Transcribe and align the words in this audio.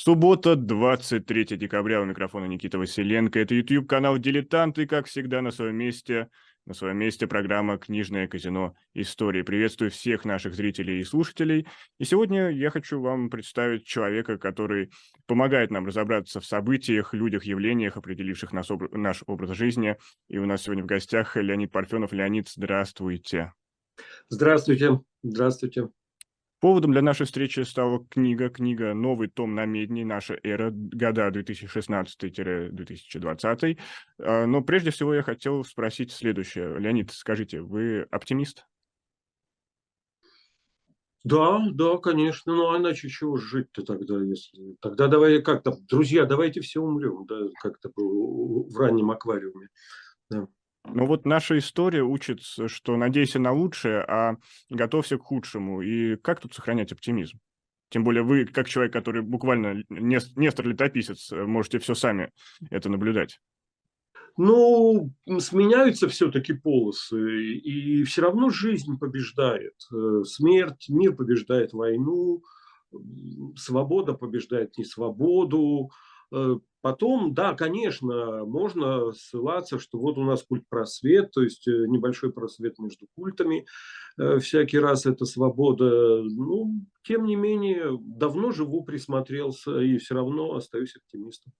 Суббота, 0.00 0.54
23 0.54 1.56
декабря, 1.56 2.00
у 2.00 2.04
микрофона 2.04 2.44
Никита 2.44 2.78
Василенко. 2.78 3.40
Это 3.40 3.56
YouTube-канал 3.56 4.16
«Дилетант» 4.18 4.78
и, 4.78 4.86
как 4.86 5.06
всегда, 5.06 5.42
на 5.42 5.50
своем 5.50 5.74
месте, 5.74 6.28
на 6.66 6.74
своем 6.74 6.98
месте 6.98 7.26
программа 7.26 7.78
«Книжное 7.78 8.28
казино. 8.28 8.74
Истории». 8.94 9.42
Приветствую 9.42 9.90
всех 9.90 10.24
наших 10.24 10.54
зрителей 10.54 11.00
и 11.00 11.04
слушателей. 11.04 11.66
И 11.98 12.04
сегодня 12.04 12.48
я 12.50 12.70
хочу 12.70 13.00
вам 13.00 13.28
представить 13.28 13.86
человека, 13.86 14.38
который 14.38 14.92
помогает 15.26 15.72
нам 15.72 15.84
разобраться 15.84 16.40
в 16.40 16.46
событиях, 16.46 17.12
людях, 17.12 17.42
явлениях, 17.42 17.96
определивших 17.96 18.52
наш, 18.52 18.70
об... 18.70 18.94
наш 18.94 19.24
образ 19.26 19.56
жизни. 19.56 19.96
И 20.28 20.38
у 20.38 20.46
нас 20.46 20.62
сегодня 20.62 20.84
в 20.84 20.86
гостях 20.86 21.34
Леонид 21.34 21.72
Парфенов. 21.72 22.12
Леонид, 22.12 22.48
здравствуйте. 22.48 23.52
Здравствуйте. 24.28 25.00
Здравствуйте. 25.24 25.88
Поводом 26.60 26.90
для 26.90 27.02
нашей 27.02 27.26
встречи 27.26 27.60
стала 27.60 28.04
книга, 28.10 28.50
книга 28.50 28.92
«Новый 28.92 29.28
том 29.28 29.54
на 29.54 29.64
медне. 29.64 30.04
Наша 30.04 30.36
эра. 30.42 30.72
Года 30.72 31.28
2016-2020». 31.28 33.78
А, 34.18 34.46
но 34.46 34.60
прежде 34.62 34.90
всего 34.90 35.14
я 35.14 35.22
хотел 35.22 35.62
спросить 35.64 36.10
следующее. 36.10 36.76
Леонид, 36.80 37.12
скажите, 37.12 37.60
вы 37.60 38.08
оптимист? 38.10 38.66
Да, 41.22 41.64
да, 41.72 41.98
конечно. 41.98 42.52
Ну, 42.54 42.72
а 42.72 42.78
иначе 42.78 43.08
чего 43.08 43.36
жить-то 43.36 43.84
тогда, 43.84 44.20
если... 44.22 44.74
Тогда 44.80 45.06
давай 45.06 45.40
как-то, 45.42 45.76
друзья, 45.88 46.24
давайте 46.24 46.60
все 46.60 46.80
умрем, 46.80 47.24
да, 47.26 47.38
как-то 47.62 47.92
в 47.94 48.76
раннем 48.76 49.12
аквариуме. 49.12 49.68
Да. 50.30 50.48
Но 50.88 51.06
вот 51.06 51.26
наша 51.26 51.58
история 51.58 52.02
учит, 52.02 52.40
что 52.42 52.96
надейся 52.96 53.38
на 53.38 53.52
лучшее, 53.52 54.00
а 54.00 54.36
готовься 54.70 55.18
к 55.18 55.22
худшему. 55.22 55.82
И 55.82 56.16
как 56.16 56.40
тут 56.40 56.54
сохранять 56.54 56.92
оптимизм? 56.92 57.38
Тем 57.90 58.04
более 58.04 58.22
вы, 58.22 58.44
как 58.44 58.68
человек, 58.68 58.92
который 58.92 59.22
буквально 59.22 59.82
Нестор-летописец, 59.88 61.32
можете 61.32 61.78
все 61.78 61.94
сами 61.94 62.30
это 62.70 62.88
наблюдать. 62.88 63.40
Ну, 64.36 65.12
сменяются 65.40 66.08
все-таки 66.08 66.52
полосы, 66.52 67.54
и 67.54 68.04
все 68.04 68.22
равно 68.22 68.50
жизнь 68.50 68.96
побеждает. 68.96 69.74
Э, 69.92 70.22
смерть, 70.24 70.86
мир 70.88 71.16
побеждает 71.16 71.72
войну, 71.72 72.44
свобода 73.56 74.14
побеждает 74.14 74.78
несвободу, 74.78 75.90
э, 75.90 76.07
Потом, 76.80 77.34
да, 77.34 77.54
конечно, 77.54 78.44
можно 78.44 79.12
ссылаться, 79.12 79.80
что 79.80 79.98
вот 79.98 80.16
у 80.16 80.22
нас 80.22 80.44
культ 80.44 80.64
просвет, 80.68 81.32
то 81.32 81.42
есть 81.42 81.66
э, 81.66 81.86
небольшой 81.88 82.32
просвет 82.32 82.78
между 82.78 83.08
культами, 83.16 83.66
э, 84.16 84.38
всякий 84.38 84.78
раз 84.78 85.04
это 85.04 85.24
свобода. 85.24 86.22
Ну, 86.22 86.86
тем 87.02 87.24
не 87.24 87.34
менее, 87.34 87.98
давно 88.00 88.52
живу, 88.52 88.84
присмотрелся 88.84 89.80
и 89.80 89.98
все 89.98 90.14
равно 90.14 90.54
остаюсь 90.54 90.94
оптимистом. 90.94 91.52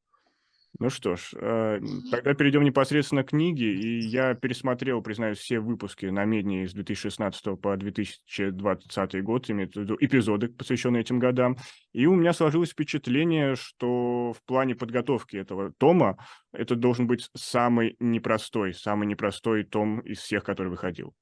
Ну 0.81 0.91
что 0.91 1.17
ж, 1.17 1.35
э, 1.35 1.81
тогда 2.13 2.35
перейдем 2.35 2.63
непосредственно 2.63 3.25
к 3.25 3.31
книге. 3.31 3.75
И 3.75 3.99
я 3.99 4.35
пересмотрел, 4.35 5.03
признаюсь, 5.03 5.39
все 5.39 5.59
выпуски 5.59 6.07
на 6.07 6.25
Медне 6.25 6.69
с 6.69 6.73
2016 6.73 7.61
по 7.61 7.77
2020 7.77 9.23
год, 9.25 9.51
имею 9.51 9.69
в 9.69 9.77
виду 9.77 9.97
эпизоды, 9.99 10.49
посвященные 10.49 11.01
этим 11.01 11.19
годам. 11.19 11.57
И 11.93 12.07
у 12.07 12.15
меня 12.15 12.33
сложилось 12.33 12.71
впечатление, 12.71 13.57
что 13.57 14.33
в 14.33 14.43
плане 14.47 14.77
подготовки 14.77 15.37
этого 15.37 15.73
тома 15.73 16.17
это 16.53 16.77
должен 16.77 17.09
быть 17.09 17.29
самый 17.37 17.97
непростой, 17.99 18.73
самый 18.73 19.09
непростой 19.09 19.65
том 19.65 19.99
из 20.01 20.19
всех, 20.19 20.45
который 20.45 20.69
выходил. 20.69 21.13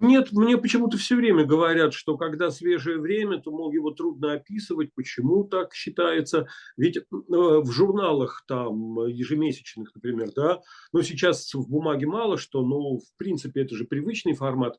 Нет, 0.00 0.32
мне 0.32 0.58
почему-то 0.58 0.96
все 0.96 1.14
время 1.14 1.44
говорят, 1.44 1.94
что 1.94 2.16
когда 2.16 2.50
свежее 2.50 2.98
время, 2.98 3.40
то, 3.40 3.52
мол, 3.52 3.70
его 3.72 3.92
трудно 3.92 4.32
описывать. 4.32 4.92
Почему 4.94 5.44
так 5.44 5.74
считается? 5.74 6.48
Ведь 6.76 6.96
э, 6.96 7.02
в 7.10 7.70
журналах 7.70 8.44
там 8.48 9.06
ежемесячных, 9.06 9.94
например, 9.94 10.30
да, 10.34 10.60
но 10.92 11.02
сейчас 11.02 11.54
в 11.54 11.68
бумаге 11.68 12.06
мало 12.06 12.36
что, 12.36 12.62
но 12.66 12.98
в 12.98 13.16
принципе 13.16 13.62
это 13.62 13.76
же 13.76 13.84
привычный 13.84 14.34
формат, 14.34 14.78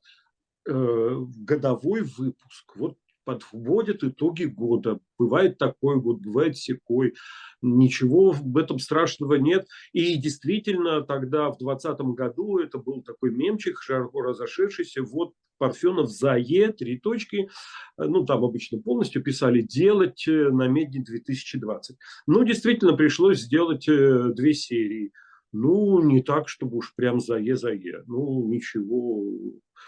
э, 0.68 1.16
годовой 1.38 2.02
выпуск. 2.02 2.76
Вот 2.76 2.98
подводят 3.24 4.04
итоги 4.04 4.46
года. 4.46 5.00
Бывает 5.18 5.58
такой 5.58 6.00
год, 6.00 6.22
бывает 6.22 6.58
секой. 6.58 7.14
Ничего 7.62 8.32
в 8.32 8.58
этом 8.58 8.80
страшного 8.80 9.36
нет. 9.36 9.68
И 9.92 10.18
действительно, 10.18 11.02
тогда 11.02 11.50
в 11.50 11.58
2020 11.58 12.00
году 12.16 12.58
это 12.60 12.78
был 12.78 13.02
такой 13.02 13.32
мемчик, 13.32 13.80
широко 13.82 14.22
разошедшийся. 14.22 15.04
Вот 15.04 15.34
Парфенов 15.58 16.10
за 16.10 16.36
Е, 16.36 16.74
три 16.74 17.00
точки, 17.00 17.50
ну 17.98 18.26
там 18.26 18.44
обычно 18.44 18.82
полностью 18.82 19.24
писали 19.24 19.62
«делать 19.62 20.28
э, 20.28 20.50
на 20.50 20.68
медне 20.68 21.02
2020». 21.02 21.96
Ну, 22.28 22.44
действительно, 22.44 22.98
пришлось 22.98 23.40
сделать 23.40 23.88
э, 23.88 24.34
две 24.36 24.54
серии. 24.54 25.14
Ну, 25.54 26.02
не 26.04 26.22
так, 26.22 26.50
чтобы 26.50 26.78
уж 26.78 26.94
прям 26.96 27.20
за 27.20 27.38
Е, 27.38 27.56
за 27.56 27.72
Е. 27.72 28.04
Ну, 28.08 28.48
ничего. 28.48 29.24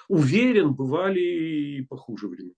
Уверен, 0.07 0.73
бывали 0.75 1.19
и 1.19 1.81
похуже 1.81 2.27
времена. 2.27 2.53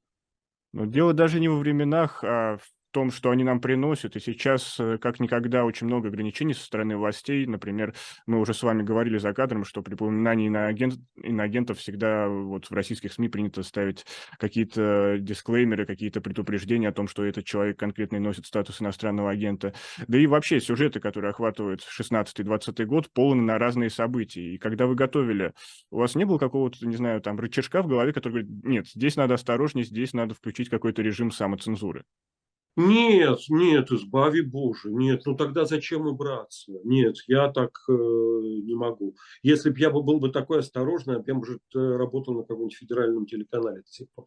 Но 0.73 0.85
дело 0.85 1.13
даже 1.13 1.39
не 1.39 1.47
во 1.47 1.57
временах, 1.57 2.23
а 2.23 2.57
в 2.57 2.69
том, 2.97 3.11
что 3.11 3.29
они 3.29 3.43
нам 3.43 3.61
приносят. 3.61 4.15
И 4.15 4.19
сейчас, 4.19 4.79
э, 4.79 4.97
как 4.97 5.19
никогда, 5.19 5.65
очень 5.65 5.85
много 5.85 6.07
ограничений 6.07 6.55
со 6.55 6.63
стороны 6.63 6.97
властей. 6.97 7.45
Например, 7.45 7.93
мы 8.25 8.39
уже 8.39 8.55
с 8.55 8.63
вами 8.63 8.81
говорили 8.81 9.19
за 9.19 9.33
кадром, 9.33 9.65
что 9.65 9.83
при 9.83 9.93
упоминании 9.93 10.47
иноагент, 10.47 10.95
иноагентов 11.15 11.77
всегда 11.77 12.27
вот 12.27 12.65
в 12.65 12.73
российских 12.73 13.13
СМИ 13.13 13.29
принято 13.29 13.61
ставить 13.61 14.03
какие-то 14.39 15.17
дисклеймеры, 15.19 15.85
какие-то 15.85 16.21
предупреждения 16.21 16.89
о 16.89 16.91
том, 16.91 17.07
что 17.07 17.23
этот 17.23 17.45
человек 17.45 17.77
конкретно 17.77 18.19
носит 18.19 18.47
статус 18.47 18.81
иностранного 18.81 19.29
агента. 19.29 19.75
Да 20.07 20.17
и 20.17 20.25
вообще 20.25 20.59
сюжеты, 20.59 20.99
которые 20.99 21.29
охватывают 21.29 21.81
16-20 21.87 22.83
год, 22.85 23.11
полны 23.13 23.43
на 23.43 23.59
разные 23.59 23.91
события. 23.91 24.55
И 24.55 24.57
когда 24.57 24.87
вы 24.87 24.95
готовили, 24.95 25.53
у 25.91 25.99
вас 25.99 26.15
не 26.15 26.25
было 26.25 26.39
какого-то, 26.39 26.83
не 26.87 26.95
знаю, 26.95 27.21
там 27.21 27.39
рычажка 27.39 27.83
в 27.83 27.87
голове, 27.87 28.11
который 28.11 28.41
говорит, 28.41 28.63
нет, 28.63 28.87
здесь 28.87 29.17
надо 29.17 29.35
осторожнее, 29.35 29.85
здесь 29.85 30.13
надо 30.13 30.33
включить 30.33 30.69
какой-то 30.69 31.03
режим 31.03 31.29
самоцензуры? 31.29 32.03
Нет, 32.79 33.39
нет, 33.49 33.91
избави 33.91 34.41
Боже, 34.41 34.91
нет, 34.91 35.23
ну 35.25 35.35
тогда 35.35 35.65
зачем 35.65 36.05
убраться? 36.05 36.71
Нет, 36.83 37.15
я 37.25 37.51
так 37.51 37.71
э, 37.89 37.91
не 37.91 38.75
могу. 38.75 39.15
Если 39.41 39.71
бы 39.71 39.79
я 39.79 39.89
был 39.89 40.19
бы 40.19 40.29
такой 40.29 40.59
осторожный, 40.59 41.15
я, 41.25 41.33
может, 41.33 41.61
э, 41.75 41.79
работал 41.79 42.35
на 42.35 42.41
каком-нибудь 42.43 42.75
федеральном 42.75 43.25
телеканале 43.25 43.81
пор. 44.13 44.25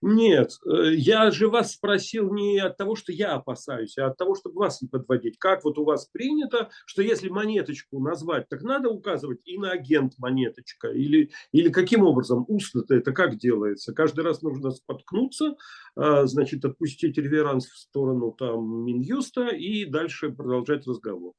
Нет, 0.00 0.52
э, 0.66 0.94
я 0.94 1.30
же 1.30 1.48
вас 1.48 1.74
спросил 1.74 2.32
не 2.32 2.58
от 2.60 2.78
того, 2.78 2.96
что 2.96 3.12
я 3.12 3.34
опасаюсь, 3.34 3.98
а 3.98 4.06
от 4.06 4.16
того, 4.16 4.36
чтобы 4.36 4.60
вас 4.60 4.80
не 4.80 4.88
подводить. 4.88 5.38
Как 5.38 5.62
вот 5.62 5.78
у 5.78 5.84
вас 5.84 6.06
принято, 6.06 6.70
что 6.86 7.02
если 7.02 7.28
монеточку 7.28 8.00
назвать, 8.00 8.48
так 8.48 8.62
надо 8.62 8.88
указывать 8.88 9.40
и 9.44 9.58
на 9.58 9.70
агент 9.70 10.14
монеточка, 10.16 10.88
или, 10.88 11.30
или 11.52 11.68
каким 11.68 12.04
образом, 12.04 12.46
устно-то 12.48 12.94
это 12.94 13.12
как 13.12 13.36
делается? 13.36 13.92
Каждый 13.92 14.24
раз 14.24 14.40
нужно 14.40 14.70
споткнуться, 14.70 15.56
а, 15.94 16.26
значит, 16.26 16.64
отпустить 16.64 17.18
реверанс 17.18 17.66
в 17.66 17.81
сторону 17.82 18.32
там 18.32 18.84
Минюста 18.84 19.48
и 19.48 19.84
дальше 19.84 20.30
продолжать 20.30 20.86
разговор. 20.86 21.34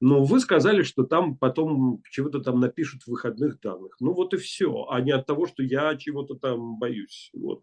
Но 0.00 0.24
вы 0.24 0.40
сказали, 0.40 0.82
что 0.82 1.04
там 1.04 1.36
потом 1.36 2.02
чего-то 2.10 2.40
там 2.40 2.58
напишут 2.58 3.02
в 3.02 3.08
выходных 3.08 3.60
данных. 3.60 3.96
Ну 4.00 4.14
вот 4.14 4.32
и 4.32 4.38
все, 4.38 4.86
а 4.88 5.00
не 5.00 5.10
от 5.10 5.26
того, 5.26 5.46
что 5.46 5.62
я 5.62 5.94
чего-то 5.96 6.34
там 6.34 6.78
боюсь. 6.78 7.30
Вот. 7.34 7.62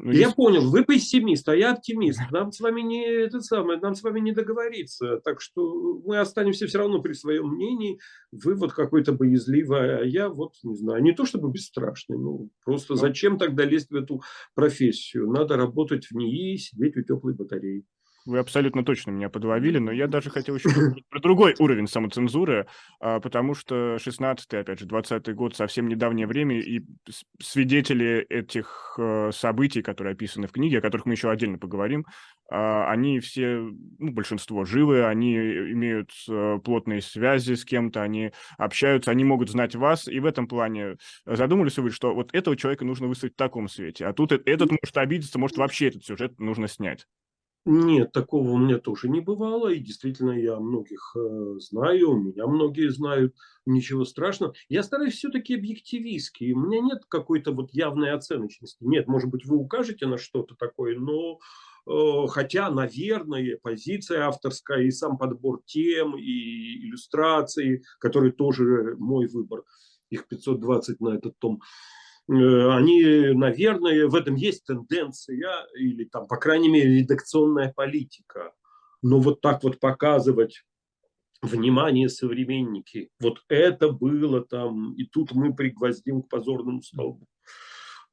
Ну, 0.00 0.12
я 0.12 0.26
есть... 0.26 0.36
понял, 0.36 0.70
вы 0.70 0.84
пессимист, 0.84 1.48
а 1.48 1.56
я 1.56 1.72
оптимист. 1.72 2.20
Нам 2.30 2.52
с 2.52 2.60
вами 2.60 2.82
не 2.82 3.04
это 3.04 3.40
самое, 3.40 3.80
нам 3.80 3.94
с 3.94 4.02
вами 4.02 4.20
не 4.20 4.32
договориться. 4.32 5.20
Так 5.24 5.40
что 5.40 6.00
мы 6.04 6.18
останемся 6.18 6.66
все 6.66 6.78
равно 6.78 7.02
при 7.02 7.14
своем 7.14 7.48
мнении. 7.48 7.98
Вы 8.30 8.54
вот 8.54 8.72
какой-то 8.72 9.12
боязливый, 9.12 9.98
а 9.98 10.04
я 10.04 10.28
вот 10.28 10.54
не 10.62 10.76
знаю, 10.76 11.02
не 11.02 11.12
то 11.12 11.24
чтобы 11.26 11.50
бесстрашный, 11.50 12.16
ну 12.16 12.50
просто 12.64 12.92
ну... 12.92 12.98
зачем 12.98 13.38
тогда 13.38 13.64
лезть 13.64 13.90
в 13.90 13.96
эту 13.96 14.22
профессию? 14.54 15.30
Надо 15.30 15.56
работать 15.56 16.06
в 16.06 16.14
ней, 16.14 16.58
сидеть 16.58 16.96
у 16.96 17.02
теплой 17.02 17.34
батареи. 17.34 17.84
Вы 18.28 18.40
абсолютно 18.40 18.84
точно 18.84 19.10
меня 19.10 19.30
подловили, 19.30 19.78
но 19.78 19.90
я 19.90 20.06
даже 20.06 20.28
хотел 20.28 20.54
еще 20.56 20.68
про 21.08 21.18
другой 21.18 21.54
уровень 21.58 21.86
самоцензуры, 21.86 22.66
а, 23.00 23.20
потому 23.20 23.54
что 23.54 23.96
16-й, 23.96 24.60
опять 24.60 24.80
же, 24.80 24.86
20-й 24.86 25.32
год, 25.32 25.56
совсем 25.56 25.88
недавнее 25.88 26.26
время, 26.26 26.60
и 26.60 26.82
свидетели 27.40 28.26
этих 28.28 28.96
э, 28.98 29.30
событий, 29.32 29.80
которые 29.80 30.12
описаны 30.12 30.46
в 30.46 30.52
книге, 30.52 30.80
о 30.80 30.80
которых 30.82 31.06
мы 31.06 31.14
еще 31.14 31.30
отдельно 31.30 31.56
поговорим, 31.56 32.04
а, 32.50 32.90
они 32.90 33.18
все, 33.20 33.60
ну, 33.98 34.12
большинство 34.12 34.66
живы, 34.66 35.06
они 35.06 35.34
имеют 35.34 36.10
э, 36.28 36.58
плотные 36.62 37.00
связи 37.00 37.54
с 37.54 37.64
кем-то, 37.64 38.02
они 38.02 38.32
общаются, 38.58 39.10
они 39.10 39.24
могут 39.24 39.48
знать 39.48 39.74
вас, 39.74 40.06
и 40.06 40.20
в 40.20 40.26
этом 40.26 40.48
плане 40.48 40.96
задумались 41.24 41.78
вы, 41.78 41.90
что 41.92 42.14
вот 42.14 42.34
этого 42.34 42.58
человека 42.58 42.84
нужно 42.84 43.06
выставить 43.06 43.32
в 43.32 43.38
таком 43.38 43.68
свете, 43.68 44.04
а 44.04 44.12
тут 44.12 44.32
этот 44.32 44.70
может 44.70 44.98
обидеться, 44.98 45.38
может 45.38 45.56
вообще 45.56 45.88
этот 45.88 46.04
сюжет 46.04 46.38
нужно 46.38 46.68
снять. 46.68 47.06
Нет, 47.64 48.12
такого 48.12 48.50
у 48.50 48.56
меня 48.56 48.78
тоже 48.78 49.08
не 49.10 49.20
бывало, 49.20 49.68
и 49.68 49.78
действительно 49.78 50.30
я 50.30 50.58
многих 50.58 51.14
э, 51.16 51.58
знаю, 51.58 52.14
меня 52.14 52.46
многие 52.46 52.90
знают, 52.90 53.34
ничего 53.66 54.04
страшного. 54.06 54.54
Я 54.70 54.82
стараюсь 54.82 55.14
все-таки 55.14 55.54
объективистски, 55.54 56.52
у 56.52 56.60
меня 56.60 56.80
нет 56.80 57.02
какой-то 57.08 57.52
вот 57.52 57.70
явной 57.72 58.12
оценочности. 58.12 58.82
Нет, 58.84 59.06
может 59.06 59.28
быть, 59.28 59.44
вы 59.44 59.56
укажете 59.56 60.06
на 60.06 60.16
что-то 60.16 60.54
такое, 60.54 60.98
но 60.98 61.38
хотя, 62.28 62.70
наверное, 62.70 63.58
позиция 63.62 64.26
авторская 64.26 64.82
и 64.82 64.90
сам 64.90 65.16
подбор 65.16 65.62
тем, 65.64 66.16
и 66.18 66.86
иллюстрации, 66.86 67.82
которые 67.98 68.32
тоже 68.32 68.94
мой 68.98 69.26
выбор, 69.26 69.62
их 70.10 70.26
520 70.28 71.00
на 71.00 71.10
этот 71.16 71.38
том, 71.38 71.60
Э, 71.60 71.97
они, 72.28 73.32
наверное, 73.34 74.06
в 74.06 74.14
этом 74.14 74.34
есть 74.34 74.64
тенденция 74.64 75.66
или 75.78 76.04
там, 76.04 76.26
по 76.26 76.36
крайней 76.36 76.68
мере, 76.68 77.00
редакционная 77.00 77.72
политика. 77.74 78.52
Но 79.02 79.20
вот 79.20 79.40
так 79.40 79.62
вот 79.62 79.80
показывать 79.80 80.64
внимание 81.40 82.08
современники, 82.08 83.10
вот 83.20 83.38
это 83.48 83.90
было 83.90 84.44
там, 84.44 84.92
и 84.94 85.04
тут 85.04 85.32
мы 85.32 85.54
пригвоздим 85.54 86.22
к 86.22 86.28
позорному 86.28 86.82
столбу. 86.82 87.26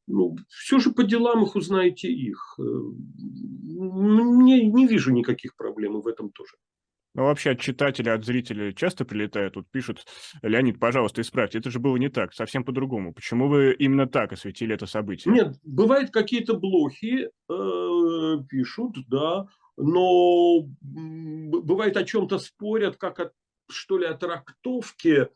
Ну, 0.07 0.37
все 0.49 0.79
же 0.79 0.91
по 0.91 1.03
делам 1.03 1.43
их 1.43 1.55
узнаете 1.55 2.07
их. 2.07 2.55
Э, 2.59 2.61
не, 2.61 4.67
не 4.67 4.87
вижу 4.87 5.11
никаких 5.11 5.55
проблем 5.55 5.99
в 5.99 6.07
этом 6.07 6.29
тоже. 6.29 6.57
Ну, 7.15 7.23
вообще 7.23 7.51
от 7.51 7.61
читателя, 7.61 8.13
от 8.13 8.25
зрителя 8.25 8.73
часто 8.73 9.05
прилетает, 9.05 9.53
тут 9.53 9.71
пишут, 9.71 10.05
Леонид, 10.41 10.79
пожалуйста, 10.79 11.21
исправьте, 11.21 11.59
это 11.59 11.71
же 11.71 11.79
было 11.79 11.95
не 11.95 12.09
так, 12.09 12.33
совсем 12.33 12.65
по-другому. 12.65 13.13
Почему 13.13 13.47
вы 13.47 13.73
именно 13.73 14.05
так 14.05 14.33
осветили 14.33 14.75
это 14.75 14.85
событие? 14.85 15.33
Нет, 15.33 15.55
бывают 15.63 16.11
какие-то 16.11 16.55
блохи, 16.55 17.29
э, 17.49 18.37
пишут, 18.49 18.97
да, 19.07 19.47
но 19.77 20.63
бывает 20.81 21.95
о 21.95 22.03
чем-то 22.03 22.37
спорят, 22.37 22.97
как 22.97 23.19
о, 23.21 23.31
что 23.69 23.97
ли, 23.97 24.05
о 24.05 24.13
трактовке. 24.13 25.29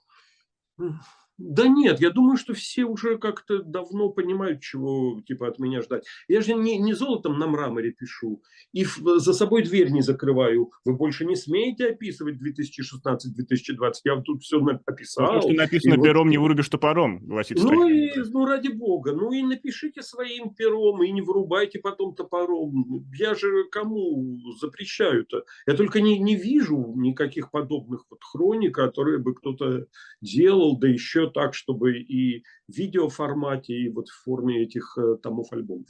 Да 1.40 1.70
нет, 1.70 2.02
я 2.02 2.10
думаю, 2.10 2.36
что 2.36 2.54
все 2.54 2.84
уже 2.84 3.18
как-то 3.18 3.64
давно 3.64 4.10
понимают, 4.10 4.62
чего 4.62 5.22
типа 5.26 5.48
от 5.48 5.58
меня 5.58 5.82
ждать. 5.82 6.06
Я 6.28 6.42
же 6.42 6.54
не, 6.54 6.78
не 6.78 6.94
золотом 6.94 7.40
на 7.40 7.48
мраморе 7.48 7.92
пишу 7.92 8.44
и 8.74 8.84
в, 8.84 8.98
за 9.20 9.34
собой 9.34 9.64
дверь 9.64 9.90
не 9.90 10.02
закрываю. 10.02 10.72
Вы 10.84 10.96
больше 10.96 11.26
не 11.26 11.38
смеете 11.38 11.88
описывать 11.88 12.36
2016-2020. 12.36 13.94
Я 14.04 14.22
тут 14.22 14.44
все 14.44 14.60
описал. 14.86 15.36
То, 15.36 15.42
что 15.42 15.52
написано 15.54 15.94
и 15.94 16.02
пером, 16.02 16.26
вот... 16.26 16.32
не 16.32 16.38
вырубишь 16.38 16.68
топором, 16.68 17.26
гласит 17.26 17.58
Ну, 17.58 17.88
и, 17.88 18.12
ну, 18.32 18.46
ради 18.46 18.68
бога. 18.68 19.14
Ну 19.14 19.32
и 19.32 19.42
напишите 19.42 20.02
своим 20.02 20.54
пером, 20.54 21.02
и 21.04 21.12
не 21.12 21.22
вырубайте 21.22 21.80
потом 21.80 22.16
топором. 22.16 23.10
Я 23.18 23.34
же 23.34 23.64
кому 23.72 24.38
запрещаю-то? 24.60 25.46
Я 25.66 25.76
только 25.76 26.02
не, 26.02 26.20
не 26.20 26.36
вижу 26.36 26.94
никаких 26.98 27.50
подобных 27.50 28.06
вот 28.10 28.20
хроник, 28.22 28.76
которые 28.76 29.20
бы 29.20 29.34
кто-то 29.34 29.86
делал, 30.22 30.78
да 30.78 30.90
еще 30.90 31.29
так, 31.30 31.54
чтобы 31.54 32.00
и 32.00 32.44
в 32.68 32.74
видеоформате, 32.78 33.74
и 33.74 33.90
вот 33.90 34.08
в 34.10 34.24
форме 34.24 34.64
этих 34.64 34.98
э, 34.98 35.18
томов 35.22 35.52
альбомов. 35.54 35.88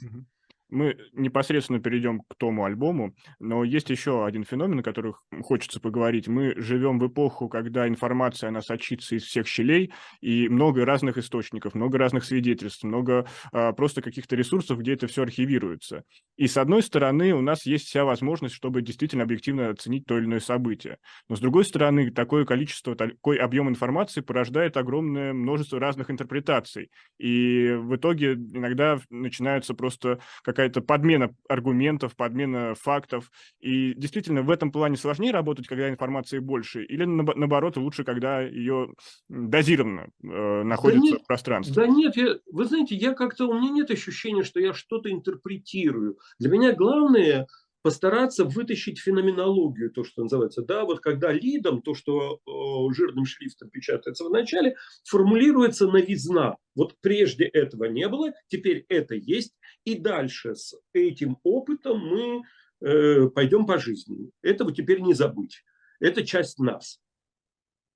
Мы 0.70 0.96
непосредственно 1.12 1.80
перейдем 1.80 2.20
к 2.20 2.34
тому 2.36 2.64
альбому, 2.64 3.14
но 3.38 3.64
есть 3.64 3.90
еще 3.90 4.24
один 4.24 4.44
феномен, 4.44 4.80
о 4.80 4.82
котором 4.82 5.16
хочется 5.42 5.80
поговорить. 5.80 6.28
Мы 6.28 6.54
живем 6.56 6.98
в 6.98 7.06
эпоху, 7.06 7.48
когда 7.48 7.88
информация, 7.88 8.48
она 8.48 8.62
сочится 8.62 9.16
из 9.16 9.24
всех 9.24 9.46
щелей, 9.46 9.92
и 10.20 10.48
много 10.48 10.84
разных 10.84 11.18
источников, 11.18 11.74
много 11.74 11.98
разных 11.98 12.24
свидетельств, 12.24 12.84
много 12.84 13.26
а, 13.52 13.72
просто 13.72 14.02
каких-то 14.02 14.36
ресурсов, 14.36 14.78
где 14.78 14.94
это 14.94 15.06
все 15.06 15.22
архивируется. 15.22 16.04
И 16.36 16.46
с 16.46 16.56
одной 16.56 16.82
стороны, 16.82 17.34
у 17.34 17.40
нас 17.40 17.66
есть 17.66 17.86
вся 17.86 18.04
возможность, 18.04 18.54
чтобы 18.54 18.82
действительно 18.82 19.24
объективно 19.24 19.70
оценить 19.70 20.06
то 20.06 20.18
или 20.18 20.24
иное 20.24 20.40
событие. 20.40 20.98
Но 21.28 21.36
с 21.36 21.40
другой 21.40 21.64
стороны, 21.64 22.10
такое 22.10 22.44
количество, 22.44 22.94
такой 22.94 23.36
объем 23.36 23.68
информации 23.68 24.20
порождает 24.20 24.76
огромное 24.76 25.32
множество 25.32 25.78
разных 25.78 26.10
интерпретаций. 26.10 26.90
И 27.18 27.72
в 27.72 27.96
итоге 27.96 28.34
иногда 28.34 29.00
начинается 29.10 29.74
просто 29.74 30.20
какая-то 30.60 30.82
подмена 30.82 31.34
аргументов, 31.48 32.14
подмена 32.16 32.74
фактов. 32.74 33.30
И 33.60 33.94
действительно, 33.94 34.42
в 34.42 34.50
этом 34.50 34.70
плане 34.70 34.96
сложнее 34.96 35.32
работать, 35.32 35.66
когда 35.66 35.88
информации 35.88 36.38
больше, 36.38 36.84
или 36.84 37.04
наоборот, 37.04 37.78
лучше, 37.78 38.04
когда 38.04 38.42
ее 38.42 38.92
дозированно 39.30 40.08
э, 40.22 40.62
находится 40.62 41.00
да 41.00 41.12
нет, 41.12 41.22
в 41.22 41.26
пространстве? 41.26 41.74
Да 41.74 41.86
нет, 41.86 42.16
я, 42.16 42.36
вы 42.52 42.66
знаете, 42.66 42.94
я 42.94 43.14
как-то, 43.14 43.46
у 43.46 43.54
меня 43.54 43.70
нет 43.70 43.90
ощущения, 43.90 44.42
что 44.42 44.60
я 44.60 44.74
что-то 44.74 45.10
интерпретирую. 45.10 46.18
Для 46.38 46.50
меня 46.50 46.74
главное 46.74 47.46
постараться 47.82 48.44
вытащить 48.44 48.98
феноменологию, 48.98 49.90
то, 49.90 50.04
что 50.04 50.22
называется. 50.22 50.62
Да, 50.62 50.84
вот 50.84 51.00
когда 51.00 51.32
лидом, 51.32 51.80
то, 51.80 51.94
что 51.94 52.40
э, 52.46 52.94
жирным 52.94 53.24
шрифтом 53.24 53.70
печатается 53.70 54.24
в 54.24 54.30
начале, 54.30 54.76
формулируется 55.04 55.86
новизна. 55.86 56.56
Вот 56.74 56.94
прежде 57.00 57.46
этого 57.46 57.84
не 57.84 58.06
было, 58.08 58.32
теперь 58.48 58.84
это 58.88 59.14
есть, 59.14 59.54
и 59.84 59.98
дальше 59.98 60.54
с 60.54 60.74
этим 60.92 61.38
опытом 61.42 61.98
мы 61.98 62.42
э, 62.80 63.28
пойдем 63.28 63.66
по 63.66 63.78
жизни. 63.78 64.30
Этого 64.42 64.72
теперь 64.72 65.00
не 65.00 65.14
забыть. 65.14 65.64
Это 66.00 66.24
часть 66.24 66.58
нас. 66.58 67.00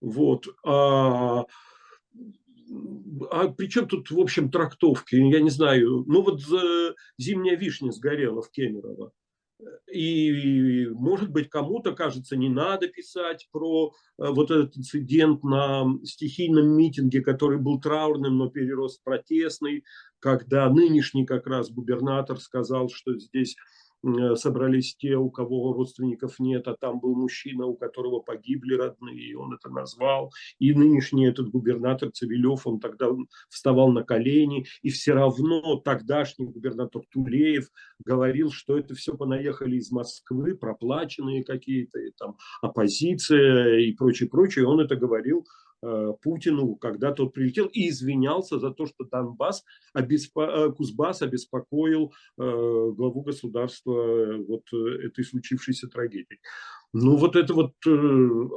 Вот. 0.00 0.46
А, 0.64 1.44
а 3.31 3.48
при 3.48 3.69
чем 3.69 3.88
тут, 3.88 4.10
в 4.10 4.20
общем, 4.20 4.50
трактовки? 4.50 5.16
Я 5.16 5.40
не 5.40 5.50
знаю. 5.50 6.04
Ну 6.06 6.22
вот 6.22 6.40
э, 6.52 6.94
зимняя 7.19 7.56
вишня 7.56 7.90
сгорела 7.90 8.42
в 8.42 8.50
Кемерово. 8.50 9.12
И, 9.92 10.88
может 10.92 11.30
быть, 11.30 11.48
кому-то 11.48 11.92
кажется, 11.92 12.37
не 12.37 12.48
надо 12.48 12.88
писать 12.88 13.48
про 13.52 13.92
э, 14.19 14.28
вот 14.28 14.50
этот 14.50 14.76
инцидент 14.76 15.44
на 15.44 15.84
стихийном 16.02 16.76
митинге, 16.76 17.20
который 17.20 17.58
был 17.58 17.80
траурным, 17.80 18.37
но 18.37 18.50
перерос 18.50 18.98
в 18.98 19.04
протестный, 19.04 19.84
когда 20.25 20.71
нынешний 20.71 21.26
как 21.26 21.47
раз 21.47 21.71
губернатор 21.71 22.41
сказал, 22.41 22.88
что 22.88 23.15
здесь 23.19 23.56
Э, 24.05 24.37
собрались 24.37 24.97
те, 24.97 25.17
у 25.17 25.31
кого 25.31 25.73
родственников 25.73 26.38
нет, 26.38 26.69
а 26.69 26.76
там 26.79 27.00
был 27.00 27.15
мужчина, 27.15 27.67
у 27.67 27.75
которого 27.75 28.21
погибли 28.21 28.75
родные, 28.75 29.31
и 29.31 29.35
он 29.35 29.55
это 29.55 29.71
назвал. 29.71 30.31
И 30.59 30.75
нынешний 30.75 31.26
этот 31.26 31.49
губернатор 31.49 32.11
Цивилев, 32.11 32.67
он 32.67 32.81
тогда 32.81 33.09
вставал 33.49 33.91
на 33.93 34.03
колени, 34.03 34.67
и 34.82 34.91
все 34.91 35.15
равно 35.15 35.76
тогдашний 35.76 36.47
губернатор 36.47 37.03
Тулеев 37.11 37.69
говорил, 38.05 38.50
что 38.50 38.76
это 38.76 38.94
все 38.94 39.17
понаехали 39.17 39.76
из 39.76 39.91
Москвы, 39.91 40.55
проплаченные 40.55 41.43
какие-то, 41.43 41.99
и 41.99 42.11
там 42.11 42.37
оппозиция 42.61 43.79
и 43.79 43.93
прочее, 43.93 44.29
прочее. 44.29 44.67
Он 44.67 44.81
это 44.81 44.97
говорил 44.97 45.47
Путину, 46.22 46.76
когда 46.76 47.12
тот 47.12 47.32
прилетел 47.32 47.66
и 47.66 47.88
извинялся 47.88 48.58
за 48.58 48.70
то, 48.70 48.86
что 48.86 49.04
Донбасс, 49.04 49.64
обеспо... 49.92 50.44
Э, 50.44 50.72
Кузбасс 50.72 51.22
обеспокоил 51.22 52.12
э, 52.38 52.42
главу 52.42 53.22
государства 53.22 54.36
вот 54.46 54.62
этой 54.72 55.25
случившейся 55.25 55.88
трагедией. 55.88 56.40
Ну, 56.92 57.16
вот 57.16 57.37
это 57.37 57.54
вот 57.54 57.73
э, 57.87 57.90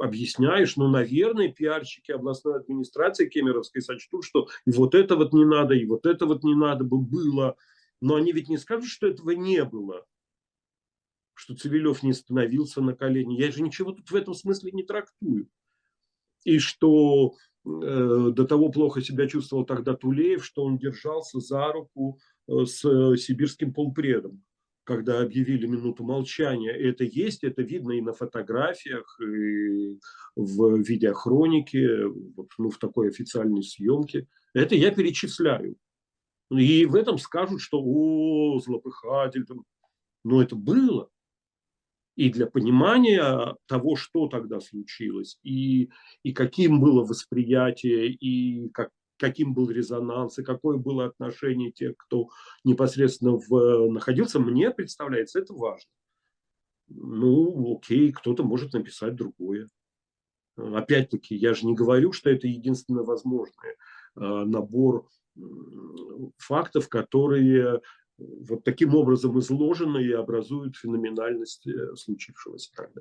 объясняешь, 0.02 0.76
ну, 0.76 0.88
наверное, 0.88 1.52
пиарщики 1.52 2.12
областной 2.12 2.56
администрации 2.56 3.28
Кемеровской 3.28 3.82
сочтут, 3.82 4.24
что 4.24 4.48
и 4.64 4.70
вот 4.70 4.94
это 4.94 5.16
вот 5.16 5.32
не 5.32 5.44
надо, 5.44 5.74
и 5.74 5.84
вот 5.84 6.06
это 6.06 6.26
вот 6.26 6.44
не 6.44 6.54
надо 6.54 6.84
бы 6.84 6.98
было. 6.98 7.56
Но 8.00 8.14
они 8.14 8.32
ведь 8.32 8.48
не 8.48 8.58
скажут, 8.58 8.88
что 8.88 9.08
этого 9.08 9.30
не 9.32 9.64
было 9.64 10.04
что 11.34 11.54
Цивилев 11.54 12.02
не 12.02 12.12
становился 12.14 12.82
на 12.82 12.96
колени. 12.96 13.40
Я 13.40 13.52
же 13.52 13.62
ничего 13.62 13.92
тут 13.92 14.10
в 14.10 14.14
этом 14.16 14.34
смысле 14.34 14.72
не 14.72 14.82
трактую 14.82 15.48
и 16.48 16.58
что 16.58 17.34
э, 17.66 18.30
до 18.32 18.44
того 18.44 18.70
плохо 18.70 19.02
себя 19.02 19.26
чувствовал 19.26 19.66
тогда 19.66 19.94
Тулеев, 19.94 20.44
что 20.44 20.64
он 20.64 20.78
держался 20.78 21.40
за 21.40 21.72
руку 21.72 22.18
э, 22.48 22.64
с 22.64 22.80
сибирским 23.16 23.74
полпредом, 23.74 24.42
когда 24.84 25.20
объявили 25.20 25.66
минуту 25.66 26.04
молчания. 26.04 26.72
Это 26.72 27.04
есть, 27.04 27.44
это 27.44 27.60
видно 27.60 27.92
и 27.92 28.00
на 28.00 28.14
фотографиях, 28.14 29.18
и 29.20 29.98
в 30.36 30.80
видеохронике, 30.80 32.04
ну, 32.58 32.70
в 32.70 32.78
такой 32.78 33.08
официальной 33.08 33.62
съемке. 33.62 34.26
Это 34.54 34.74
я 34.74 34.90
перечисляю. 34.90 35.76
И 36.50 36.86
в 36.86 36.94
этом 36.94 37.18
скажут, 37.18 37.60
что 37.60 37.82
о, 37.84 38.58
злопыхатель. 38.60 39.44
Но 40.24 40.42
это 40.42 40.56
было 40.56 41.10
и 42.18 42.30
для 42.30 42.48
понимания 42.48 43.54
того, 43.66 43.94
что 43.94 44.26
тогда 44.26 44.58
случилось, 44.58 45.38
и, 45.44 45.88
и 46.24 46.32
каким 46.32 46.80
было 46.80 47.04
восприятие, 47.04 48.08
и 48.08 48.70
как, 48.70 48.90
каким 49.18 49.54
был 49.54 49.70
резонанс, 49.70 50.36
и 50.36 50.42
какое 50.42 50.78
было 50.78 51.04
отношение 51.04 51.70
тех, 51.70 51.96
кто 51.96 52.26
непосредственно 52.64 53.38
в, 53.38 53.88
находился, 53.88 54.40
мне 54.40 54.72
представляется, 54.72 55.38
это 55.38 55.54
важно. 55.54 55.88
Ну, 56.88 57.76
окей, 57.76 58.10
кто-то 58.10 58.42
может 58.42 58.72
написать 58.72 59.14
другое. 59.14 59.68
Опять-таки, 60.56 61.36
я 61.36 61.54
же 61.54 61.66
не 61.66 61.74
говорю, 61.76 62.10
что 62.10 62.30
это 62.30 62.48
единственно 62.48 63.04
возможное. 63.04 63.76
А, 64.16 64.44
набор 64.44 65.06
фактов, 66.36 66.88
которые 66.88 67.80
вот 68.18 68.64
таким 68.64 68.94
образом 68.94 69.38
изложены 69.38 70.02
и 70.02 70.12
образуют 70.12 70.76
феноменальность 70.76 71.66
э, 71.66 71.94
случившегося 71.96 72.70
тогда. 72.76 73.00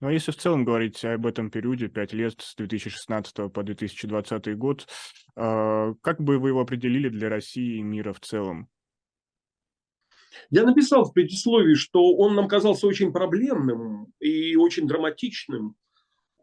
Ну, 0.00 0.08
а 0.08 0.12
если 0.12 0.32
в 0.32 0.36
целом 0.36 0.64
говорить 0.64 1.04
об 1.04 1.26
этом 1.26 1.48
периоде, 1.48 1.86
5 1.86 2.12
лет 2.12 2.34
с 2.40 2.56
2016 2.56 3.52
по 3.52 3.62
2020 3.62 4.58
год, 4.58 4.88
а, 5.36 5.94
как 6.02 6.20
бы 6.20 6.38
вы 6.38 6.48
его 6.48 6.60
определили 6.60 7.08
для 7.08 7.28
России 7.28 7.76
и 7.76 7.82
мира 7.82 8.12
в 8.12 8.18
целом? 8.18 8.68
Я 10.50 10.64
написал 10.64 11.04
в 11.04 11.12
предисловии, 11.12 11.74
что 11.74 12.16
он 12.16 12.34
нам 12.34 12.48
казался 12.48 12.88
очень 12.88 13.12
проблемным 13.12 14.12
и 14.18 14.56
очень 14.56 14.88
драматичным, 14.88 15.76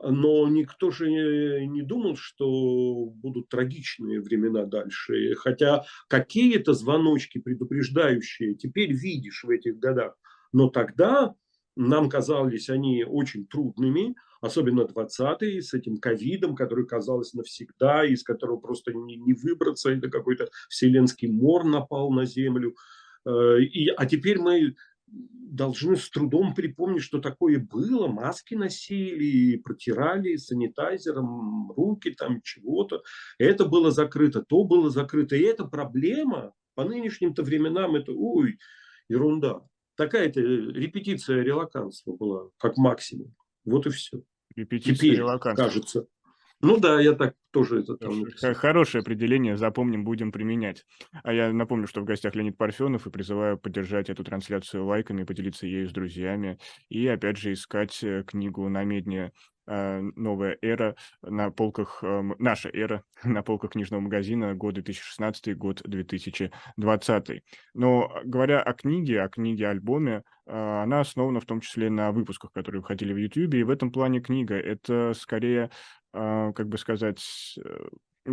но 0.02 0.48
никто 0.48 0.92
же 0.92 1.10
не 1.10 1.82
думал, 1.82 2.16
что 2.16 3.06
будут 3.16 3.50
трагичные 3.50 4.22
времена 4.22 4.66
дальше. 4.66 5.36
Хотя 5.36 5.84
какие-то 6.08 6.74
звоночки 6.74 7.40
предупреждающие 7.40 8.56
теперь 8.56 8.94
видишь 8.94 9.44
в 9.44 9.50
этих 9.50 9.78
годах. 9.78 10.16
Но 10.52 10.70
тогда 10.70 11.36
нам 11.76 12.10
казались 12.10 12.70
они 12.70 13.04
очень 13.04 13.46
трудными, 13.46 14.16
особенно 14.42 14.82
20-е, 14.82 15.62
с 15.62 15.74
этим 15.74 15.98
ковидом, 15.98 16.56
который 16.56 16.86
казалось 16.86 17.34
навсегда, 17.34 18.06
из 18.06 18.24
которого 18.24 18.58
просто 18.58 18.94
не, 18.94 19.18
не 19.18 19.34
выбраться, 19.34 19.90
это 19.90 20.10
какой-то 20.10 20.50
вселенский 20.70 21.30
мор 21.30 21.66
напал 21.66 22.12
на 22.12 22.26
Землю. 22.26 22.76
Э, 23.26 23.62
и, 23.62 23.90
а 23.90 24.06
теперь 24.06 24.40
мы 24.40 24.76
должны 25.12 25.98
с 25.98 26.10
трудом 26.10 26.54
припомнить, 26.54 27.04
что 27.04 27.20
такое 27.20 27.60
было. 27.60 28.08
Маски 28.08 28.56
носили, 28.56 29.58
протирали 29.58 30.36
санитайзером 30.36 31.72
руки, 31.72 32.12
там 32.12 32.42
чего-то. 32.42 33.04
Это 33.38 33.66
было 33.66 33.92
закрыто, 33.92 34.44
то 34.44 34.64
было 34.64 34.90
закрыто. 34.90 35.36
И 35.36 35.42
это 35.42 35.66
проблема 35.66 36.54
по 36.76 36.84
нынешним-то 36.86 37.44
временам, 37.44 37.96
это, 37.96 38.14
ой, 38.14 38.58
ерунда. 39.10 39.62
Такая-то 39.96 40.40
репетиция 40.40 41.44
релаканства 41.44 42.16
была, 42.16 42.50
как 42.58 42.78
максимум. 42.78 43.36
Вот 43.66 43.86
и 43.86 43.90
все. 43.90 44.24
Репетиция 44.56 44.96
Теперь, 44.96 45.18
релаканства. 45.18 45.66
кажется. 45.66 46.08
Ну 46.62 46.78
да, 46.78 47.00
я 47.00 47.14
так 47.14 47.36
тоже 47.52 47.80
это 47.80 47.96
там 47.96 48.26
Хорошее 48.56 49.02
определение, 49.02 49.56
запомним, 49.56 50.04
будем 50.04 50.32
применять. 50.32 50.86
А 51.24 51.32
я 51.34 51.54
напомню, 51.54 51.88
что 51.88 52.02
в 52.02 52.06
гостях 52.06 52.36
Леонид 52.36 52.58
Парфенов 52.58 53.08
и 53.08 53.10
призываю 53.10 53.58
поддержать 53.58 54.10
эту 54.10 54.24
трансляцию 54.24 54.86
лайками, 54.86 55.24
поделиться 55.24 55.68
ею 55.68 55.88
с 55.88 55.94
друзьями 55.94 56.60
и, 56.90 57.08
опять 57.08 57.38
же, 57.38 57.54
искать 57.54 58.04
э, 58.04 58.24
книгу 58.28 58.68
на 58.68 58.84
медне 58.84 59.32
а, 59.72 60.02
новая 60.16 60.58
эра 60.64 60.96
на 61.22 61.52
полках, 61.52 62.00
эм, 62.04 62.36
наша 62.40 62.70
эра 62.70 63.04
на 63.24 63.44
полках 63.44 63.72
книжного 63.74 64.02
магазина, 64.02 64.56
год 64.56 64.74
2016, 64.74 65.56
год 65.56 65.84
2020. 65.86 67.44
Но 67.76 68.12
говоря 68.24 68.62
о 68.62 68.74
книге, 68.74 69.22
о 69.22 69.30
книге-альбоме, 69.30 70.24
а, 70.48 70.82
она 70.82 71.02
основана 71.02 71.40
в 71.40 71.46
том 71.46 71.62
числе 71.62 71.92
на 71.92 72.12
выпусках, 72.12 72.52
которые 72.52 72.82
выходили 72.82 73.14
в 73.14 73.18
YouTube, 73.18 73.54
и 73.54 73.64
в 73.64 73.70
этом 73.70 73.92
плане 73.92 74.22
книга– 74.22 74.56
это 74.56 75.14
скорее, 75.16 75.70
как 76.12 76.68
бы 76.68 76.78
сказать, 76.78 77.58
э, 77.64 78.32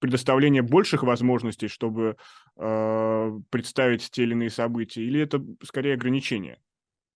предоставление 0.00 0.62
больших 0.62 1.02
возможностей, 1.02 1.68
чтобы 1.68 2.16
представить 2.54 4.10
те 4.10 4.22
или 4.22 4.32
иные 4.32 4.50
события, 4.50 5.02
или 5.02 5.20
это 5.20 5.44
скорее 5.62 5.94
ограничение? 5.94 6.60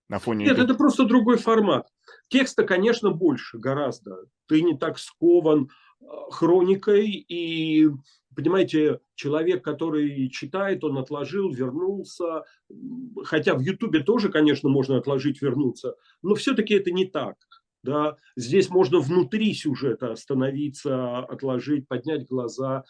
на 0.08 0.18
фоне... 0.18 0.46
Нет, 0.46 0.58
это 0.58 0.74
просто 0.74 1.04
другой 1.04 1.36
формат. 1.36 1.86
Текста, 2.28 2.64
конечно, 2.64 3.10
больше, 3.10 3.58
гораздо. 3.58 4.16
Ты 4.46 4.62
не 4.62 4.76
так 4.76 4.98
скован 4.98 5.68
а, 6.00 6.30
хроникой 6.30 7.10
и 7.10 7.88
понимаете, 8.34 9.00
человек, 9.16 9.64
который 9.64 10.30
читает, 10.30 10.84
он 10.84 10.96
отложил, 10.98 11.50
вернулся, 11.50 12.44
хотя 13.24 13.54
в 13.54 13.60
Ютубе 13.60 14.00
тоже, 14.00 14.28
конечно, 14.28 14.68
можно 14.68 14.96
отложить, 14.96 15.42
вернуться, 15.42 15.96
но 16.22 16.36
все-таки 16.36 16.74
это 16.74 16.92
не 16.92 17.04
так. 17.04 17.34
Да? 17.82 18.16
Здесь 18.36 18.68
можно 18.70 18.98
внутри 18.98 19.54
сюжета 19.54 20.12
остановиться, 20.12 21.18
отложить, 21.18 21.86
поднять 21.88 22.26
глаза. 22.26 22.84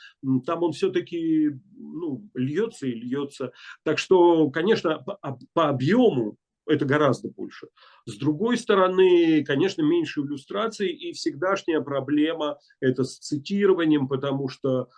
Там 0.46 0.62
он 0.62 0.72
все-таки 0.72 1.50
ну, 1.76 2.28
льется 2.34 2.86
и 2.86 2.94
льется. 2.94 3.52
Так 3.84 3.98
что, 3.98 4.50
конечно, 4.50 4.98
по, 4.98 5.38
по 5.52 5.68
объему 5.68 6.36
это 6.68 6.84
гораздо 6.84 7.28
больше. 7.28 7.68
С 8.06 8.16
другой 8.16 8.58
стороны, 8.58 9.42
конечно, 9.44 9.82
меньше 9.82 10.20
иллюстраций 10.20 10.88
и 10.88 11.12
всегдашняя 11.12 11.80
проблема 11.80 12.58
это 12.80 13.04
с 13.04 13.18
цитированием, 13.18 14.06
потому 14.06 14.48
что 14.48 14.88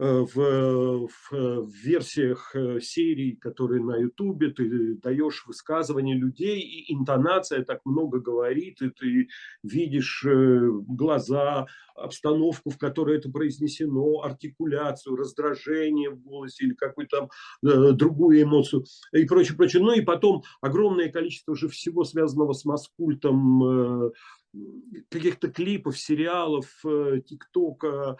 в, 0.00 1.08
в, 1.08 1.30
в 1.30 1.70
версиях 1.74 2.54
э, 2.54 2.80
серий, 2.80 3.36
которые 3.36 3.82
на 3.82 3.96
Ютубе, 3.98 4.50
ты 4.50 4.94
даешь 4.94 5.44
высказывания 5.46 6.14
людей, 6.14 6.60
и 6.60 6.94
интонация 6.94 7.62
так 7.64 7.80
много 7.84 8.18
говорит, 8.18 8.80
и 8.80 8.88
ты 8.88 9.28
видишь 9.62 10.24
э, 10.24 10.70
глаза, 10.88 11.66
обстановку, 11.94 12.70
в 12.70 12.78
которой 12.78 13.18
это 13.18 13.30
произнесено, 13.30 14.22
артикуляцию, 14.22 15.16
раздражение 15.16 16.08
в 16.08 16.18
голосе 16.22 16.64
или 16.64 16.72
какую-то 16.72 17.28
там 17.60 17.96
другую 17.96 18.40
эмоцию 18.40 18.84
и 19.12 19.26
прочее, 19.26 19.54
прочее. 19.54 19.82
Ну 19.82 19.92
и 19.92 20.00
потом 20.00 20.42
огромное 20.62 21.10
количество 21.10 21.54
же 21.54 21.68
всего 21.68 22.04
связанного 22.04 22.54
с 22.54 22.64
маскультом, 22.64 24.12
каких-то 25.08 25.48
клипов, 25.48 25.98
сериалов, 25.98 26.66
э, 26.84 27.20
тиктока, 27.24 28.16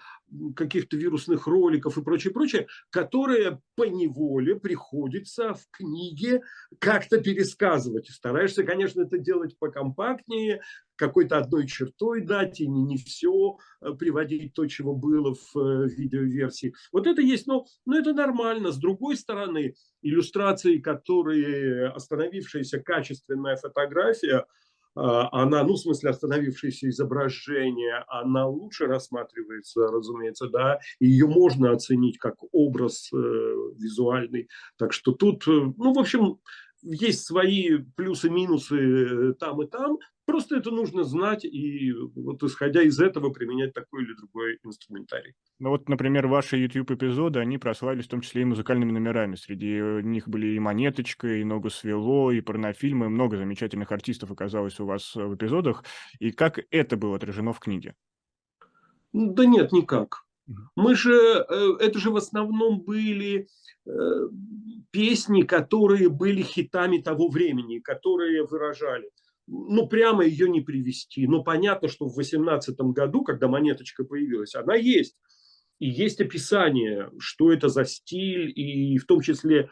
каких-то 0.54 0.96
вирусных 0.96 1.46
роликов 1.46 1.98
и 1.98 2.02
прочее, 2.02 2.32
прочее, 2.32 2.68
которые 2.90 3.60
по 3.74 3.84
неволе 3.84 4.54
приходится 4.54 5.54
в 5.54 5.66
книге 5.70 6.42
как-то 6.78 7.20
пересказывать. 7.20 8.08
Стараешься, 8.08 8.62
конечно, 8.62 9.02
это 9.02 9.18
делать 9.18 9.58
покомпактнее, 9.58 10.60
какой-то 10.94 11.38
одной 11.38 11.66
чертой 11.66 12.20
дать 12.20 12.60
и 12.60 12.68
не, 12.68 12.82
не 12.82 12.96
все 12.96 13.56
э, 13.80 13.92
приводить 13.94 14.54
то, 14.54 14.66
чего 14.66 14.94
было 14.94 15.34
в 15.34 15.58
э, 15.58 15.88
видеоверсии. 15.88 16.74
Вот 16.92 17.06
это 17.06 17.22
есть, 17.22 17.46
но, 17.46 17.66
но 17.86 17.98
это 17.98 18.12
нормально. 18.12 18.70
С 18.70 18.76
другой 18.76 19.16
стороны, 19.16 19.74
иллюстрации, 20.02 20.78
которые 20.78 21.88
остановившаяся 21.88 22.78
качественная 22.80 23.56
фотография– 23.56 24.44
она, 24.94 25.62
ну, 25.64 25.74
в 25.74 25.78
смысле, 25.78 26.10
остановившееся 26.10 26.88
изображение, 26.88 28.04
она 28.08 28.46
лучше 28.46 28.86
рассматривается, 28.86 29.86
разумеется, 29.86 30.48
да, 30.48 30.80
ее 30.98 31.26
можно 31.26 31.72
оценить 31.72 32.18
как 32.18 32.36
образ 32.52 33.10
э, 33.12 33.16
визуальный. 33.16 34.48
Так 34.76 34.92
что 34.92 35.12
тут, 35.12 35.46
э, 35.46 35.50
ну, 35.50 35.92
в 35.92 35.98
общем, 35.98 36.38
есть 36.82 37.24
свои 37.24 37.78
плюсы-минусы 37.96 38.76
э, 38.76 39.34
там 39.34 39.62
и 39.62 39.66
там, 39.66 39.98
просто 40.24 40.56
это 40.56 40.70
нужно 40.70 41.04
знать 41.04 41.44
и 41.44 41.92
вот 42.14 42.42
исходя 42.42 42.82
из 42.82 43.00
этого 43.00 43.30
применять 43.30 43.72
такой 43.72 44.04
или 44.04 44.14
другой 44.14 44.58
инструментарий. 44.64 45.34
Ну 45.58 45.70
вот, 45.70 45.88
например, 45.88 46.26
ваши 46.26 46.56
YouTube-эпизоды, 46.56 47.40
они 47.40 47.58
прославились 47.58 48.06
в 48.06 48.10
том 48.10 48.20
числе 48.20 48.42
и 48.42 48.46
музыкальными 48.46 48.92
номерами. 48.92 49.34
Среди 49.34 49.80
них 50.02 50.28
были 50.28 50.54
и 50.54 50.58
«Монеточка», 50.58 51.28
и 51.28 51.44
«Ногу 51.44 51.70
свело», 51.70 52.30
и 52.30 52.40
порнофильмы. 52.40 53.08
Много 53.08 53.36
замечательных 53.36 53.92
артистов 53.92 54.30
оказалось 54.30 54.78
у 54.80 54.86
вас 54.86 55.14
в 55.14 55.34
эпизодах. 55.34 55.84
И 56.18 56.30
как 56.30 56.60
это 56.70 56.96
было 56.96 57.16
отражено 57.16 57.52
в 57.52 57.60
книге? 57.60 57.94
Да 59.12 59.44
нет, 59.44 59.72
никак. 59.72 60.24
Мы 60.76 60.94
же, 60.94 61.14
э, 61.14 61.72
это 61.80 61.98
же 61.98 62.10
в 62.10 62.16
основном 62.16 62.80
были 62.80 63.48
э, 63.86 63.90
песни, 64.90 65.42
которые 65.42 66.08
были 66.08 66.42
хитами 66.42 66.98
того 66.98 67.28
времени, 67.28 67.78
которые 67.78 68.44
выражали. 68.46 69.10
Ну, 69.46 69.88
прямо 69.88 70.24
ее 70.24 70.48
не 70.48 70.60
привести. 70.60 71.26
Но 71.26 71.42
понятно, 71.42 71.88
что 71.88 72.06
в 72.06 72.16
18 72.16 72.76
году, 72.78 73.22
когда 73.22 73.48
монеточка 73.48 74.04
появилась, 74.04 74.54
она 74.54 74.74
есть. 74.74 75.16
И 75.80 75.88
есть 75.88 76.20
описание, 76.20 77.10
что 77.18 77.52
это 77.52 77.68
за 77.68 77.84
стиль, 77.84 78.52
и 78.54 78.98
в 78.98 79.06
том 79.06 79.22
числе 79.22 79.70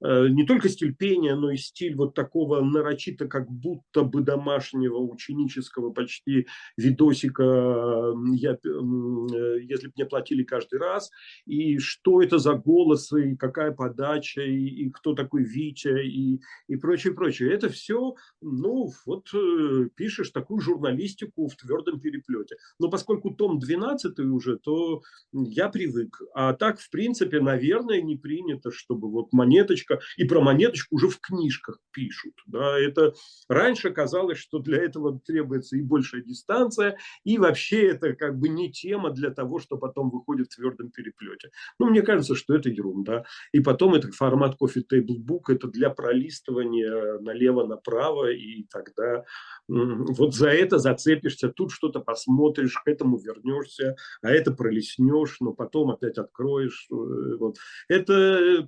не 0.00 0.44
только 0.44 0.68
стиль 0.68 0.94
пения, 0.94 1.34
но 1.34 1.50
и 1.50 1.56
стиль 1.56 1.94
вот 1.96 2.14
такого 2.14 2.60
нарочито 2.60 3.26
как 3.26 3.50
будто 3.50 4.02
бы 4.02 4.20
домашнего, 4.20 4.98
ученического 4.98 5.90
почти 5.90 6.46
видосика, 6.76 8.14
я, 8.34 8.52
э, 8.52 9.60
если 9.62 9.86
бы 9.88 9.92
мне 9.96 10.06
платили 10.06 10.44
каждый 10.44 10.78
раз, 10.78 11.10
и 11.46 11.78
что 11.78 12.22
это 12.22 12.38
за 12.38 12.54
голосы, 12.54 13.32
и 13.32 13.36
какая 13.36 13.72
подача, 13.72 14.42
и, 14.42 14.66
и 14.66 14.90
кто 14.90 15.14
такой 15.14 15.44
Витя, 15.44 16.04
и, 16.04 16.40
и 16.68 16.76
прочее, 16.76 17.14
прочее. 17.14 17.52
Это 17.52 17.68
все, 17.68 18.14
ну, 18.40 18.90
вот 19.06 19.28
э, 19.34 19.88
пишешь 19.94 20.30
такую 20.30 20.60
журналистику 20.60 21.48
в 21.48 21.56
твердом 21.56 22.00
переплете. 22.00 22.56
Но 22.78 22.88
поскольку 22.90 23.30
том 23.30 23.58
12 23.58 24.18
уже, 24.20 24.58
то 24.58 25.02
я 25.32 25.68
привык. 25.68 26.20
А 26.34 26.52
так, 26.52 26.80
в 26.80 26.90
принципе, 26.90 27.40
наверное, 27.40 28.02
не 28.02 28.16
принято, 28.16 28.70
чтобы 28.70 29.10
вот 29.10 29.32
монеточка 29.32 29.87
монеточка, 29.88 30.00
и 30.16 30.24
про 30.24 30.40
монеточку 30.40 30.96
уже 30.96 31.08
в 31.08 31.20
книжках 31.20 31.78
пишут. 31.92 32.34
Да, 32.46 32.78
это 32.78 33.14
раньше 33.48 33.90
казалось, 33.90 34.38
что 34.38 34.58
для 34.58 34.78
этого 34.78 35.20
требуется 35.20 35.76
и 35.76 35.82
большая 35.82 36.22
дистанция, 36.22 36.98
и 37.24 37.38
вообще 37.38 37.88
это 37.88 38.14
как 38.14 38.38
бы 38.38 38.48
не 38.48 38.70
тема 38.70 39.10
для 39.10 39.30
того, 39.30 39.58
что 39.58 39.76
потом 39.76 40.10
выходит 40.10 40.48
в 40.48 40.56
твердом 40.56 40.90
переплете. 40.90 41.50
Ну, 41.78 41.90
мне 41.90 42.02
кажется, 42.02 42.34
что 42.34 42.54
это 42.54 42.68
ерунда. 42.68 43.24
И 43.52 43.60
потом 43.60 43.94
это 43.94 44.10
формат 44.12 44.56
Coffee 44.60 44.84
Table 44.90 45.18
это 45.48 45.68
для 45.68 45.90
пролистывания 45.90 47.18
налево-направо, 47.20 48.30
и 48.32 48.64
тогда 48.70 49.24
вот 49.68 50.34
за 50.34 50.48
это 50.48 50.78
зацепишься, 50.78 51.48
тут 51.48 51.72
что-то 51.72 52.00
посмотришь, 52.00 52.74
к 52.74 52.88
этому 52.88 53.18
вернешься, 53.18 53.96
а 54.22 54.30
это 54.30 54.52
пролистнешь, 54.52 55.36
но 55.40 55.52
потом 55.52 55.90
опять 55.90 56.18
откроешь. 56.18 56.86
Э, 56.90 56.94
вот. 57.38 57.56
Это 57.88 58.66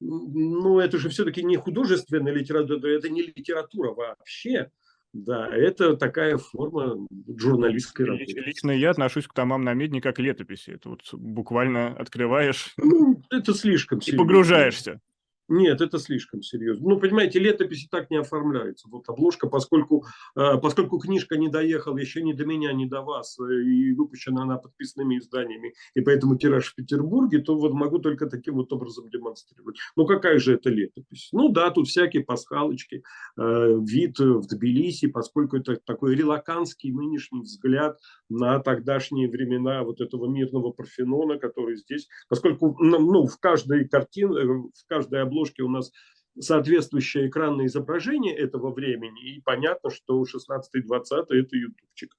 ну, 0.00 0.78
это 0.78 0.98
же 0.98 1.08
все-таки 1.08 1.42
не 1.42 1.56
художественная 1.56 2.32
литература, 2.32 2.88
это 2.88 3.08
не 3.08 3.22
литература 3.22 3.92
вообще. 3.92 4.70
Да, 5.14 5.48
это 5.48 5.96
такая 5.96 6.36
форма 6.36 7.06
журналистской 7.26 8.04
работы. 8.04 8.40
Лично 8.40 8.70
я 8.70 8.90
отношусь 8.90 9.26
к 9.26 9.32
томам 9.32 9.64
на 9.64 9.72
медне 9.72 10.02
как 10.02 10.18
летописи. 10.18 10.72
Это 10.72 10.90
вот 10.90 11.02
буквально 11.12 11.96
открываешь 11.96 12.74
ну, 12.76 13.22
это 13.30 13.54
слишком 13.54 14.00
и 14.00 14.12
погружаешься. 14.14 15.00
Нет, 15.48 15.80
это 15.80 15.98
слишком 15.98 16.42
серьезно. 16.42 16.90
Ну, 16.90 17.00
понимаете, 17.00 17.38
летописи 17.38 17.88
так 17.90 18.10
не 18.10 18.18
оформляются. 18.18 18.86
Вот 18.90 19.08
обложка, 19.08 19.48
поскольку, 19.48 20.04
э, 20.36 20.58
поскольку 20.58 20.98
книжка 20.98 21.38
не 21.38 21.48
доехала 21.48 21.96
еще 21.96 22.22
ни 22.22 22.34
до 22.34 22.44
меня, 22.44 22.74
ни 22.74 22.84
до 22.84 23.00
вас, 23.00 23.38
э, 23.40 23.62
и 23.62 23.92
выпущена 23.94 24.42
она 24.42 24.58
подписанными 24.58 25.16
изданиями, 25.16 25.72
и 25.94 26.02
поэтому 26.02 26.36
тираж 26.36 26.66
в 26.66 26.74
Петербурге, 26.74 27.38
то 27.38 27.56
вот 27.56 27.72
могу 27.72 27.98
только 27.98 28.26
таким 28.26 28.56
вот 28.56 28.70
образом 28.74 29.08
демонстрировать. 29.08 29.78
Ну, 29.96 30.04
какая 30.06 30.38
же 30.38 30.54
это 30.54 30.68
летопись? 30.68 31.30
Ну, 31.32 31.48
да, 31.48 31.70
тут 31.70 31.88
всякие 31.88 32.24
пасхалочки, 32.24 33.02
э, 33.38 33.78
вид 33.80 34.18
в 34.18 34.46
Тбилиси, 34.48 35.06
поскольку 35.06 35.56
это 35.56 35.76
такой 35.76 36.14
релаканский 36.14 36.92
нынешний 36.92 37.40
взгляд 37.40 37.98
на 38.28 38.58
тогдашние 38.58 39.30
времена 39.30 39.82
вот 39.82 40.02
этого 40.02 40.28
мирного 40.28 40.72
Парфенона, 40.72 41.38
который 41.38 41.76
здесь, 41.76 42.06
поскольку 42.28 42.76
ну, 42.80 43.26
в 43.26 43.38
каждой 43.40 43.88
картине, 43.88 44.28
в 44.28 44.86
каждой 44.88 45.22
обложке 45.22 45.37
обложке 45.38 45.62
у 45.62 45.68
нас 45.68 45.92
соответствующее 46.38 47.28
экранное 47.28 47.66
изображение 47.66 48.36
этого 48.36 48.72
времени, 48.72 49.36
и 49.36 49.40
понятно, 49.40 49.90
что 49.90 50.22
16-20 50.22 51.26
это 51.30 51.56
ютубчик. 51.56 52.16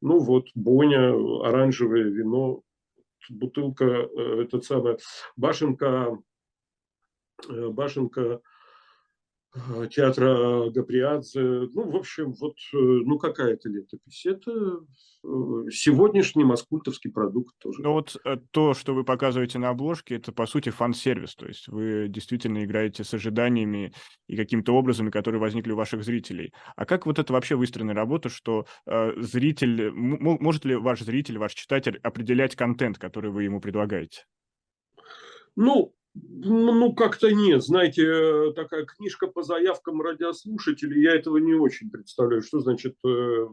Ну 0.00 0.18
вот, 0.18 0.46
Боня, 0.54 1.12
оранжевое 1.44 2.04
вино, 2.04 2.62
бутылка, 3.28 3.84
э, 3.84 4.42
этот 4.42 4.64
самый, 4.64 4.98
башенка, 5.36 6.16
э, 7.48 7.68
башенка 7.68 8.40
театра 9.90 10.70
Габриадзе. 10.70 11.40
Ну, 11.40 11.90
в 11.90 11.96
общем, 11.96 12.32
вот, 12.32 12.56
э, 12.72 12.76
ну, 12.76 13.18
какая 13.18 13.54
это 13.54 13.68
летопись? 13.68 14.26
Это 14.26 14.50
э, 14.52 15.70
сегодняшний 15.70 16.44
маскультовский 16.44 17.10
продукт 17.10 17.54
тоже. 17.58 17.82
Ну, 17.82 17.92
вот 17.92 18.16
то, 18.50 18.74
что 18.74 18.94
вы 18.94 19.04
показываете 19.04 19.58
на 19.58 19.70
обложке, 19.70 20.16
это, 20.16 20.32
по 20.32 20.46
сути, 20.46 20.70
фан-сервис. 20.70 21.34
То 21.34 21.46
есть 21.46 21.68
вы 21.68 22.06
действительно 22.08 22.64
играете 22.64 23.04
с 23.04 23.14
ожиданиями 23.14 23.92
и 24.26 24.36
какими-то 24.36 24.72
образами, 24.72 25.10
которые 25.10 25.40
возникли 25.40 25.72
у 25.72 25.76
ваших 25.76 26.04
зрителей. 26.04 26.52
А 26.76 26.84
как 26.84 27.06
вот 27.06 27.18
это 27.18 27.32
вообще 27.32 27.56
выстроена 27.56 27.94
работа, 27.94 28.28
что 28.28 28.66
э, 28.86 29.12
зритель, 29.20 29.90
может 29.92 30.64
ли 30.64 30.76
ваш 30.76 31.00
зритель, 31.00 31.38
ваш 31.38 31.54
читатель 31.54 31.98
определять 32.02 32.56
контент, 32.56 32.98
который 32.98 33.30
вы 33.30 33.44
ему 33.44 33.60
предлагаете? 33.60 34.24
Ну, 35.56 35.94
ну, 36.22 36.94
как-то 36.94 37.32
нет. 37.32 37.62
Знаете, 37.62 38.02
э, 38.02 38.52
такая 38.54 38.84
книжка 38.84 39.26
по 39.26 39.42
заявкам 39.42 40.00
радиослушателей, 40.00 41.02
я 41.02 41.14
этого 41.14 41.38
не 41.38 41.54
очень 41.54 41.90
представляю. 41.90 42.42
Что 42.42 42.60
значит 42.60 42.96
э, 43.04 43.46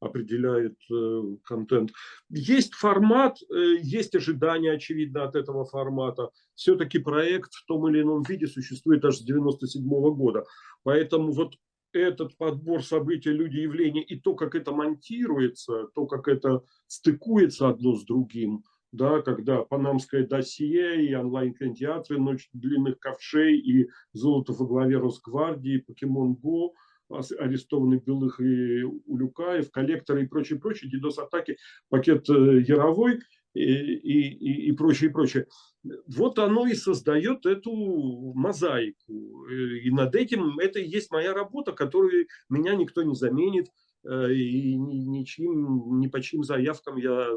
определяет 0.00 0.76
э, 0.90 1.22
контент. 1.44 1.92
Есть 2.30 2.74
формат, 2.74 3.38
есть 3.50 4.14
ожидания, 4.14 4.72
очевидно, 4.72 5.24
от 5.24 5.36
этого 5.36 5.64
формата. 5.64 6.30
Все-таки 6.54 6.98
проект 6.98 7.52
в 7.54 7.64
том 7.66 7.88
или 7.88 8.02
ином 8.02 8.22
виде 8.22 8.46
существует 8.46 9.04
аж 9.04 9.18
с 9.18 9.22
97 9.22 9.84
года. 10.14 10.44
Поэтому 10.82 11.32
вот 11.32 11.54
этот 11.92 12.36
подбор 12.36 12.82
событий, 12.82 13.30
люди, 13.30 13.58
явления 13.58 14.02
и 14.02 14.18
то, 14.18 14.34
как 14.34 14.56
это 14.56 14.72
монтируется, 14.72 15.86
то, 15.94 16.06
как 16.06 16.26
это 16.26 16.62
стыкуется 16.88 17.68
одно 17.68 17.94
с 17.94 18.04
другим– 18.04 18.64
да, 18.94 19.22
когда 19.22 19.62
панамское 19.62 20.24
досье 20.24 21.04
и 21.04 21.14
онлайн-кинотеатры 21.14 22.18
«Ночь 22.18 22.48
длинных 22.52 23.00
ковшей» 23.00 23.58
и 23.58 23.90
«Золото 24.12 24.52
во 24.52 24.66
главе 24.66 24.98
Росгвардии», 24.98 25.78
«Покемон 25.78 26.34
Го», 26.34 26.74
арестованный 27.10 27.98
Белых 27.98 28.40
и 28.40 28.82
Улюкаев, 28.82 29.70
коллекторы 29.70 30.24
и 30.24 30.28
прочее, 30.28 30.60
прочее, 30.60 30.90
DDoS-атаки, 30.92 31.58
пакет 31.88 32.30
э, 32.30 32.60
Яровой 32.60 33.20
и, 33.52 33.62
и, 33.62 34.68
и 34.68 34.72
прочее, 34.72 35.10
прочее. 35.10 35.46
Вот 36.06 36.38
оно 36.38 36.66
и 36.66 36.74
создает 36.74 37.46
эту 37.46 37.72
мозаику. 38.34 39.46
И 39.48 39.90
над 39.90 40.14
этим 40.14 40.58
это 40.60 40.78
и 40.78 40.88
есть 40.88 41.10
моя 41.10 41.34
работа, 41.34 41.72
которую 41.72 42.26
меня 42.48 42.74
никто 42.74 43.02
не 43.02 43.14
заменит, 43.14 43.68
Э, 44.04 44.32
и 44.32 44.76
ничьим, 44.76 45.98
ни 45.98 46.08
по 46.08 46.20
чьим 46.20 46.44
заявкам 46.44 46.96
я 46.96 47.28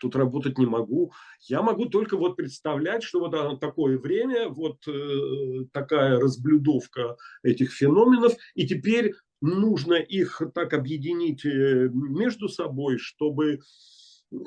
тут 0.00 0.16
работать 0.16 0.58
не 0.58 0.66
могу. 0.66 1.12
Я 1.48 1.62
могу 1.62 1.86
только 1.86 2.16
вот 2.16 2.36
представлять, 2.36 3.02
что 3.02 3.20
вот 3.20 3.60
такое 3.60 3.98
время, 3.98 4.48
вот 4.48 4.86
э, 4.88 5.64
такая 5.72 6.18
разблюдовка 6.18 7.16
этих 7.42 7.72
феноменов, 7.72 8.34
и 8.54 8.66
теперь 8.66 9.14
нужно 9.40 9.94
их 9.94 10.42
так 10.54 10.72
объединить 10.72 11.44
э, 11.44 11.88
между 11.92 12.48
собой, 12.48 12.98
чтобы 12.98 13.60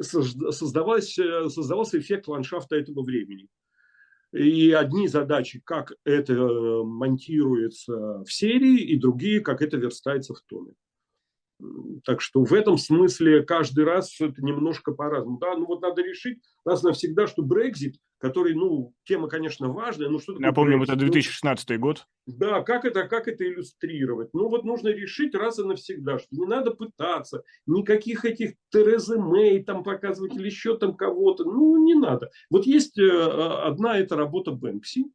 создавался, 0.02 1.50
создавался 1.50 2.00
эффект 2.00 2.28
ландшафта 2.28 2.76
этого 2.76 3.04
времени. 3.04 3.48
И 4.32 4.72
одни 4.72 5.08
задачи, 5.08 5.60
как 5.64 5.94
это 6.04 6.34
монтируется 6.84 8.24
в 8.24 8.32
серии, 8.32 8.80
и 8.80 8.98
другие, 8.98 9.42
как 9.42 9.62
это 9.62 9.78
верстается 9.78 10.36
в 10.36 10.42
томе. 10.42 10.74
Так 12.06 12.22
что 12.22 12.43
в 12.43 12.54
этом 12.54 12.78
смысле 12.78 13.43
каждый 13.43 13.84
раз 13.84 14.19
это 14.22 14.41
немножко 14.41 14.93
по-разному. 14.93 15.39
Да, 15.39 15.56
ну 15.58 15.65
вот 15.65 15.82
надо 15.82 16.02
решить 16.02 16.39
раз 16.63 16.84
навсегда, 16.84 17.28
что 17.28 17.41
Брекзит, 17.41 17.98
который, 18.17 18.54
ну, 18.54 18.93
тема, 19.04 19.28
конечно, 19.28 19.69
важная, 19.69 20.10
но 20.10 20.19
что 20.19 20.39
Напомним, 20.39 20.84
это 20.84 20.95
2016 20.95 21.69
ну, 21.69 21.80
год. 21.80 22.06
Да, 22.26 22.62
как 22.62 22.86
это, 22.86 23.08
как 23.08 23.28
это 23.28 23.45
иллюстрировать? 23.45 24.30
Ну 24.34 24.48
вот 24.48 24.63
нужно 24.63 24.89
решить 24.89 25.36
раз 25.36 25.60
и 25.60 25.63
навсегда, 25.63 26.19
что 26.19 26.28
не 26.32 26.45
надо 26.45 26.72
пытаться, 26.72 27.43
никаких 27.65 28.24
этих 28.24 28.54
Терезы 28.69 29.19
Мэй 29.19 29.63
там 29.63 29.84
показывать 29.84 30.36
или 30.36 30.45
еще 30.45 30.78
там 30.78 30.95
кого-то, 30.95 31.43
ну 31.43 31.84
не 31.84 31.93
надо. 31.93 32.32
Вот 32.50 32.65
есть 32.65 32.98
э, 32.98 33.10
а, 33.10 33.67
одна 33.67 33.98
эта 33.98 34.15
работа 34.15 34.52
Бэнкси, 34.52 35.06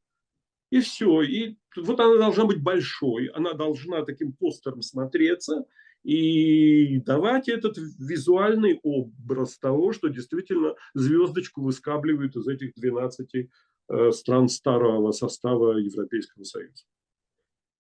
и 0.71 0.81
все. 0.81 1.23
И 1.23 1.57
вот 1.77 2.01
она 2.01 2.17
должна 2.17 2.45
быть 2.47 2.63
большой, 2.63 3.27
она 3.29 3.53
должна 3.53 4.05
таким 4.05 4.33
постером 4.33 4.83
смотреться, 4.83 5.65
и 6.05 6.99
давать 7.01 7.49
этот 7.49 7.77
визуальный 7.99 8.79
образ 8.83 9.59
того, 9.59 9.93
что 9.93 10.09
действительно 10.09 10.75
звездочку 10.93 11.63
выскабливают 11.63 12.37
из 12.37 12.47
этих 12.47 12.75
12 12.75 13.35
э, 13.35 14.11
стран 14.13 14.49
старого 14.49 15.13
состава 15.13 15.79
Европейского 15.79 16.45
Союза. 16.45 16.85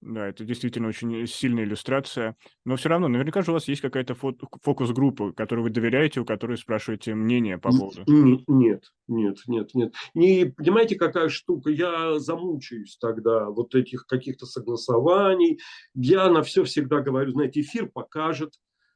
Да, 0.06 0.28
это 0.28 0.44
действительно 0.44 0.88
очень 0.88 1.26
сильная 1.26 1.64
иллюстрация. 1.64 2.36
Но 2.66 2.76
все 2.76 2.90
равно, 2.90 3.08
наверняка 3.08 3.40
же 3.40 3.52
у 3.52 3.54
вас 3.54 3.68
есть 3.68 3.80
какая-то 3.80 4.14
фокус-группа, 4.14 5.32
которой 5.32 5.60
вы 5.60 5.70
доверяете, 5.70 6.20
у 6.20 6.26
которой 6.26 6.58
спрашиваете 6.58 7.14
мнение 7.14 7.56
по 7.56 7.70
поводу. 7.70 8.02
Нет, 8.06 8.84
нет, 9.08 9.38
нет, 9.46 9.70
нет. 9.72 9.94
Не 10.12 10.44
понимаете, 10.44 10.96
какая 10.96 11.30
штука? 11.30 11.70
Я 11.70 12.18
замучаюсь 12.18 12.98
тогда 13.00 13.48
вот 13.48 13.74
этих 13.74 14.04
каких-то 14.06 14.44
согласований. 14.44 15.58
Я 15.94 16.28
на 16.28 16.42
все 16.42 16.64
всегда 16.64 17.00
говорю, 17.00 17.30
знаете, 17.32 17.62
эфир 17.62 17.88
покажет, 17.88 18.52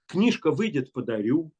книжка 0.06 0.50
выйдет, 0.50 0.92
подарю 0.92 1.52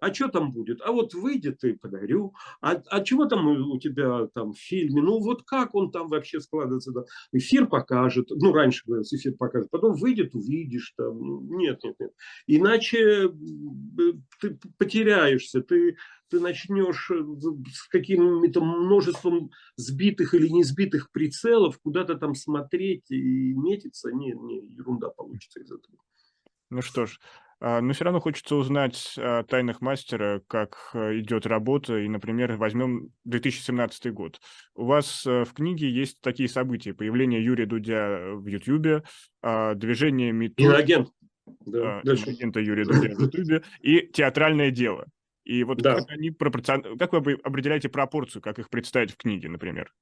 а 0.00 0.14
что 0.14 0.28
там 0.28 0.52
будет? 0.52 0.80
А 0.82 0.92
вот 0.92 1.14
выйдет 1.14 1.62
и 1.64 1.72
подарю. 1.72 2.34
А, 2.60 2.80
а 2.90 3.02
чего 3.02 3.26
там 3.26 3.46
у 3.70 3.78
тебя 3.78 4.26
там 4.34 4.52
в 4.52 4.58
фильме? 4.58 5.02
Ну 5.02 5.18
вот 5.20 5.42
как 5.42 5.74
он 5.74 5.90
там 5.90 6.08
вообще 6.08 6.40
складывается? 6.40 6.92
Да? 6.92 7.04
Эфир 7.32 7.66
покажет. 7.66 8.30
Ну 8.30 8.52
раньше 8.52 8.84
говорилось, 8.86 9.12
эфир 9.12 9.34
покажет. 9.34 9.70
Потом 9.70 9.94
выйдет, 9.94 10.34
увидишь. 10.34 10.94
Там. 10.96 11.48
Нет, 11.56 11.80
нет, 11.82 11.96
нет. 11.98 12.12
Иначе 12.46 13.26
э, 13.26 13.30
ты 14.40 14.58
потеряешься. 14.78 15.62
Ты, 15.62 15.96
ты 16.28 16.40
начнешь 16.40 17.10
э, 17.10 17.24
с 17.72 17.88
каким-то 17.88 18.60
множеством 18.60 19.50
сбитых 19.76 20.34
или 20.34 20.48
не 20.48 20.64
сбитых 20.64 21.10
прицелов 21.10 21.78
куда-то 21.78 22.14
там 22.16 22.34
смотреть 22.34 23.10
и 23.10 23.54
метиться. 23.54 24.10
Не, 24.12 24.32
не, 24.32 24.60
ерунда 24.74 25.08
получится 25.08 25.60
из 25.60 25.70
этого. 25.70 25.98
Ну 26.70 26.82
что 26.82 27.06
ж, 27.06 27.18
но 27.60 27.92
все 27.92 28.04
равно 28.04 28.20
хочется 28.20 28.54
узнать 28.54 29.14
о 29.18 29.42
тайнах 29.42 29.80
мастера, 29.80 30.42
как 30.46 30.90
э, 30.94 31.18
идет 31.18 31.44
работа. 31.46 31.98
И, 31.98 32.08
например, 32.08 32.52
возьмем 32.56 33.10
2017 33.24 34.12
год. 34.12 34.40
У 34.74 34.84
вас 34.84 35.26
э, 35.26 35.44
в 35.44 35.52
книге 35.54 35.90
есть 35.90 36.20
такие 36.20 36.48
события. 36.48 36.94
Появление 36.94 37.44
Юрия 37.44 37.66
Дудя 37.66 38.34
в 38.34 38.46
Ютьюбе, 38.46 39.02
а, 39.42 39.74
движение 39.74 40.30
МИТУ. 40.32 40.62
Иноагент. 40.62 41.08
Да, 41.66 42.00
агента 42.00 42.60
Юрия 42.60 42.84
Дудя 42.84 43.14
в 43.14 43.20
Ютьюбе. 43.20 43.62
И 43.80 44.06
театральное 44.12 44.70
дело. 44.70 45.06
И 45.44 45.64
вот 45.64 45.78
да. 45.78 45.96
как, 45.96 46.10
они 46.10 46.30
пропорцион... 46.30 46.98
как 46.98 47.12
вы 47.12 47.32
определяете 47.42 47.88
пропорцию, 47.88 48.42
как 48.42 48.58
их 48.58 48.68
представить 48.68 49.12
в 49.12 49.16
книге, 49.16 49.48
например? 49.48 49.92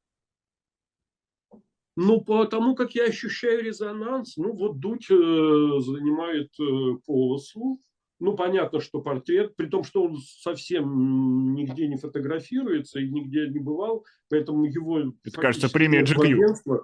Ну, 1.96 2.20
потому 2.20 2.74
как 2.74 2.94
я 2.94 3.04
ощущаю 3.04 3.62
резонанс, 3.62 4.36
ну, 4.36 4.52
вот 4.52 4.80
Дудь 4.80 5.10
э, 5.10 5.14
занимает 5.14 6.50
э, 6.60 6.98
полосу, 7.06 7.80
ну, 8.18 8.34
понятно, 8.34 8.80
что 8.80 9.00
портрет, 9.00 9.56
при 9.56 9.66
том, 9.66 9.82
что 9.82 10.04
он 10.04 10.18
совсем 10.18 11.54
нигде 11.54 11.86
не 11.86 11.96
фотографируется 11.96 13.00
и 13.00 13.10
нигде 13.10 13.48
не 13.48 13.58
бывал, 13.58 14.04
поэтому 14.28 14.64
его... 14.64 15.12
Это, 15.24 15.40
кажется, 15.40 15.70
премия 15.70 16.02
GQ. 16.02 16.80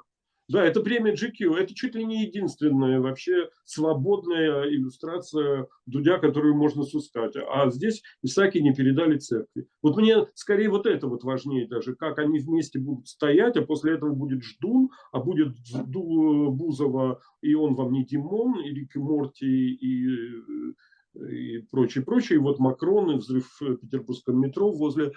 Да, 0.52 0.66
это 0.66 0.82
премия 0.82 1.14
GQ. 1.14 1.56
Это 1.56 1.74
чуть 1.74 1.94
ли 1.94 2.04
не 2.04 2.26
единственная 2.26 3.00
вообще 3.00 3.48
свободная 3.64 4.68
иллюстрация 4.68 5.66
Дудя, 5.86 6.18
которую 6.18 6.54
можно 6.54 6.82
сыскать. 6.82 7.34
А 7.36 7.70
здесь 7.70 8.02
Исаки 8.20 8.58
не 8.58 8.74
передали 8.74 9.16
церкви. 9.16 9.66
Вот 9.80 9.96
мне 9.96 10.26
скорее 10.34 10.68
вот 10.68 10.84
это 10.84 11.06
вот 11.06 11.24
важнее 11.24 11.66
даже, 11.66 11.94
как 11.94 12.18
они 12.18 12.38
вместе 12.38 12.78
будут 12.78 13.08
стоять, 13.08 13.56
а 13.56 13.62
после 13.62 13.94
этого 13.94 14.12
будет 14.12 14.42
Ждун, 14.42 14.90
а 15.10 15.20
будет 15.20 15.56
Бузова, 15.86 17.22
и 17.40 17.54
он 17.54 17.74
вам 17.74 17.92
не 17.92 18.04
Димон, 18.04 18.60
и 18.60 18.74
Рик 18.74 18.94
и 18.94 18.98
Морти, 18.98 19.72
и 19.72 20.06
и 21.30 21.60
прочее, 21.70 22.04
прочее. 22.04 22.36
И 22.36 22.42
вот 22.42 22.58
Макрон 22.58 23.12
и 23.12 23.16
взрыв 23.16 23.58
в 23.58 23.76
петербургском 23.76 24.38
метро 24.38 24.70
возле 24.70 25.12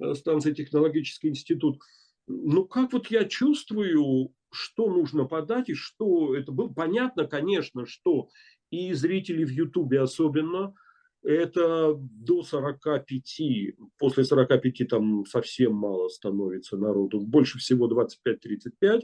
э, 0.00 0.14
станции 0.14 0.52
Технологический 0.52 1.28
институт. 1.28 1.78
Ну, 2.26 2.64
как 2.64 2.92
вот 2.92 3.08
я 3.08 3.24
чувствую, 3.24 4.32
что 4.52 4.88
нужно 4.90 5.24
подать 5.24 5.68
и 5.68 5.74
что 5.74 6.34
это 6.34 6.52
было. 6.52 6.68
Понятно, 6.68 7.26
конечно, 7.26 7.86
что 7.86 8.28
и 8.70 8.92
зрители 8.92 9.44
в 9.44 9.50
Ютубе 9.50 10.00
особенно, 10.00 10.74
это 11.22 11.94
до 11.96 12.42
45, 12.42 13.40
после 13.98 14.24
45 14.24 14.88
там 14.88 15.26
совсем 15.26 15.74
мало 15.74 16.08
становится 16.08 16.76
народу, 16.76 17.20
больше 17.20 17.58
всего 17.58 17.88
25-35. 17.88 19.02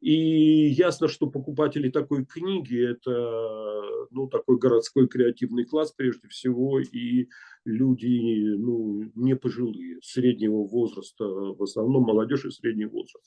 И 0.00 0.68
ясно, 0.68 1.08
что 1.08 1.26
покупатели 1.26 1.90
такой 1.90 2.26
книги– 2.26 2.90
это 2.90 4.10
ну, 4.10 4.28
такой 4.28 4.58
городской 4.58 5.08
креативный 5.08 5.64
класс 5.64 5.92
прежде 5.92 6.28
всего, 6.28 6.80
и 6.80 7.28
люди 7.64 8.54
ну, 8.56 9.10
не 9.14 9.34
пожилые, 9.36 9.98
среднего 10.02 10.64
возраста, 10.64 11.24
в 11.24 11.62
основном 11.62 12.04
молодежь 12.04 12.44
и 12.44 12.50
средний 12.50 12.84
возраст. 12.84 13.24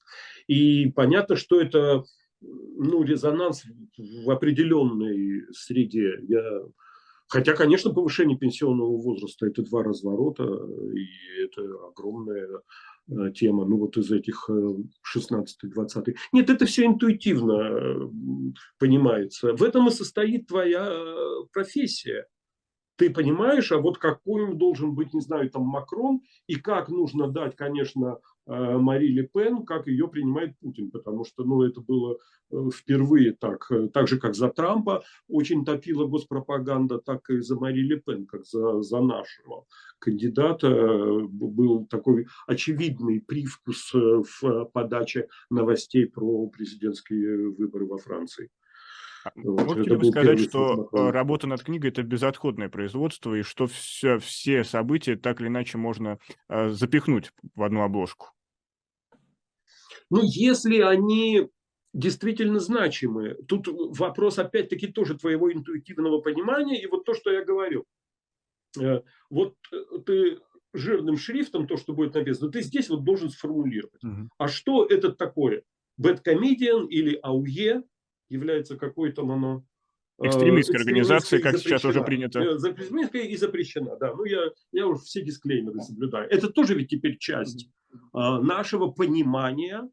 И 0.48 0.92
понятно, 0.92 1.36
что 1.36 1.60
это 1.60 2.04
ну, 2.42 3.04
резонанс 3.04 3.64
в 3.98 4.30
определенной 4.30 5.52
среде. 5.52 6.20
Я 6.28 6.62
Хотя, 7.30 7.54
конечно, 7.54 7.94
повышение 7.94 8.40
пенсионного 8.40 8.98
возраста– 8.98 9.46
это 9.48 9.62
два 9.62 9.84
разворота, 9.84 10.46
и 10.46 11.44
это 11.44 11.62
огромная 11.88 12.48
тема, 13.34 13.66
ну 13.66 13.78
вот 13.78 13.98
из 13.98 14.12
этих 14.12 14.50
16-20. 14.50 16.10
Э, 16.10 16.14
Нет, 16.32 16.50
это 16.50 16.66
все 16.66 16.86
интуитивно 16.86 17.54
э, 17.54 18.10
понимается. 18.78 19.54
В 19.54 19.64
этом 19.64 19.88
и 19.88 19.92
состоит 19.92 20.48
твоя 20.48 20.90
профессия. 21.52 22.28
Ты 22.98 23.10
понимаешь, 23.10 23.72
а 23.72 23.78
вот 23.78 23.98
какой 23.98 24.54
должен 24.56 24.94
быть, 24.94 25.14
не 25.14 25.22
знаю, 25.22 25.50
там 25.50 25.64
Макрон, 25.64 26.22
и 26.48 26.56
как 26.56 26.90
нужно 26.90 27.30
дать, 27.30 27.56
конечно, 27.56 28.20
Э, 28.39 28.39
Мари 28.50 29.08
Ле 29.08 29.24
Пен, 29.24 29.64
как 29.64 29.86
ее 29.86 30.08
принимает 30.08 30.58
Путин, 30.58 30.90
потому 30.90 31.24
что 31.24 31.44
ну, 31.44 31.62
это 31.62 31.82
было 31.82 32.18
э, 32.52 32.70
впервые 32.74 33.34
так, 33.34 33.68
э, 33.70 33.90
так 33.90 34.08
же, 34.08 34.20
как 34.20 34.34
за 34.34 34.50
Трампа 34.50 35.04
очень 35.28 35.64
топила 35.64 36.08
госпропаганда, 36.08 36.98
так 36.98 37.30
и 37.30 37.42
за 37.42 37.60
Мари 37.60 37.82
Ле 37.82 37.98
Пен, 37.98 38.26
как 38.26 38.46
за, 38.46 38.82
за 38.82 39.02
нашего 39.02 39.66
кандидата. 40.00 40.68
Был 41.30 41.86
такой 41.86 42.26
очевидный 42.48 43.22
привкус 43.22 43.94
в 43.94 44.66
подаче 44.74 45.28
новостей 45.52 46.08
про 46.08 46.48
президентские 46.48 47.52
выборы 47.52 47.86
во 47.86 47.98
Франции. 48.00 48.50
А, 49.26 49.32
вот, 49.36 49.66
Можете 49.68 49.96
ли 49.96 50.12
сказать, 50.12 50.40
что 50.40 50.90
работа 50.92 51.46
над 51.46 51.62
книгой– 51.62 51.90
это 51.92 52.02
безотходное 52.02 52.70
производство, 52.70 53.36
и 53.36 53.44
что 53.44 53.68
все, 53.68 54.18
все 54.18 54.64
события 54.64 55.18
так 55.18 55.40
или 55.40 55.50
иначе 55.50 55.78
можно 55.78 56.18
запихнуть 56.48 57.32
в 57.54 57.62
одну 57.62 57.84
обложку? 57.84 58.30
Ну, 60.10 60.22
если 60.24 60.80
они 60.80 61.50
действительно 61.94 62.60
значимы, 62.60 63.36
тут 63.48 63.68
вопрос 63.68 64.40
опять-таки 64.40 64.88
тоже 64.88 65.18
твоего 65.18 65.52
интуитивного 65.52 66.22
понимания, 66.22 66.82
и 66.82 66.88
вот 66.88 67.06
то, 67.06 67.14
что 67.14 67.32
я 67.32 67.44
говорю. 67.44 67.86
Э, 68.80 69.02
вот 69.30 69.56
э, 69.72 69.78
ты 70.06 70.40
жирным 70.74 71.18
шрифтом, 71.18 71.68
то, 71.68 71.78
что 71.78 71.94
будет 71.94 72.14
написано, 72.14 72.52
ты 72.52 72.62
здесь 72.62 72.90
вот 72.90 73.04
должен 73.04 73.30
сформулировать. 73.30 74.04
Угу. 74.04 74.30
А 74.38 74.48
что 74.48 74.86
это 74.86 75.12
такое? 75.12 75.64
Бэткомедиан 75.98 76.86
или 76.86 77.20
АУЕ 77.22 77.84
является 78.30 78.78
какой-то 78.78 79.24
оно 79.24 79.66
э, 80.20 80.28
Экстремистская 80.28 80.80
организация, 80.80 81.42
как 81.42 81.58
сейчас 81.58 81.84
уже 81.86 82.04
принято. 82.04 82.40
Экстремистская 82.40 83.24
и 83.24 83.36
запрещена, 83.36 83.98
да. 83.98 84.14
Ну, 84.14 84.26
я, 84.26 84.52
я 84.72 84.86
уже 84.86 85.02
все 85.02 85.24
дисклеймеры 85.24 85.82
соблюдаю. 85.82 86.30
Это 86.30 86.50
тоже 86.52 86.76
ведь 86.76 86.90
теперь 86.90 87.18
часть 87.18 87.72
нашего 88.14 88.92
понимания 88.92 89.90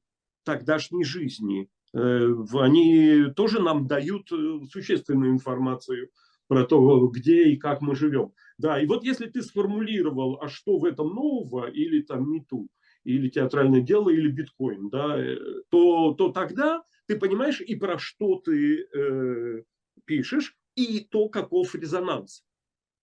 тогдашней 0.46 1.04
жизни. 1.04 1.68
Э, 1.92 2.32
они 2.54 3.26
тоже 3.34 3.60
нам 3.60 3.86
дают 3.86 4.32
э, 4.32 4.60
существенную 4.70 5.32
информацию 5.32 6.10
про 6.48 6.64
то, 6.64 7.08
где 7.08 7.48
и 7.48 7.56
как 7.56 7.82
мы 7.82 7.96
живем. 7.96 8.32
Да, 8.56 8.80
и 8.80 8.86
вот 8.86 9.04
если 9.04 9.26
ты 9.26 9.42
сформулировал, 9.42 10.38
а 10.40 10.48
что 10.48 10.78
в 10.78 10.84
этом 10.84 11.14
нового, 11.14 11.68
или 11.68 12.00
там 12.00 12.30
МИТУ, 12.30 12.68
или 13.04 13.28
театральное 13.28 13.80
дело, 13.80 14.08
или 14.08 14.28
биткоин, 14.28 14.88
да, 14.88 15.18
э, 15.18 15.36
то, 15.68 16.14
то 16.14 16.30
тогда 16.30 16.82
ты 17.06 17.18
понимаешь 17.18 17.60
и 17.60 17.74
про 17.74 17.98
что 17.98 18.36
ты 18.36 18.86
э, 18.86 19.62
пишешь, 20.06 20.56
и 20.76 21.00
то, 21.00 21.28
каков 21.28 21.74
резонанс. 21.74 22.44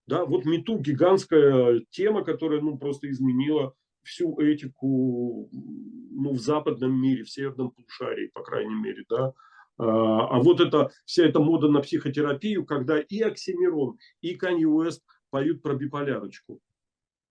Да, 0.06 0.24
вот 0.24 0.44
МИТУ 0.44 0.78
гигантская 0.78 1.82
тема, 1.90 2.24
которая 2.24 2.60
ну, 2.60 2.78
просто 2.78 3.10
изменила 3.10 3.74
всю 4.04 4.38
этику 4.40 5.48
ну, 5.52 6.32
в 6.32 6.40
западном 6.40 7.00
мире, 7.00 7.24
в 7.24 7.30
северном 7.30 7.70
полушарии, 7.70 8.30
по 8.32 8.42
крайней 8.42 8.74
мере, 8.74 9.04
да. 9.08 9.32
А, 9.78 10.36
а 10.36 10.38
вот 10.40 10.60
это, 10.60 10.90
вся 11.04 11.24
эта 11.24 11.40
мода 11.40 11.68
на 11.68 11.80
психотерапию, 11.80 12.64
когда 12.64 13.00
и 13.00 13.20
Оксимирон, 13.20 13.98
и 14.20 14.34
Канье 14.34 14.68
Уэст 14.68 15.02
поют 15.30 15.62
про 15.62 15.74
биполярочку. 15.74 16.60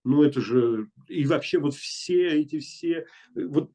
Ну, 0.03 0.23
это 0.23 0.41
же... 0.41 0.89
И 1.07 1.25
вообще 1.25 1.59
вот 1.59 1.73
все 1.75 2.41
эти 2.41 2.59
все... 2.59 3.05
Вот 3.35 3.71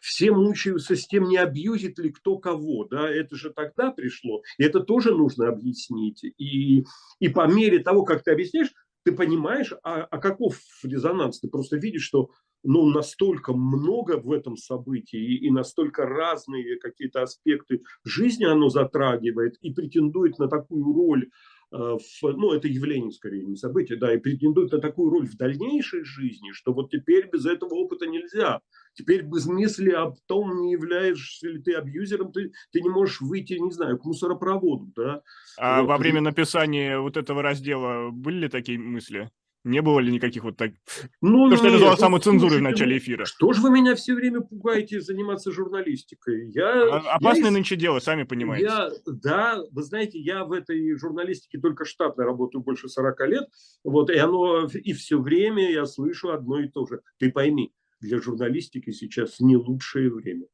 все 0.00 0.30
мучаются 0.30 0.94
с 0.94 1.06
тем, 1.06 1.24
не 1.24 1.36
абьюзит 1.36 1.98
ли 1.98 2.10
кто 2.10 2.38
кого, 2.38 2.84
да, 2.84 3.10
это 3.10 3.36
же 3.36 3.50
тогда 3.50 3.90
пришло, 3.90 4.42
и 4.56 4.62
это 4.62 4.78
тоже 4.80 5.12
нужно 5.12 5.48
объяснить, 5.48 6.22
и, 6.22 6.84
и 7.18 7.28
по 7.28 7.52
мере 7.52 7.80
того, 7.80 8.04
как 8.04 8.22
ты 8.22 8.30
объясняешь, 8.30 8.72
ты 9.08 9.16
понимаешь, 9.16 9.72
а, 9.82 10.02
а 10.02 10.18
каков 10.18 10.58
резонанс? 10.82 11.40
Ты 11.40 11.48
просто 11.48 11.76
видишь, 11.76 12.02
что 12.02 12.28
ну, 12.62 12.86
настолько 12.88 13.54
много 13.54 14.18
в 14.18 14.30
этом 14.32 14.58
событии 14.58 15.18
и, 15.18 15.46
и 15.46 15.50
настолько 15.50 16.04
разные 16.04 16.78
какие-то 16.78 17.22
аспекты 17.22 17.80
жизни 18.04 18.44
оно 18.44 18.68
затрагивает 18.68 19.56
и 19.62 19.72
претендует 19.72 20.38
на 20.38 20.48
такую 20.48 20.92
роль, 20.92 21.30
э, 21.72 21.76
в, 21.76 22.22
ну, 22.22 22.52
это 22.52 22.68
явление 22.68 23.12
скорее, 23.12 23.46
не 23.46 23.56
событие, 23.56 23.96
да, 23.96 24.12
и 24.12 24.18
претендует 24.18 24.72
на 24.72 24.78
такую 24.78 25.10
роль 25.10 25.26
в 25.26 25.38
дальнейшей 25.38 26.04
жизни, 26.04 26.52
что 26.52 26.74
вот 26.74 26.90
теперь 26.90 27.30
без 27.32 27.46
этого 27.46 27.76
опыта 27.76 28.06
нельзя. 28.06 28.60
Теперь 28.98 29.22
без 29.22 29.46
мысли 29.46 29.90
о 29.90 30.12
том, 30.26 30.60
не 30.60 30.72
являешься 30.72 31.46
ли 31.46 31.62
ты 31.62 31.74
абьюзером, 31.74 32.32
ты, 32.32 32.50
ты 32.72 32.80
не 32.80 32.88
можешь 32.88 33.20
выйти, 33.20 33.52
не 33.52 33.70
знаю, 33.70 33.96
к 33.96 34.04
мусоропроводу. 34.04 34.92
Да? 34.96 35.22
А 35.56 35.82
вот. 35.82 35.88
во 35.88 35.98
время 35.98 36.20
написания 36.20 36.98
вот 36.98 37.16
этого 37.16 37.40
раздела 37.40 38.10
были 38.10 38.38
ли 38.40 38.48
такие 38.48 38.76
мысли? 38.76 39.30
Не 39.62 39.82
было 39.82 40.00
ли 40.00 40.10
никаких 40.10 40.42
вот 40.42 40.56
так... 40.56 40.72
Ну, 41.20 41.48
То, 41.48 41.56
что 41.58 41.66
я 41.66 41.72
назвал 41.74 41.92
ну, 41.92 41.96
самоцензурой 41.96 42.58
в 42.58 42.62
начале 42.62 42.94
ну, 42.94 42.98
эфира. 42.98 43.24
Что 43.24 43.52
же 43.52 43.62
вы 43.62 43.70
меня 43.70 43.94
все 43.94 44.14
время 44.14 44.40
пугаете 44.40 45.00
заниматься 45.00 45.52
журналистикой? 45.52 46.50
Я, 46.50 46.96
а, 46.96 47.16
Опасное 47.16 47.46
я, 47.46 47.50
нынче 47.52 47.76
дело, 47.76 48.00
сами 48.00 48.24
понимаете. 48.24 48.66
Я, 48.66 48.90
да, 49.06 49.62
вы 49.70 49.82
знаете, 49.84 50.18
я 50.18 50.44
в 50.44 50.50
этой 50.50 50.96
журналистике 50.96 51.60
только 51.60 51.84
штатно 51.84 52.24
работаю 52.24 52.62
больше 52.62 52.88
40 52.88 53.28
лет, 53.28 53.44
вот, 53.84 54.10
и 54.10 54.16
оно, 54.16 54.66
и 54.66 54.92
все 54.92 55.20
время 55.20 55.70
я 55.70 55.86
слышу 55.86 56.30
одно 56.30 56.58
и 56.58 56.68
то 56.68 56.86
же. 56.86 57.00
Ты 57.18 57.30
пойми, 57.30 57.72
для 58.00 58.20
журналистики 58.20 58.90
сейчас 58.90 59.40
не 59.40 59.56
лучшее 59.56 60.10
время. 60.10 60.46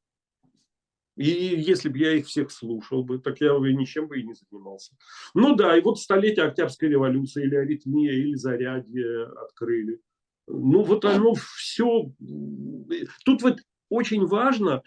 И 1.17 1.25
если 1.25 1.89
бы 1.89 1.99
я 1.99 2.13
их 2.13 2.27
всех 2.27 2.51
слушал 2.51 3.05
бы, 3.05 3.19
так 3.19 3.41
я 3.41 3.57
бы 3.57 3.73
ничем 3.73 4.09
бы 4.09 4.19
и 4.19 4.25
не 4.25 4.35
занимался. 4.35 4.97
Ну 5.33 5.55
да, 5.55 5.77
и 5.77 5.81
вот 5.81 6.01
столетие 6.01 6.47
Октябрьской 6.47 6.89
революции 6.89 7.45
или 7.45 7.55
аритмия, 7.55 8.13
или 8.13 8.35
зарядье 8.35 9.25
открыли. 9.25 10.01
Ну 10.49 10.83
вот 10.83 11.05
оно 11.05 11.35
все. 11.35 12.13
Тут 13.25 13.43
вот 13.43 13.61
очень 13.89 14.27
важно 14.27 14.83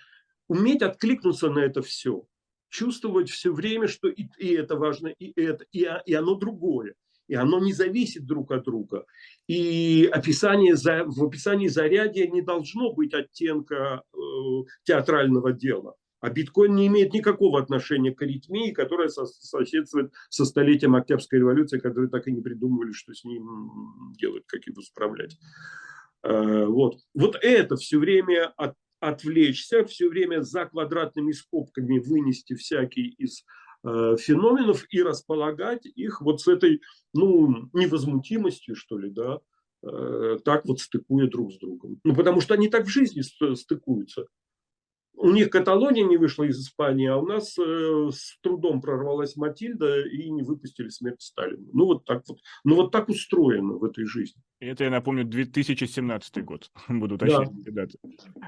уметь 0.49 0.81
откликнуться 0.81 1.49
на 1.49 1.59
это 1.59 1.81
все. 1.81 2.27
Чувствовать 2.69 3.29
все 3.29 3.53
время, 3.53 3.87
что 3.87 4.09
и, 4.09 4.27
и 4.37 4.53
это 4.53 4.75
важно, 4.75 5.07
и 5.07 5.31
это, 5.39 5.65
и, 5.71 5.87
и 6.05 6.13
оно 6.13 6.35
другое 6.35 6.95
и 7.27 7.35
оно 7.35 7.59
не 7.59 7.73
зависит 7.73 8.25
друг 8.25 8.51
от 8.51 8.63
друга. 8.63 9.05
И 9.47 10.09
описание, 10.11 10.75
в 10.75 11.23
описании 11.23 11.67
зарядья 11.67 12.27
не 12.27 12.41
должно 12.41 12.93
быть 12.93 13.13
оттенка 13.13 14.03
э, 14.13 14.17
театрального 14.83 15.53
дела. 15.53 15.95
А 16.19 16.29
биткоин 16.29 16.73
не 16.73 16.87
имеет 16.87 17.13
никакого 17.13 17.59
отношения 17.59 18.11
к 18.11 18.21
аритмии, 18.21 18.71
которая 18.71 19.09
соседствует 19.09 20.11
со 20.29 20.45
столетием 20.45 20.95
Октябрьской 20.95 21.39
революции, 21.39 21.77
которые 21.77 22.09
так 22.09 22.27
и 22.27 22.31
не 22.31 22.41
придумывали, 22.41 22.91
что 22.91 23.13
с 23.13 23.23
ним 23.23 24.13
делать, 24.17 24.43
как 24.47 24.65
его 24.65 24.81
справлять. 24.81 25.37
Э, 26.23 26.65
вот, 26.65 26.97
вот 27.13 27.37
это 27.41 27.75
все 27.75 27.99
время 27.99 28.51
от, 28.57 28.73
отвлечься, 28.99 29.85
все 29.85 30.09
время 30.09 30.41
за 30.41 30.65
квадратными 30.65 31.31
скобками 31.33 31.99
вынести 31.99 32.55
всякие 32.55 33.09
из 33.09 33.43
феноменов 34.17 34.85
и 34.89 35.01
располагать 35.01 35.85
их 35.85 36.21
вот 36.21 36.41
с 36.41 36.47
этой, 36.47 36.81
ну, 37.13 37.69
невозмутимостью, 37.73 38.75
что 38.75 38.97
ли, 38.97 39.09
да, 39.09 39.39
э, 39.83 40.37
так 40.43 40.65
вот 40.65 40.79
стыкуя 40.79 41.27
друг 41.27 41.53
с 41.53 41.57
другом. 41.57 41.99
Ну, 42.03 42.15
потому 42.15 42.41
что 42.41 42.53
они 42.53 42.69
так 42.69 42.85
в 42.85 42.89
жизни 42.89 43.21
стыкуются. 43.55 44.27
У 45.19 45.31
них 45.31 45.49
Каталония 45.49 46.03
не 46.03 46.15
вышла 46.15 46.43
из 46.43 46.61
Испании, 46.61 47.07
а 47.07 47.17
у 47.17 47.25
нас 47.25 47.57
э, 47.57 48.09
с 48.13 48.37
трудом 48.41 48.81
прорвалась 48.81 49.35
Матильда 49.35 50.05
и 50.05 50.29
не 50.29 50.43
выпустили 50.43 50.89
смерть 50.89 51.23
Сталина. 51.23 51.65
Ну 51.73 51.85
вот 51.85 52.05
так 52.05 52.21
вот, 52.27 52.37
ну 52.63 52.75
вот 52.75 52.91
так 52.91 53.09
устроено 53.09 53.73
в 53.73 53.83
этой 53.83 54.05
жизни. 54.05 54.39
Это, 54.59 54.83
я 54.83 54.91
напомню, 54.91 55.25
2017 55.25 56.45
год. 56.45 56.69
Буду 56.87 57.15
уточнять 57.15 57.49
да. 57.63 57.71
даты. 57.71 57.97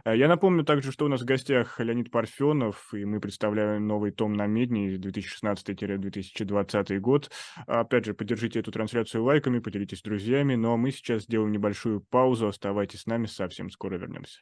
А 0.03 0.15
я 0.15 0.27
напомню 0.27 0.63
также, 0.63 0.91
что 0.91 1.05
у 1.05 1.07
нас 1.07 1.21
в 1.21 1.25
гостях 1.25 1.79
Леонид 1.79 2.11
Парфенов, 2.11 2.93
и 2.93 3.03
мы 3.03 3.19
представляем 3.19 3.87
новый 3.87 4.11
том 4.11 4.33
на 4.33 4.45
Медне 4.45 4.95
2016-2020 4.95 6.99
год. 6.99 7.31
Опять 7.65 8.05
же, 8.05 8.13
поддержите 8.13 8.59
эту 8.59 8.71
трансляцию 8.71 9.23
лайками, 9.23 9.57
поделитесь 9.57 9.97
с 9.99 10.03
друзьями. 10.03 10.53
Ну 10.53 10.71
а 10.71 10.77
мы 10.77 10.91
сейчас 10.91 11.23
сделаем 11.23 11.51
небольшую 11.51 12.01
паузу. 12.01 12.47
Оставайтесь 12.47 13.01
с 13.01 13.07
нами, 13.07 13.25
совсем 13.25 13.71
скоро 13.71 13.97
вернемся. 13.97 14.41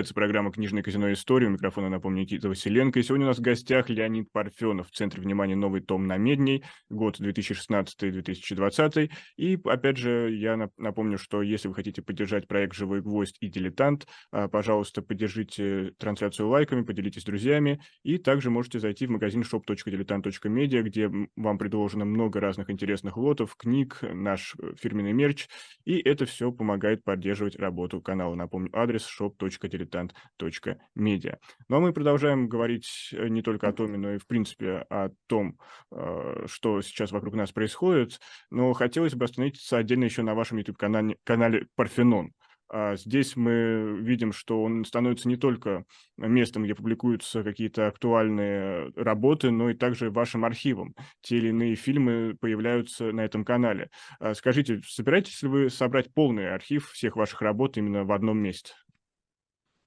Продолжается 0.00 0.14
программа 0.14 0.50
«Книжное 0.50 0.82
казино. 0.82 1.12
История». 1.12 1.48
У 1.48 1.50
микрофона, 1.50 1.90
напомню, 1.90 2.22
Никита 2.22 2.48
Василенко. 2.48 2.98
И 2.98 3.02
сегодня 3.02 3.26
у 3.26 3.28
нас 3.28 3.36
в 3.36 3.42
гостях 3.42 3.90
Леонид 3.90 4.32
Парфенов. 4.32 4.88
В 4.88 4.92
центре 4.92 5.20
внимания 5.20 5.56
новый 5.56 5.82
том 5.82 6.06
на 6.06 6.16
Медней, 6.16 6.64
год 6.88 7.20
2016-2020. 7.20 9.10
И, 9.36 9.58
опять 9.62 9.98
же, 9.98 10.34
я 10.34 10.70
напомню, 10.78 11.18
что 11.18 11.42
если 11.42 11.68
вы 11.68 11.74
хотите 11.74 12.00
поддержать 12.00 12.48
проект 12.48 12.74
«Живой 12.74 13.02
гвоздь» 13.02 13.36
и 13.40 13.48
«Дилетант», 13.48 14.06
а, 14.32 14.48
пожалуйста, 14.48 15.02
поддержите 15.02 15.92
трансляцию 15.98 16.48
лайками, 16.48 16.80
поделитесь 16.80 17.20
с 17.20 17.26
друзьями. 17.26 17.82
И 18.02 18.16
также 18.16 18.48
можете 18.48 18.78
зайти 18.78 19.06
в 19.06 19.10
магазин 19.10 19.42
shop.diletant.media, 19.42 20.80
где 20.80 21.10
вам 21.36 21.58
предложено 21.58 22.06
много 22.06 22.40
разных 22.40 22.70
интересных 22.70 23.18
лотов, 23.18 23.54
книг, 23.54 23.98
наш 24.00 24.54
э, 24.58 24.72
фирменный 24.80 25.12
мерч. 25.12 25.46
И 25.84 25.98
это 25.98 26.24
все 26.24 26.50
помогает 26.50 27.04
поддерживать 27.04 27.56
работу 27.56 28.00
канала. 28.00 28.34
Напомню, 28.34 28.70
адрес 28.72 29.06
shop.diletant.media 29.06 29.89
diletant.media. 29.90 31.38
Ну 31.68 31.76
а 31.76 31.80
мы 31.80 31.92
продолжаем 31.92 32.48
говорить 32.48 33.10
э, 33.12 33.28
не 33.28 33.42
только 33.42 33.68
о 33.68 33.72
Томе, 33.72 33.98
но 33.98 34.12
и, 34.12 34.18
в 34.18 34.26
принципе, 34.26 34.86
о 34.90 35.10
том, 35.26 35.58
э, 35.92 36.46
что 36.46 36.80
сейчас 36.82 37.12
вокруг 37.12 37.34
нас 37.34 37.52
происходит. 37.52 38.20
Но 38.50 38.72
хотелось 38.72 39.14
бы 39.14 39.24
остановиться 39.24 39.78
отдельно 39.78 40.04
еще 40.04 40.22
на 40.22 40.34
вашем 40.34 40.58
YouTube-канале 40.58 41.16
канале 41.24 41.66
Парфенон. 41.74 42.32
А 42.72 42.94
здесь 42.94 43.34
мы 43.34 43.98
видим, 44.00 44.32
что 44.32 44.62
он 44.62 44.84
становится 44.84 45.26
не 45.26 45.36
только 45.36 45.84
местом, 46.16 46.62
где 46.62 46.76
публикуются 46.76 47.42
какие-то 47.42 47.88
актуальные 47.88 48.92
работы, 48.94 49.50
но 49.50 49.70
и 49.70 49.74
также 49.74 50.10
вашим 50.10 50.44
архивом. 50.44 50.94
Те 51.20 51.38
или 51.38 51.48
иные 51.48 51.74
фильмы 51.74 52.36
появляются 52.40 53.10
на 53.10 53.22
этом 53.22 53.44
канале. 53.44 53.90
А 54.20 54.34
скажите, 54.34 54.80
собираетесь 54.86 55.42
ли 55.42 55.48
вы 55.48 55.68
собрать 55.68 56.14
полный 56.14 56.54
архив 56.54 56.90
всех 56.90 57.16
ваших 57.16 57.42
работ 57.42 57.76
именно 57.76 58.04
в 58.04 58.12
одном 58.12 58.38
месте? 58.38 58.72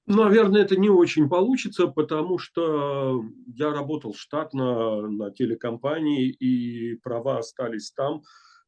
Наверное, 0.06 0.62
это 0.62 0.76
не 0.76 0.90
очень 0.90 1.30
получится, 1.30 1.86
потому 1.86 2.38
что 2.38 3.24
я 3.46 3.72
работал 3.72 4.14
штатно 4.14 5.08
на 5.08 5.30
телекомпании, 5.30 6.28
и 6.28 6.96
права 6.96 7.38
остались 7.38 7.90
там. 7.92 8.22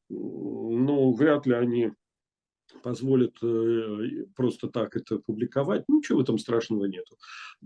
Ну, 0.09 1.13
вряд 1.13 1.47
ли 1.47 1.55
они 1.55 1.93
позволят 2.83 3.37
э, 3.43 4.25
просто 4.35 4.69
так 4.69 4.97
это 4.97 5.19
публиковать. 5.19 5.85
Ничего 5.89 6.19
в 6.19 6.23
этом 6.23 6.39
страшного 6.39 6.87
нету. 6.87 7.17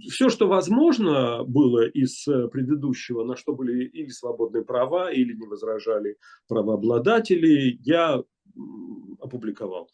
Все, 0.08 0.28
что 0.30 0.48
возможно 0.48 1.44
было 1.44 1.86
из 1.86 2.24
предыдущего, 2.24 3.24
на 3.24 3.36
что 3.36 3.54
были 3.54 3.84
или 3.84 4.08
свободные 4.08 4.64
права, 4.64 5.12
или 5.12 5.34
не 5.34 5.46
возражали 5.46 6.16
правообладатели, 6.48 7.78
я 7.82 8.22
опубликовал. 9.20 9.90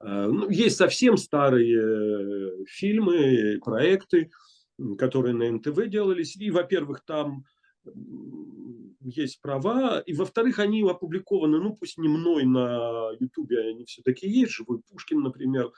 Э, 0.00 0.26
ну, 0.26 0.48
есть 0.48 0.76
совсем 0.76 1.16
старые 1.16 2.64
фильмы, 2.66 3.58
проекты, 3.64 4.30
которые 4.98 5.34
на 5.34 5.50
НТВ 5.50 5.88
делались. 5.88 6.36
И, 6.36 6.50
во-первых, 6.50 7.02
там 7.04 7.44
есть 9.00 9.40
права, 9.40 10.00
и, 10.00 10.12
во-вторых, 10.12 10.58
они 10.58 10.82
опубликованы, 10.82 11.58
ну, 11.58 11.76
пусть 11.76 11.98
не 11.98 12.08
мной 12.08 12.44
на 12.44 13.10
Ютубе, 13.20 13.60
они 13.60 13.84
все-таки 13.84 14.28
есть. 14.28 14.52
Живой 14.52 14.80
Пушкин, 14.90 15.20
например, 15.20 15.70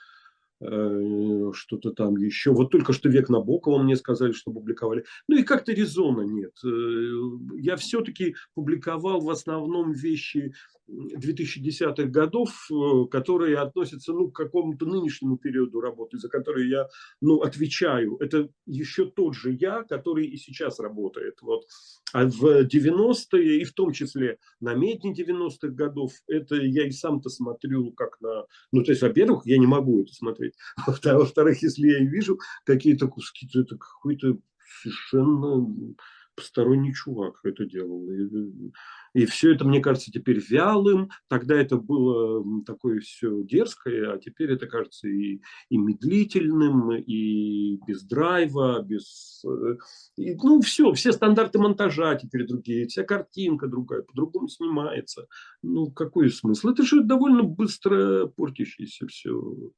Э, 0.61 1.51
что-то 1.53 1.91
там 1.91 2.17
еще. 2.17 2.51
Вот 2.51 2.69
только 2.69 2.91
что 2.91 3.07
век 3.07 3.29
Набокова 3.29 3.81
мне 3.81 3.95
сказали, 3.95 4.33
что 4.33 4.51
публиковали. 4.51 5.05
Ну 5.27 5.37
и 5.37 5.43
как-то 5.43 5.71
резона 5.71 6.23
нет. 6.23 6.51
Э, 6.65 7.11
я 7.57 7.77
все-таки 7.77 8.35
публиковал 8.55 9.21
в 9.21 9.29
основном 9.29 9.93
вещи 9.93 10.53
2010-х 10.89 12.05
годов, 12.05 12.49
э, 12.71 13.05
которые 13.09 13.57
относятся 13.57 14.13
ну, 14.13 14.29
к 14.29 14.35
какому-то 14.35 14.85
нынешнему 14.85 15.37
периоду 15.37 15.81
работы, 15.81 16.17
за 16.17 16.29
которые 16.29 16.69
я 16.69 16.87
ну, 17.21 17.41
отвечаю. 17.41 18.17
Это 18.19 18.49
еще 18.65 19.05
тот 19.05 19.35
же 19.35 19.51
я, 19.51 19.83
который 19.83 20.25
и 20.25 20.37
сейчас 20.37 20.79
работает. 20.79 21.37
Вот. 21.41 21.65
А 22.13 22.25
в 22.25 22.65
90-е, 22.65 23.61
и 23.61 23.63
в 23.63 23.73
том 23.73 23.91
числе 23.91 24.39
на 24.59 24.73
медне 24.73 25.13
90-х 25.13 25.69
годов, 25.69 26.13
это 26.27 26.55
я 26.55 26.87
и 26.87 26.91
сам-то 26.91 27.29
смотрю 27.29 27.91
как 27.91 28.19
на... 28.21 28.45
Ну, 28.71 28.83
то 28.83 28.91
есть, 28.91 29.01
во-первых, 29.01 29.45
я 29.45 29.57
не 29.57 29.67
могу 29.67 30.01
это 30.01 30.13
смотреть 30.13 30.53
во-вторых, 30.87 31.61
если 31.61 31.87
я 31.87 31.99
и 31.99 32.07
вижу 32.07 32.39
какие-то 32.65 33.07
куски, 33.07 33.47
то 33.47 33.61
это 33.61 33.77
какой-то 33.77 34.37
совершенно 34.81 35.95
посторонний 36.39 36.93
чувак 36.93 37.39
это 37.43 37.65
делал. 37.65 38.09
И, 38.09 38.71
и 39.13 39.25
все 39.25 39.53
это, 39.53 39.65
мне 39.65 39.81
кажется, 39.81 40.11
теперь 40.11 40.39
вялым. 40.39 41.09
Тогда 41.27 41.55
это 41.55 41.75
было 41.77 42.63
такое 42.63 43.01
все 43.01 43.43
дерзкое, 43.43 44.13
а 44.13 44.17
теперь 44.17 44.51
это 44.51 44.67
кажется 44.67 45.07
и, 45.07 45.41
и 45.69 45.77
медлительным, 45.77 46.93
и 46.93 47.77
без 47.85 48.03
драйва, 48.03 48.81
без... 48.81 49.43
Э, 49.45 49.77
и, 50.17 50.35
ну, 50.35 50.61
все, 50.61 50.93
все 50.93 51.11
стандарты 51.11 51.59
монтажа 51.59 52.15
теперь 52.15 52.47
другие, 52.47 52.87
вся 52.87 53.03
картинка 53.03 53.67
другая, 53.67 54.03
по-другому 54.03 54.47
снимается. 54.47 55.27
Ну, 55.61 55.91
какой 55.91 56.29
смысл? 56.31 56.69
Это 56.69 56.83
же 56.83 57.03
довольно 57.03 57.43
быстро 57.43 58.27
портящееся 58.27 59.07
все 59.07 59.71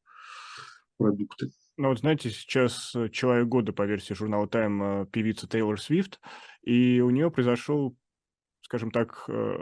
продукты. 0.97 1.51
Ну 1.77 1.89
вот 1.89 1.99
знаете, 1.99 2.29
сейчас 2.29 2.93
э, 2.95 3.09
человек 3.09 3.47
года 3.47 3.73
по 3.73 3.85
версии 3.87 4.13
журнала 4.13 4.45
Time 4.45 5.03
э, 5.03 5.05
певица 5.07 5.47
Тейлор 5.47 5.81
Свифт, 5.81 6.19
и 6.63 7.01
у 7.01 7.09
нее 7.09 7.31
произошел, 7.31 7.97
скажем 8.61 8.91
так, 8.91 9.25
э, 9.27 9.59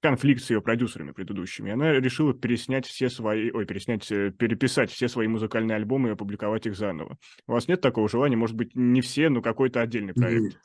конфликт 0.00 0.42
с 0.42 0.50
ее 0.50 0.60
продюсерами 0.60 1.12
предыдущими. 1.12 1.72
Она 1.72 1.92
решила 1.92 2.32
переснять 2.32 2.86
все 2.86 3.10
свои, 3.10 3.50
ой, 3.50 3.66
переснять, 3.66 4.10
э, 4.12 4.30
переписать 4.30 4.90
все 4.90 5.08
свои 5.08 5.26
музыкальные 5.26 5.76
альбомы 5.76 6.10
и 6.10 6.12
опубликовать 6.12 6.66
их 6.66 6.76
заново. 6.76 7.18
У 7.46 7.52
вас 7.52 7.66
нет 7.66 7.80
такого 7.80 8.08
желания? 8.08 8.36
Может 8.36 8.56
быть, 8.56 8.74
не 8.74 9.00
все, 9.00 9.28
но 9.28 9.42
какой-то 9.42 9.80
отдельный 9.80 10.14
проект? 10.14 10.58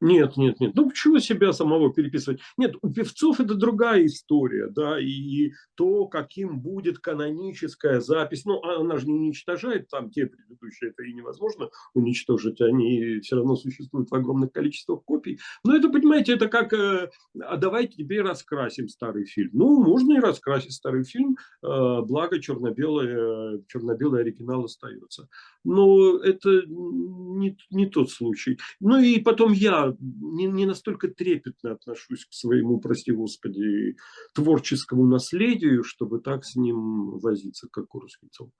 Нет, 0.00 0.36
нет, 0.36 0.60
нет. 0.60 0.72
Ну, 0.74 0.88
почему 0.88 1.18
себя 1.18 1.52
самого 1.52 1.92
переписывать? 1.92 2.40
Нет, 2.56 2.74
у 2.82 2.92
певцов 2.92 3.40
это 3.40 3.54
другая 3.54 4.04
история, 4.04 4.68
да, 4.68 4.98
и 5.00 5.52
то, 5.76 6.06
каким 6.06 6.60
будет 6.60 6.98
каноническая 6.98 8.00
запись, 8.00 8.44
ну, 8.44 8.60
она 8.62 8.96
же 8.96 9.06
не 9.06 9.14
уничтожает 9.14 9.88
там 9.88 10.10
те 10.10 10.26
предыдущие, 10.26 10.90
это 10.90 11.04
и 11.04 11.12
невозможно 11.12 11.70
уничтожить, 11.94 12.60
они 12.60 13.20
все 13.20 13.36
равно 13.36 13.56
существуют 13.56 14.10
в 14.10 14.14
огромных 14.14 14.52
количествах 14.52 15.04
копий. 15.04 15.38
Но 15.64 15.76
это, 15.76 15.88
понимаете, 15.88 16.34
это 16.34 16.48
как, 16.48 16.72
э, 16.72 17.10
а 17.40 17.56
давайте 17.56 17.96
теперь 17.96 18.22
раскрасим 18.22 18.88
старый 18.88 19.24
фильм. 19.26 19.50
Ну, 19.52 19.82
можно 19.82 20.14
и 20.14 20.20
раскрасить 20.20 20.72
старый 20.72 21.04
фильм, 21.04 21.36
э, 21.62 21.66
благо 22.02 22.40
черно-белый, 22.40 23.64
черно-белый 23.68 24.22
оригинал 24.22 24.64
остается. 24.64 25.28
Но 25.64 26.18
это 26.18 26.62
не, 26.66 27.56
не 27.70 27.86
тот 27.86 28.10
случай. 28.10 28.58
Ну 28.80 28.98
и 28.98 29.20
потом 29.20 29.52
я 29.52 29.83
не, 29.98 30.46
не 30.46 30.66
настолько 30.66 31.08
трепетно 31.08 31.72
отношусь 31.72 32.24
к 32.24 32.32
своему, 32.32 32.80
прости 32.80 33.12
господи, 33.12 33.96
творческому 34.34 35.06
наследию, 35.06 35.82
чтобы 35.84 36.20
так 36.20 36.44
с 36.44 36.56
ним 36.56 37.18
возиться, 37.18 37.68
как 37.70 37.88
курс 37.88 38.16
яйцом. 38.22 38.52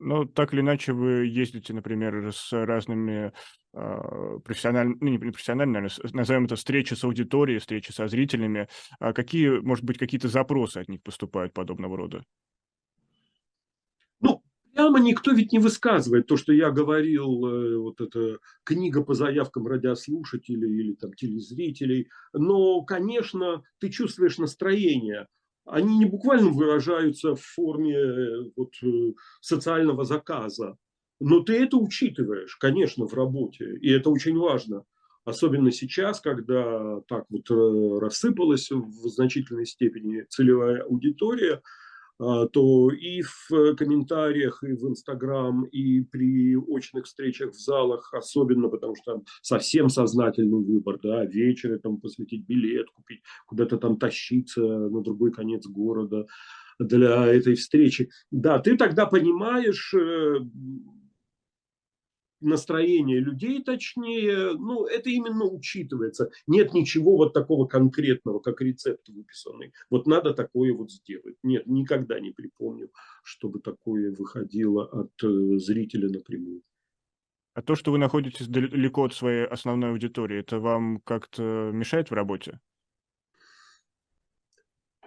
Ну, 0.00 0.26
так 0.26 0.54
или 0.54 0.60
иначе, 0.60 0.92
вы 0.92 1.26
ездите, 1.26 1.74
например, 1.74 2.32
с 2.32 2.52
разными 2.52 3.32
э, 3.74 4.38
профессиональными, 4.44 4.98
ну, 5.00 5.08
не 5.08 5.18
профессиональными, 5.18 5.80
наверное, 5.80 6.10
назовем 6.12 6.44
это 6.44 6.54
встречи 6.54 6.94
с 6.94 7.02
аудиторией, 7.02 7.58
встречи 7.58 7.90
со 7.90 8.06
зрителями. 8.06 8.68
А 9.00 9.12
какие, 9.12 9.58
может 9.58 9.84
быть, 9.84 9.98
какие-то 9.98 10.28
запросы 10.28 10.78
от 10.78 10.88
них 10.88 11.02
поступают 11.02 11.52
подобного 11.52 11.96
рода? 11.96 12.24
Прямо 14.78 15.00
никто 15.00 15.32
ведь 15.32 15.52
не 15.52 15.58
высказывает 15.58 16.28
то, 16.28 16.36
что 16.36 16.52
я 16.52 16.70
говорил, 16.70 17.44
э, 17.46 17.76
вот 17.78 18.00
эта 18.00 18.38
книга 18.62 19.02
по 19.02 19.12
заявкам 19.12 19.66
радиослушателей 19.66 20.72
или 20.72 20.94
там 20.94 21.12
телезрителей. 21.14 22.08
Но, 22.32 22.82
конечно, 22.82 23.64
ты 23.80 23.88
чувствуешь 23.90 24.38
настроение. 24.38 25.26
Они 25.66 25.98
не 25.98 26.04
буквально 26.04 26.50
выражаются 26.50 27.34
в 27.34 27.42
форме 27.42 27.96
э, 27.96 28.50
вот, 28.54 28.70
э, 28.84 29.14
социального 29.40 30.04
заказа. 30.04 30.76
Но 31.18 31.40
ты 31.40 31.54
это 31.54 31.76
учитываешь, 31.76 32.54
конечно, 32.54 33.08
в 33.08 33.14
работе. 33.14 33.78
И 33.80 33.90
это 33.90 34.10
очень 34.10 34.38
важно. 34.38 34.84
Особенно 35.24 35.72
сейчас, 35.72 36.20
когда 36.20 37.00
так 37.08 37.24
вот 37.30 37.50
рассыпалась 38.00 38.70
в 38.70 39.08
значительной 39.08 39.66
степени 39.66 40.24
целевая 40.28 40.82
аудитория– 40.82 41.62
то 42.18 42.90
и 42.90 43.22
в 43.22 43.74
комментариях, 43.76 44.62
и 44.62 44.72
в 44.72 44.88
Инстаграм, 44.88 45.64
и 45.64 46.02
при 46.02 46.56
очных 46.56 47.06
встречах 47.06 47.52
в 47.52 47.60
залах, 47.60 48.12
особенно 48.12 48.68
потому 48.68 48.96
что 48.96 49.12
там 49.12 49.24
совсем 49.42 49.88
сознательный 49.88 50.64
выбор, 50.64 50.98
да, 51.02 51.24
вечер 51.24 51.78
там 51.78 51.98
посвятить 51.98 52.46
билет, 52.46 52.90
купить, 52.90 53.20
куда-то 53.46 53.76
там 53.78 53.98
тащиться 53.98 54.60
на 54.60 55.00
другой 55.02 55.32
конец 55.32 55.66
города 55.66 56.26
для 56.78 57.26
этой 57.26 57.54
встречи. 57.54 58.10
Да, 58.30 58.58
ты 58.58 58.76
тогда 58.76 59.06
понимаешь, 59.06 59.92
э, 59.94 60.38
настроение 62.40 63.20
людей, 63.20 63.62
точнее, 63.62 64.52
ну, 64.54 64.86
это 64.86 65.10
именно 65.10 65.44
учитывается. 65.44 66.30
Нет 66.46 66.74
ничего 66.74 67.16
вот 67.16 67.32
такого 67.32 67.66
конкретного, 67.66 68.38
как 68.38 68.60
рецепт 68.60 69.08
выписанный. 69.08 69.72
Вот 69.90 70.06
надо 70.06 70.34
такое 70.34 70.72
вот 70.72 70.90
сделать. 70.90 71.36
Нет, 71.42 71.66
никогда 71.66 72.20
не 72.20 72.30
припомню, 72.30 72.90
чтобы 73.22 73.60
такое 73.60 74.12
выходило 74.12 74.84
от 74.84 75.12
э, 75.22 75.58
зрителя 75.58 76.08
напрямую. 76.08 76.62
А 77.54 77.62
то, 77.62 77.74
что 77.74 77.90
вы 77.90 77.98
находитесь 77.98 78.46
далеко 78.46 79.04
от 79.04 79.14
своей 79.14 79.44
основной 79.44 79.90
аудитории, 79.90 80.38
это 80.38 80.60
вам 80.60 81.00
как-то 81.00 81.70
мешает 81.72 82.10
в 82.10 82.14
работе? 82.14 82.60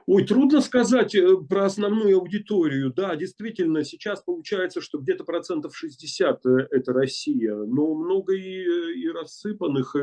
Ой, 0.07 0.25
трудно 0.25 0.61
сказать 0.61 1.13
э, 1.15 1.37
про 1.37 1.65
основную 1.65 2.17
аудиторию. 2.17 2.91
Да, 2.93 3.15
действительно, 3.15 3.83
сейчас 3.83 4.21
получается, 4.21 4.81
что 4.81 4.99
где-то 4.99 5.23
процентов 5.23 5.75
60 5.75 6.45
э, 6.45 6.67
это 6.71 6.93
Россия, 6.93 7.55
но 7.55 7.93
много 7.93 8.33
и, 8.33 8.63
э, 8.63 8.93
и 8.93 9.09
рассыпанных. 9.09 9.95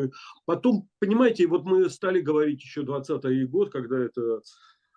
Потом, 0.44 0.88
понимаете, 1.00 1.46
вот 1.46 1.64
мы 1.64 1.90
стали 1.90 2.20
говорить 2.20 2.62
еще 2.62 2.82
20-й 2.82 3.44
год, 3.46 3.72
когда 3.72 3.98
это 3.98 4.40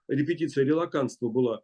репетиция 0.07 0.65
релаканства 0.65 1.29
была. 1.29 1.61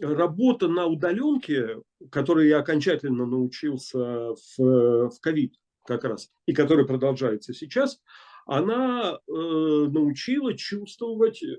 Работа 0.00 0.68
на 0.68 0.86
удаленке, 0.86 1.82
которой 2.10 2.48
я 2.48 2.58
окончательно 2.58 3.26
научился 3.26 4.34
в 4.56 5.10
ковид 5.20 5.54
как 5.86 6.04
раз, 6.04 6.30
и 6.46 6.52
которая 6.52 6.86
продолжается 6.86 7.52
сейчас, 7.52 8.00
она 8.48 9.12
э, 9.14 9.30
научила 9.30 10.54
чувствовать 10.54 11.42
э, 11.42 11.56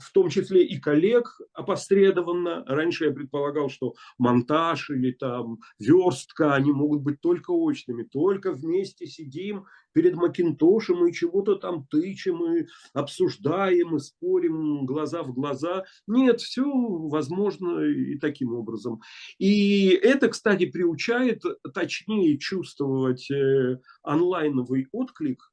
в 0.00 0.12
том 0.12 0.30
числе 0.30 0.64
и 0.64 0.80
коллег 0.80 1.38
опосредованно. 1.52 2.64
Раньше 2.66 3.06
я 3.06 3.12
предполагал, 3.12 3.68
что 3.68 3.94
монтаж 4.18 4.90
или 4.90 5.12
там 5.12 5.58
верстка, 5.78 6.54
они 6.54 6.72
могут 6.72 7.02
быть 7.02 7.20
только 7.20 7.50
очными, 7.50 8.04
только 8.04 8.52
вместе 8.52 9.06
сидим 9.06 9.66
перед 9.92 10.14
Макинтошем 10.14 11.06
и 11.06 11.12
чего-то 11.12 11.56
там 11.56 11.86
тычем 11.86 12.42
и 12.54 12.66
обсуждаем 12.94 13.96
и 13.96 14.00
спорим 14.00 14.86
глаза 14.86 15.22
в 15.22 15.32
глаза. 15.34 15.84
Нет, 16.06 16.40
все 16.40 16.64
возможно 16.64 17.80
и 17.80 18.18
таким 18.18 18.54
образом. 18.54 19.00
И 19.38 19.88
это, 19.88 20.28
кстати, 20.28 20.66
приучает 20.66 21.42
точнее 21.74 22.38
чувствовать 22.38 23.30
э, 23.30 23.78
онлайновый 24.02 24.86
отклик 24.92 25.49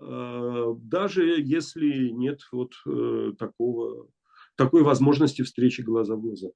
даже 0.00 1.40
если 1.40 2.10
нет 2.10 2.40
вот 2.52 2.72
э, 2.86 3.32
такого, 3.38 4.08
такой 4.56 4.82
возможности 4.82 5.42
встречи 5.42 5.80
глаза 5.80 6.14
в 6.14 6.20
глаза. 6.20 6.48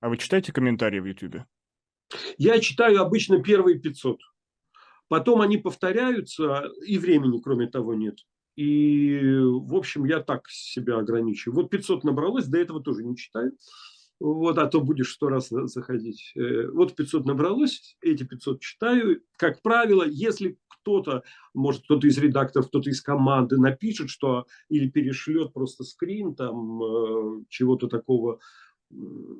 А 0.00 0.08
вы 0.08 0.16
читаете 0.16 0.52
комментарии 0.52 1.00
в 1.00 1.06
YouTube? 1.06 1.42
Я 2.38 2.58
читаю 2.60 3.02
обычно 3.02 3.42
первые 3.42 3.78
500. 3.78 4.20
Потом 5.08 5.40
они 5.40 5.56
повторяются, 5.56 6.70
и 6.86 6.98
времени, 6.98 7.40
кроме 7.40 7.66
того, 7.66 7.94
нет. 7.94 8.18
И, 8.56 9.20
в 9.40 9.74
общем, 9.74 10.04
я 10.04 10.20
так 10.20 10.48
себя 10.48 10.98
ограничиваю. 10.98 11.56
Вот 11.56 11.70
500 11.70 12.04
набралось, 12.04 12.46
до 12.46 12.58
этого 12.58 12.82
тоже 12.82 13.04
не 13.04 13.16
читаю. 13.16 13.52
Вот, 14.20 14.58
а 14.58 14.66
то 14.66 14.80
будешь 14.80 15.12
сто 15.12 15.28
раз 15.28 15.48
заходить. 15.48 16.32
Э, 16.36 16.66
вот 16.68 16.96
500 16.96 17.24
набралось, 17.24 17.96
эти 18.00 18.24
500 18.24 18.60
читаю. 18.60 19.22
Как 19.36 19.62
правило, 19.62 20.04
если 20.04 20.58
кто-то, 20.88 21.22
может, 21.52 21.84
кто-то 21.84 22.06
из 22.06 22.16
редакторов, 22.18 22.68
кто-то 22.68 22.88
из 22.88 23.02
команды 23.02 23.58
напишет, 23.58 24.08
что 24.08 24.46
или 24.70 24.88
перешлет 24.88 25.52
просто 25.52 25.84
скрин 25.84 26.34
там 26.34 26.82
э, 26.82 27.44
чего-то 27.48 27.88
такого 27.88 28.40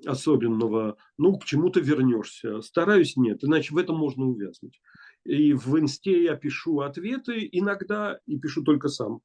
особенного, 0.05 0.99
ну, 1.17 1.39
к 1.39 1.47
чему-то 1.47 1.81
вернешься. 1.81 2.61
Стараюсь 2.61 3.17
нет, 3.17 3.43
иначе 3.43 3.75
в 3.75 3.79
этом 3.79 3.97
можно 3.97 4.27
увязнуть. 4.27 4.83
И 5.25 5.55
в 5.55 5.79
инсте 5.79 6.25
я 6.25 6.37
пишу 6.37 6.81
ответы 6.81 7.49
иногда 7.51 8.19
и 8.27 8.39
пишу 8.39 8.63
только 8.63 8.89
сам. 8.89 9.21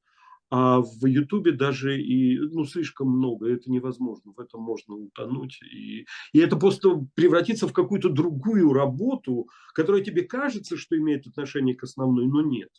А 0.50 0.80
в 0.80 1.06
Ютубе 1.06 1.52
даже 1.52 2.00
и, 2.00 2.38
ну, 2.38 2.64
слишком 2.64 3.08
много, 3.08 3.48
это 3.48 3.70
невозможно, 3.70 4.32
в 4.32 4.40
этом 4.40 4.62
можно 4.62 4.94
утонуть. 4.94 5.60
И, 5.62 6.06
и 6.32 6.38
это 6.38 6.56
просто 6.56 7.06
превратится 7.14 7.66
в 7.66 7.72
какую-то 7.72 8.08
другую 8.08 8.72
работу, 8.72 9.48
которая 9.74 10.02
тебе 10.02 10.22
кажется, 10.22 10.76
что 10.76 10.96
имеет 10.96 11.26
отношение 11.26 11.74
к 11.74 11.82
основной, 11.82 12.26
но 12.26 12.42
нет. 12.42 12.70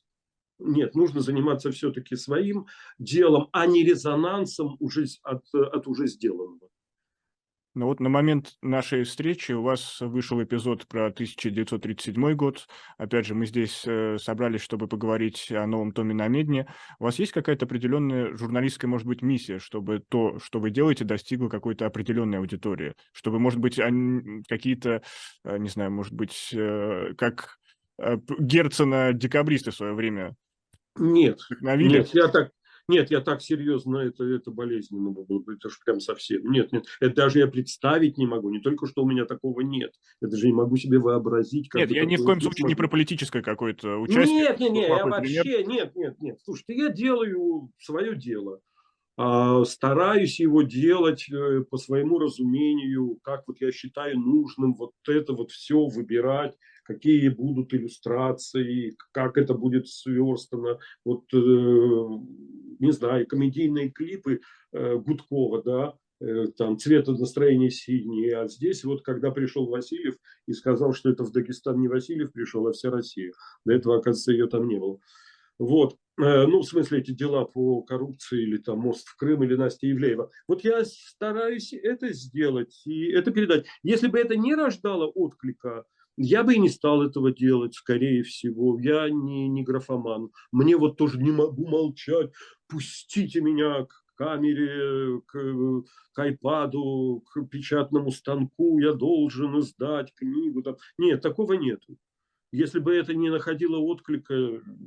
Нет, 0.58 0.96
нужно 0.96 1.20
заниматься 1.20 1.72
все-таки 1.72 2.16
своим 2.16 2.68
делом, 2.98 3.50
а 3.52 3.68
не 3.68 3.84
резонансом 3.84 4.78
уже 4.80 5.06
от, 5.24 5.44
от 5.54 5.88
уже 5.88 6.08
сделанного. 6.08 6.70
Ну 7.76 7.88
вот 7.88 8.00
на 8.00 8.08
момент 8.08 8.54
нашей 8.62 9.04
встречи 9.04 9.52
у 9.52 9.62
вас 9.62 10.00
вышел 10.00 10.42
эпизод 10.42 10.88
про 10.88 11.08
1937 11.08 12.34
год. 12.34 12.68
Опять 12.98 13.26
же, 13.26 13.36
мы 13.36 13.46
здесь 13.46 13.84
э, 13.86 14.18
собрались, 14.18 14.62
чтобы 14.62 14.88
поговорить 14.88 15.52
о 15.52 15.68
новом 15.68 15.92
томе 15.92 16.14
на 16.14 16.30
Медне. 16.30 16.68
У 17.00 17.04
вас 17.04 17.20
есть 17.20 17.34
какая-то 17.34 17.66
определенная 17.66 18.36
журналистская, 18.38 18.90
может 18.90 19.06
быть, 19.06 19.22
миссия, 19.22 19.60
чтобы 19.60 20.00
то, 20.00 20.40
что 20.40 20.62
вы 20.62 20.72
делаете, 20.72 21.04
достигло 21.04 21.50
какой-то 21.50 21.86
определенной 21.86 22.38
аудитории? 22.38 22.94
Чтобы, 23.12 23.40
может 23.40 23.60
быть, 23.60 23.76
какие-то, 24.48 25.02
э, 25.44 25.58
не 25.58 25.68
знаю, 25.68 25.92
может 25.92 26.14
быть, 26.14 26.52
э, 26.54 27.14
как 27.18 27.58
Герцена 28.40 29.14
декабристы 29.14 29.72
в 29.72 29.76
свое 29.76 29.94
время 29.94 30.36
нет, 30.98 31.40
нет, 31.62 32.10
я 32.14 32.28
так, 32.30 32.52
Нет, 32.88 33.10
я 33.10 33.22
так 33.22 33.42
серьезно, 33.42 33.98
это, 33.98 34.24
это 34.24 34.52
болезненно 34.52 35.10
было 35.10 35.40
бы, 35.40 35.54
это 35.54 35.70
же 35.70 35.76
прям 35.84 36.00
совсем. 36.00 36.52
Нет, 36.52 36.72
нет, 36.72 36.86
это 37.00 37.16
даже 37.16 37.40
я 37.40 37.48
представить 37.48 38.18
не 38.18 38.28
могу. 38.28 38.50
Не 38.52 38.60
только 38.60 38.86
что 38.86 39.04
у 39.04 39.10
меня 39.10 39.26
такого 39.26 39.62
нет, 39.62 39.94
я 40.22 40.28
даже 40.28 40.46
не 40.46 40.54
могу 40.54 40.78
себе 40.78 41.00
вообразить. 41.00 41.70
Как 41.70 41.82
нет, 41.82 41.92
я 41.92 42.06
ни 42.06 42.16
в 42.16 42.24
коем 42.24 42.42
случае 42.42 42.68
не 42.68 42.76
про 42.76 42.88
политическое 42.88 43.42
какое-то 43.42 43.98
участие. 43.98 44.40
Нет, 44.40 44.60
нет, 44.60 44.72
нет, 44.72 44.90
я 44.90 45.06
вообще, 45.06 45.42
пример. 45.42 45.68
нет, 45.68 45.96
нет, 45.96 46.22
нет. 46.22 46.40
Слушайте, 46.44 46.76
я 46.76 46.90
делаю 46.90 47.72
свое 47.80 48.16
дело. 48.16 48.62
А, 49.18 49.64
стараюсь 49.64 50.40
его 50.42 50.62
делать 50.62 51.30
э, 51.32 51.62
по 51.70 51.78
своему 51.78 52.20
разумению, 52.20 53.18
как 53.24 53.44
вот 53.48 53.62
я 53.62 53.72
считаю 53.72 54.20
нужным 54.20 54.76
вот 54.76 54.92
это 55.08 55.32
вот 55.34 55.52
все 55.52 55.86
выбирать, 55.86 56.54
какие 56.86 57.30
будут 57.30 57.74
иллюстрации, 57.74 58.96
как 59.12 59.38
это 59.38 59.54
будет 59.54 59.88
сверстано. 59.88 60.80
Вот, 61.04 61.26
э, 61.34 61.38
не 61.38 62.92
знаю, 62.92 63.28
комедийные 63.28 63.90
клипы 63.90 64.42
э, 64.72 64.98
Гудкова, 64.98 65.64
да, 65.64 65.94
там 66.58 66.80
цвета 66.80 67.12
настроения 67.12 67.70
синий, 67.70 68.30
а 68.30 68.48
здесь 68.48 68.86
вот 68.86 69.04
когда 69.04 69.32
пришел 69.32 69.68
Васильев 69.68 70.16
и 70.48 70.54
сказал, 70.54 70.94
что 70.94 71.10
это 71.10 71.26
в 71.26 71.32
Дагестан 71.32 71.80
не 71.82 71.90
Васильев 71.90 72.32
пришел, 72.32 72.66
а 72.68 72.72
вся 72.72 72.90
Россия. 72.90 73.34
До 73.66 73.74
этого, 73.74 73.98
оказывается, 73.98 74.32
ее 74.32 74.48
там 74.48 74.66
не 74.68 74.80
было. 74.80 74.98
Вот. 75.60 75.98
Э, 76.18 76.46
ну, 76.46 76.62
в 76.62 76.66
смысле, 76.66 77.00
эти 77.00 77.12
дела 77.12 77.46
по 77.46 77.82
коррупции 77.82 78.44
или 78.44 78.58
там 78.58 78.80
мост 78.80 79.08
в 79.08 79.16
Крым 79.18 79.44
или 79.44 79.56
Настя 79.56 79.88
Евлеева. 79.88 80.32
Вот 80.48 80.64
я 80.64 80.84
стараюсь 80.86 81.74
это 81.74 82.14
сделать 82.14 82.82
и 82.86 83.12
это 83.12 83.32
передать. 83.32 83.66
Если 83.84 84.08
бы 84.08 84.20
это 84.20 84.38
не 84.38 84.56
рождало 84.56 85.08
отклика, 85.08 85.86
я 86.18 86.44
бы 86.44 86.56
и 86.56 86.60
не 86.60 86.70
стал 86.70 87.04
этого 87.04 87.32
делать, 87.32 87.76
скорее 87.76 88.24
всего. 88.24 88.80
Я 88.80 89.10
не, 89.10 89.48
не 89.48 89.64
графоман. 89.64 90.32
Мне 90.52 90.78
вот 90.78 90.98
тоже 90.98 91.20
не 91.20 91.32
могу 91.32 91.68
молчать. 91.68 92.32
Пустите 92.68 93.42
меня 93.42 93.86
к 93.86 94.04
камере, 94.16 95.22
к, 95.28 95.84
к 96.14 96.20
айпаду, 96.20 97.24
к 97.26 97.46
печатному 97.48 98.12
станку. 98.12 98.80
Я 98.80 98.94
должен 98.94 99.60
издать 99.60 100.14
книгу. 100.16 100.64
Нет, 100.98 101.22
такого 101.22 101.54
нету. 101.54 101.98
Если 102.56 102.80
бы 102.80 102.96
это 102.96 103.14
не 103.14 103.30
находило 103.30 103.76
отклика, 103.78 104.34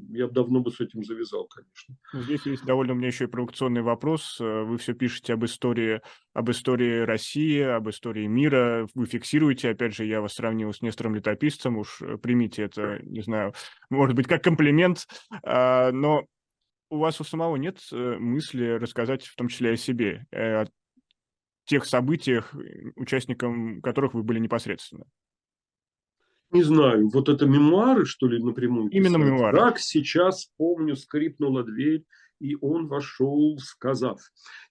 я 0.08 0.26
бы 0.26 0.32
давно 0.32 0.60
бы 0.60 0.70
с 0.70 0.80
этим 0.80 1.04
завязал, 1.04 1.46
конечно. 1.48 1.94
Ну, 2.14 2.22
здесь 2.22 2.46
есть 2.46 2.64
довольно 2.64 2.94
у 2.94 2.96
меня 2.96 3.08
еще 3.08 3.24
и 3.24 3.28
провокационный 3.28 3.82
вопрос. 3.82 4.38
Э, 4.40 4.62
вы 4.62 4.78
все 4.78 4.94
пишете 4.94 5.34
об 5.34 5.44
истории, 5.44 6.00
об 6.32 6.50
истории 6.50 7.00
России, 7.00 7.60
об 7.60 7.90
истории 7.90 8.26
мира. 8.26 8.88
Вы 8.94 9.04
фиксируете, 9.04 9.68
опять 9.68 9.94
же, 9.94 10.06
я 10.06 10.22
вас 10.22 10.32
сравнил 10.32 10.72
с 10.72 10.80
Нестором 10.80 11.14
Летописцем, 11.14 11.76
уж 11.76 12.00
э, 12.00 12.16
примите 12.16 12.62
это, 12.62 13.00
не 13.02 13.20
знаю, 13.20 13.52
может 13.90 14.16
быть, 14.16 14.26
как 14.26 14.42
комплимент, 14.42 15.06
а, 15.42 15.92
но 15.92 16.24
у 16.88 16.96
вас 16.96 17.20
у 17.20 17.24
самого 17.24 17.56
нет 17.56 17.80
э, 17.92 18.16
мысли 18.18 18.64
рассказать 18.64 19.26
в 19.26 19.36
том 19.36 19.48
числе 19.48 19.72
о 19.72 19.76
себе, 19.76 20.24
о 20.32 20.64
тех 21.66 21.84
событиях, 21.84 22.54
участником 22.96 23.82
которых 23.82 24.14
вы 24.14 24.22
были 24.22 24.38
непосредственно? 24.38 25.04
Не 26.50 26.62
знаю, 26.62 27.08
вот 27.08 27.28
это 27.28 27.46
мемуары, 27.46 28.06
что 28.06 28.26
ли, 28.26 28.42
напрямую? 28.42 28.90
Именно 28.90 29.18
писать? 29.18 29.30
мемуары. 29.30 29.58
Как 29.58 29.78
сейчас, 29.78 30.50
помню, 30.56 30.96
скрипнула 30.96 31.62
дверь, 31.62 32.04
и 32.40 32.56
он 32.60 32.86
вошел, 32.86 33.58
сказав, 33.58 34.20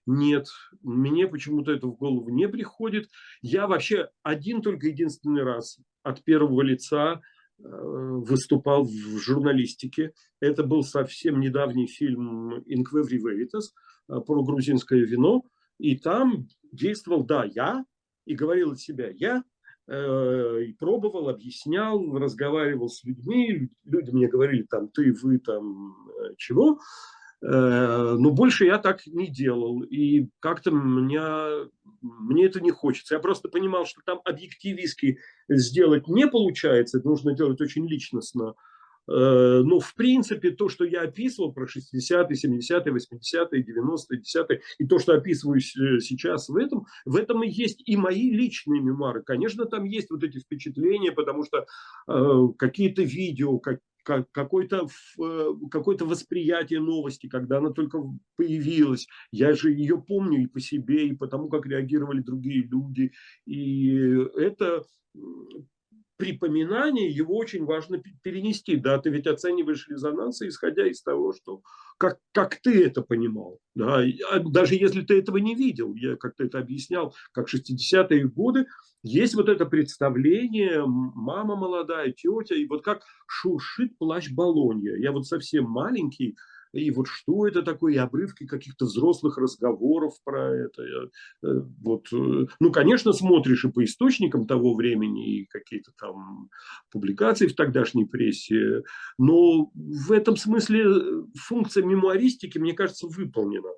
нет, 0.06 0.46
мне 0.82 1.26
почему-то 1.26 1.72
это 1.72 1.86
в 1.86 1.96
голову 1.96 2.30
не 2.30 2.48
приходит. 2.48 3.08
Я 3.42 3.66
вообще 3.66 4.08
один 4.22 4.62
только 4.62 4.88
единственный 4.88 5.42
раз 5.42 5.78
от 6.02 6.24
первого 6.24 6.62
лица 6.62 7.20
э, 7.58 7.62
выступал 7.62 8.84
в 8.84 9.18
журналистике. 9.18 10.12
Это 10.40 10.64
был 10.64 10.82
совсем 10.82 11.40
недавний 11.40 11.86
фильм 11.86 12.62
«Инквеври 12.66 13.18
Veritas» 13.18 13.66
э, 14.08 14.20
про 14.20 14.42
грузинское 14.42 15.04
вино. 15.04 15.44
И 15.78 15.96
там 15.96 16.48
действовал, 16.72 17.24
да, 17.24 17.44
я, 17.44 17.84
и 18.24 18.34
говорил 18.34 18.72
от 18.72 18.80
себя, 18.80 19.10
я 19.10 19.44
и 19.88 20.72
пробовал, 20.74 21.28
объяснял, 21.28 22.18
разговаривал 22.18 22.88
с 22.88 23.04
людьми. 23.04 23.70
Люди 23.84 24.10
мне 24.10 24.28
говорили, 24.28 24.66
там, 24.68 24.88
ты, 24.88 25.14
вы, 25.14 25.38
там, 25.38 25.96
э, 26.08 26.34
чего. 26.36 26.78
Э, 27.40 28.16
но 28.18 28.30
больше 28.30 28.66
я 28.66 28.78
так 28.78 29.06
не 29.06 29.28
делал. 29.28 29.82
И 29.82 30.28
как-то 30.40 30.70
меня, 30.70 31.68
мне 32.02 32.46
это 32.46 32.60
не 32.60 32.70
хочется. 32.70 33.14
Я 33.14 33.20
просто 33.20 33.48
понимал, 33.48 33.86
что 33.86 34.00
там 34.04 34.20
объективистски 34.24 35.18
сделать 35.48 36.08
не 36.08 36.26
получается. 36.26 36.98
Это 36.98 37.08
нужно 37.08 37.32
делать 37.32 37.60
очень 37.60 37.88
личностно. 37.88 38.54
Э, 39.08 39.62
ну, 39.64 39.80
в 39.80 39.94
принципе, 39.94 40.50
то, 40.50 40.68
что 40.68 40.84
я 40.84 41.02
описывал 41.02 41.52
про 41.52 41.64
60-е, 41.64 42.36
70-е, 42.36 42.92
80-е, 42.92 43.64
90-е, 43.64 44.20
10-е, 44.20 44.60
и 44.78 44.86
то, 44.86 44.98
что 44.98 45.14
описываю 45.14 45.60
сейчас 45.60 46.48
в 46.48 46.56
этом, 46.56 46.86
в 47.04 47.16
этом 47.16 47.42
и 47.42 47.48
есть 47.48 47.82
и 47.86 47.96
мои 47.96 48.30
личные 48.30 48.82
мемуары. 48.82 49.22
Конечно, 49.22 49.64
там 49.64 49.84
есть 49.84 50.10
вот 50.10 50.22
эти 50.24 50.38
впечатления, 50.38 51.12
потому 51.12 51.44
что 51.44 51.66
э, 52.08 52.48
какие-то 52.58 53.02
видео, 53.02 53.58
как, 53.58 53.80
какое-то 54.32 54.88
э, 55.22 55.50
какое 55.70 55.96
восприятие 55.98 56.80
новости, 56.80 57.28
когда 57.28 57.58
она 57.58 57.70
только 57.70 58.02
появилась. 58.36 59.06
Я 59.30 59.54
же 59.54 59.72
ее 59.72 60.00
помню 60.00 60.42
и 60.42 60.46
по 60.46 60.60
себе, 60.60 61.08
и 61.08 61.14
по 61.14 61.26
тому, 61.26 61.48
как 61.48 61.66
реагировали 61.66 62.20
другие 62.20 62.62
люди. 62.62 63.12
И 63.46 63.90
это 64.36 64.84
припоминание, 66.18 67.08
его 67.08 67.36
очень 67.36 67.64
важно 67.64 68.02
перенести. 68.22 68.76
Да, 68.76 68.98
ты 68.98 69.08
ведь 69.08 69.26
оцениваешь 69.26 69.88
резонансы, 69.88 70.48
исходя 70.48 70.86
из 70.86 71.00
того, 71.00 71.32
что 71.32 71.62
как, 71.96 72.18
как 72.32 72.56
ты 72.56 72.84
это 72.84 73.02
понимал. 73.02 73.60
Да, 73.74 74.02
а 74.30 74.40
даже 74.40 74.74
если 74.74 75.02
ты 75.02 75.18
этого 75.18 75.38
не 75.38 75.54
видел, 75.54 75.94
я 75.94 76.16
как-то 76.16 76.44
это 76.44 76.58
объяснял, 76.58 77.14
как 77.32 77.48
60-е 77.48 78.28
годы, 78.28 78.66
есть 79.02 79.36
вот 79.36 79.48
это 79.48 79.64
представление, 79.64 80.82
мама 80.84 81.54
молодая, 81.54 82.12
тетя, 82.12 82.56
и 82.56 82.66
вот 82.66 82.82
как 82.82 83.02
шуршит 83.26 83.96
плащ 83.96 84.30
Болонья. 84.30 84.96
Я 84.96 85.12
вот 85.12 85.26
совсем 85.26 85.64
маленький, 85.64 86.36
и 86.72 86.90
вот 86.90 87.06
что 87.08 87.46
это 87.46 87.62
такое, 87.62 87.94
и 87.94 87.98
обрывки 87.98 88.46
каких-то 88.46 88.84
взрослых 88.84 89.38
разговоров 89.38 90.14
про 90.24 90.54
это. 90.54 90.82
Э, 90.82 91.60
вот. 91.82 92.06
Э, 92.12 92.46
ну, 92.60 92.72
конечно, 92.72 93.12
смотришь 93.12 93.64
и 93.64 93.70
по 93.70 93.84
источникам 93.84 94.46
того 94.46 94.74
времени, 94.74 95.40
и 95.40 95.46
какие-то 95.46 95.92
там 95.98 96.50
публикации 96.90 97.46
в 97.46 97.54
тогдашней 97.54 98.04
прессе, 98.04 98.82
но 99.18 99.70
в 99.74 100.12
этом 100.12 100.36
смысле 100.36 100.84
э, 100.84 101.22
функция 101.36 101.84
мемуаристики, 101.84 102.58
мне 102.58 102.74
кажется, 102.74 103.06
выполнена 103.06 103.70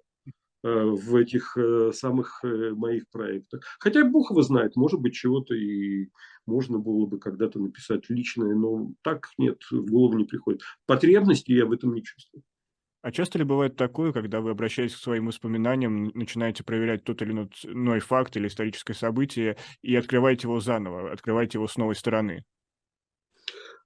в 0.63 1.17
этих 1.17 1.57
самых 1.95 2.43
моих 2.43 3.09
проектах. 3.11 3.63
Хотя 3.79 4.05
Бог 4.05 4.31
его 4.31 4.43
знает, 4.43 4.77
может 4.77 5.01
быть, 5.01 5.15
чего-то 5.15 5.55
и 5.55 6.11
можно 6.45 6.79
было 6.79 7.07
бы 7.07 7.19
когда-то 7.19 7.59
написать 7.59 8.11
личное, 8.11 8.55
но 8.55 8.93
так 9.03 9.29
нет, 9.39 9.63
в 9.71 9.91
голову 9.91 10.19
не 10.19 10.25
приходит. 10.25 10.61
Потребности 10.87 11.53
я 11.53 11.65
в 11.65 11.73
этом 11.73 11.95
не 11.95 12.03
чувствую. 12.03 12.43
А 13.03 13.13
часто 13.13 13.39
ли 13.39 13.45
бывает 13.45 13.77
такое, 13.77 14.13
когда 14.13 14.41
вы, 14.41 14.51
обращаясь 14.51 14.95
к 14.95 14.99
своим 14.99 15.27
воспоминаниям, 15.27 16.09
начинаете 16.15 16.65
проверять 16.65 17.03
тот 17.03 17.23
или 17.23 17.33
иной 17.33 18.01
факт 18.01 18.37
или 18.37 18.47
историческое 18.47 18.95
событие 18.95 19.57
и 19.81 19.97
открываете 19.97 20.47
его 20.47 20.61
заново, 20.61 21.11
открываете 21.11 21.59
его 21.59 21.67
с 21.67 21.77
новой 21.77 21.95
стороны? 21.95 22.45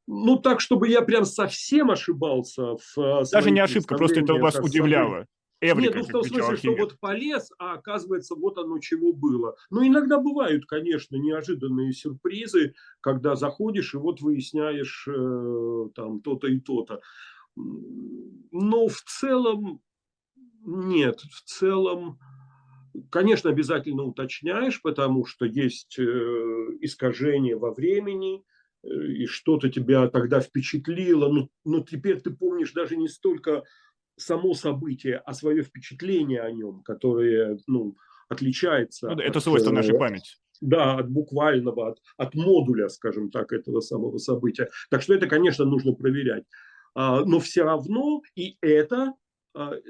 Ну, 0.07 0.37
так, 0.39 0.61
чтобы 0.61 0.89
я 0.89 1.01
прям 1.01 1.25
совсем 1.25 1.91
ошибался. 1.91 2.77
В 2.77 2.99
э, 2.99 3.23
Даже 3.33 3.51
не 3.51 3.61
ошибка, 3.61 3.97
просто 3.97 4.21
это 4.21 4.35
вас 4.35 4.57
удивляло. 4.57 5.27
Эврика, 5.61 5.95
Нет, 5.95 5.97
ну 5.97 6.05
в 6.05 6.09
том 6.09 6.25
смысле, 6.25 6.57
что 6.57 6.77
вот 6.77 7.01
полез, 7.01 7.51
а 7.59 7.75
оказывается, 7.75 8.35
вот 8.35 8.59
оно 8.59 8.79
чего 8.81 9.15
было. 9.15 9.57
Но 9.71 9.87
иногда 9.87 10.19
бывают, 10.19 10.67
конечно, 10.67 11.17
неожиданные 11.17 11.93
сюрпризы, 11.93 12.75
когда 13.01 13.35
заходишь 13.35 13.95
и 13.95 13.97
вот 13.97 14.21
выясняешь 14.21 15.09
э, 15.09 15.89
там 15.95 16.21
то-то 16.21 16.49
и 16.49 16.61
то-то. 16.61 17.01
Но 17.57 18.89
в 18.89 19.01
целом 19.03 19.81
нет, 20.67 21.21
в 21.21 21.43
целом, 21.45 22.19
конечно, 23.11 23.51
обязательно 23.51 24.05
уточняешь, 24.05 24.81
потому 24.81 25.27
что 25.27 25.45
есть 25.45 25.99
э, 25.99 26.03
искажения 26.81 27.57
во 27.57 27.73
времени, 27.73 28.43
э, 28.83 28.89
и 28.89 29.27
что-то 29.27 29.69
тебя 29.69 30.09
тогда 30.09 30.41
впечатлило, 30.41 31.29
но, 31.29 31.49
но 31.65 31.81
теперь 31.81 32.21
ты 32.21 32.31
помнишь 32.31 32.73
даже 32.73 32.97
не 32.97 33.09
столько 33.09 33.65
само 34.17 34.55
событие, 34.55 35.19
а 35.19 35.35
свое 35.35 35.63
впечатление 35.63 36.41
о 36.41 36.51
нем, 36.51 36.83
которое 36.83 37.59
ну, 37.67 37.97
отличается. 38.29 39.11
Ну, 39.11 39.21
это 39.21 39.39
от, 39.39 39.45
свойство 39.45 39.71
э, 39.71 39.75
нашей 39.75 39.99
памяти. 39.99 40.37
Да, 40.61 40.95
от 40.97 41.11
буквального, 41.11 41.91
от, 41.91 41.99
от 42.17 42.35
модуля, 42.35 42.89
скажем 42.89 43.31
так, 43.31 43.53
этого 43.53 43.81
самого 43.81 44.19
события. 44.19 44.71
Так 44.89 45.03
что 45.03 45.15
это, 45.15 45.27
конечно, 45.27 45.65
нужно 45.65 45.93
проверять. 45.93 46.45
А, 46.95 47.25
но 47.25 47.41
все 47.41 47.65
равно 47.65 48.23
и 48.37 48.57
это 48.61 49.15
а, 49.55 49.73
э, 49.75 49.81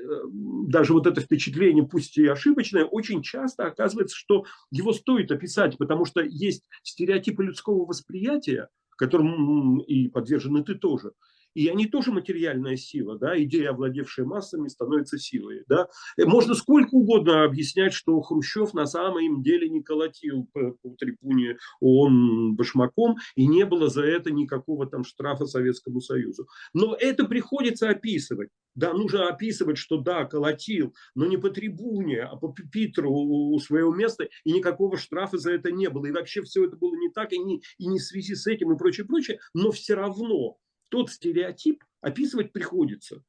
даже 0.68 0.92
вот 0.92 1.06
это 1.06 1.20
впечатление, 1.20 1.86
пусть 1.86 2.16
и 2.18 2.26
ошибочное, 2.26 2.84
очень 2.84 3.22
часто 3.22 3.66
оказывается, 3.66 4.16
что 4.16 4.44
его 4.70 4.92
стоит 4.92 5.30
описать, 5.32 5.78
потому 5.78 6.04
что 6.04 6.20
есть 6.20 6.68
стереотипы 6.82 7.44
людского 7.44 7.86
восприятия, 7.86 8.68
которым 8.96 9.78
и 9.80 10.08
подвержены 10.08 10.62
ты 10.62 10.74
тоже. 10.74 11.12
И 11.54 11.68
они 11.68 11.86
тоже 11.86 12.12
материальная 12.12 12.76
сила, 12.76 13.18
да, 13.18 13.40
идея, 13.42 13.70
овладевшая 13.70 14.26
массами, 14.26 14.68
становится 14.68 15.18
силой, 15.18 15.64
да. 15.68 15.88
Э, 16.16 16.24
можно 16.24 16.54
сколько 16.54 16.94
угодно 16.94 17.44
объяснять, 17.44 17.92
что 17.92 18.20
Хрущев 18.20 18.74
на 18.74 18.86
самом 18.86 19.42
деле 19.42 19.68
не 19.68 19.82
колотил 19.82 20.48
по, 20.52 20.72
по 20.82 20.90
трибуне 20.90 21.56
ООН 21.80 22.56
башмаком, 22.56 23.16
и 23.36 23.46
не 23.46 23.64
было 23.64 23.88
за 23.88 24.02
это 24.02 24.30
никакого 24.30 24.86
там 24.86 25.04
штрафа 25.04 25.46
Советскому 25.46 26.00
Союзу. 26.00 26.48
Но 26.72 26.94
это 26.94 27.24
приходится 27.24 27.88
описывать. 27.88 28.50
Да, 28.74 28.92
нужно 28.92 29.28
описывать, 29.28 29.78
что 29.78 29.98
да, 29.98 30.24
колотил, 30.24 30.94
но 31.14 31.26
не 31.26 31.36
по 31.36 31.48
трибуне, 31.48 32.22
а 32.22 32.36
по 32.36 32.48
пипитру 32.52 33.12
у 33.12 33.58
своего 33.60 33.94
места, 33.94 34.28
и 34.42 34.52
никакого 34.52 34.96
штрафа 34.96 35.38
за 35.38 35.52
это 35.52 35.70
не 35.70 35.88
было. 35.88 36.06
И 36.06 36.10
вообще 36.10 36.42
все 36.42 36.64
это 36.64 36.76
было 36.76 36.96
не 36.96 37.10
так, 37.10 37.32
и 37.32 37.38
не, 37.38 37.62
и 37.78 37.86
не 37.86 37.98
в 37.98 38.02
связи 38.02 38.34
с 38.34 38.48
этим, 38.48 38.72
и 38.72 38.76
прочее, 38.78 39.06
прочее. 39.06 39.38
Но 39.54 39.70
все 39.70 39.94
равно 39.94 40.58
тот 40.90 41.10
стереотип 41.10 41.82
описывать 42.00 42.52
приходится. 42.52 43.22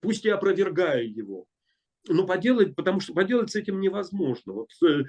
Пусть 0.00 0.24
и 0.24 0.28
опровергая 0.28 1.02
его. 1.02 1.46
Но 2.06 2.26
поделать, 2.26 2.76
потому 2.76 3.00
что 3.00 3.14
поделать 3.14 3.50
с 3.50 3.56
этим 3.56 3.80
невозможно. 3.80 4.52
Вот, 4.52 4.70
э, 4.86 5.04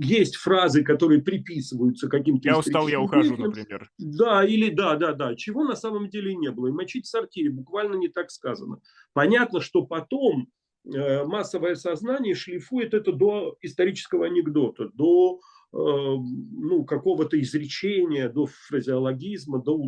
есть 0.00 0.34
фразы, 0.34 0.82
которые 0.82 1.22
приписываются 1.22 2.08
каким-то... 2.08 2.48
Я 2.48 2.58
устал, 2.58 2.88
я 2.88 3.00
ухожу, 3.00 3.36
например. 3.36 3.88
Да, 3.98 4.44
или 4.44 4.70
да, 4.70 4.96
да, 4.96 5.12
да. 5.12 5.36
Чего 5.36 5.62
на 5.62 5.76
самом 5.76 6.08
деле 6.10 6.34
не 6.34 6.50
было. 6.50 6.68
И 6.68 6.72
мочить 6.72 7.06
в 7.06 7.08
сортире 7.08 7.50
буквально 7.50 7.94
не 7.94 8.08
так 8.08 8.32
сказано. 8.32 8.80
Понятно, 9.12 9.60
что 9.60 9.86
потом 9.86 10.48
э, 10.84 11.24
массовое 11.24 11.76
сознание 11.76 12.34
шлифует 12.34 12.94
это 12.94 13.12
до 13.12 13.56
исторического 13.62 14.26
анекдота, 14.26 14.90
до 14.94 15.38
Э, 15.38 15.57
ну, 15.72 16.84
какого-то 16.84 17.40
изречения, 17.40 18.28
до 18.28 18.46
фразеологизма, 18.46 19.62
до, 19.62 19.78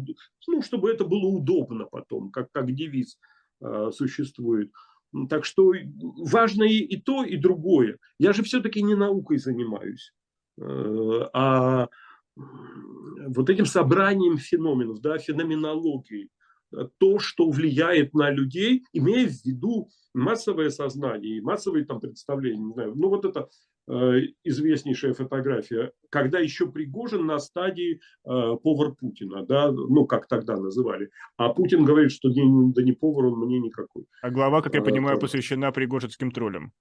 ну, 0.47 0.62
чтобы 0.62 0.91
это 0.91 1.05
было 1.05 1.26
удобно 1.26 1.87
потом, 1.87 2.31
как, 2.31 2.53
как 2.53 2.72
девиз 2.74 3.18
э, 3.62 3.91
существует. 3.93 4.70
Так 5.28 5.45
что 5.45 5.72
важно 6.18 6.64
и, 6.64 6.97
то, 6.97 7.24
и 7.24 7.37
другое. 7.37 7.99
Я 8.18 8.33
же 8.33 8.43
все-таки 8.43 8.83
не 8.83 8.95
наукой 8.95 9.39
занимаюсь, 9.39 10.12
э, 10.61 11.28
а 11.33 11.89
вот 12.37 13.51
этим 13.51 13.66
собранием 13.66 14.37
феноменов, 14.37 15.01
да, 15.01 15.18
феноменологией. 15.18 16.31
То, 16.99 17.18
что 17.18 17.51
влияет 17.51 18.14
на 18.14 18.31
людей, 18.31 18.85
имея 18.93 19.26
в 19.26 19.45
виду 19.45 19.89
массовое 20.14 20.70
сознание 20.70 21.39
и 21.39 21.41
массовые 21.41 21.85
там 21.85 21.99
представления, 22.01 22.62
не 22.62 22.72
знаю, 22.72 22.95
ну 22.95 23.09
вот 23.09 23.24
это 23.24 23.49
Э, 23.49 23.69
известнейшая 24.45 25.14
фотография, 25.14 25.93
когда 26.11 26.38
еще 26.38 26.70
Пригожин 26.70 27.26
на 27.26 27.38
стадии 27.38 28.01
э, 28.24 28.57
повар 28.62 28.95
Путина, 28.95 29.45
да, 29.45 29.72
ну, 29.72 30.07
как 30.07 30.28
тогда 30.28 30.57
называли. 30.57 31.11
А 31.36 31.49
Путин 31.53 31.84
говорит, 31.84 32.12
что 32.12 32.28
не, 32.28 32.72
да 32.72 32.82
не 32.82 32.93
повар 32.93 33.26
он 33.26 33.41
мне 33.41 33.59
никакой. 33.59 34.05
А 34.22 34.30
глава, 34.30 34.62
как 34.62 34.74
я 34.74 34.82
понимаю, 34.82 35.16
э, 35.16 35.20
посвящена 35.20 35.72
пригожинским 35.72 36.30
троллям. 36.30 36.72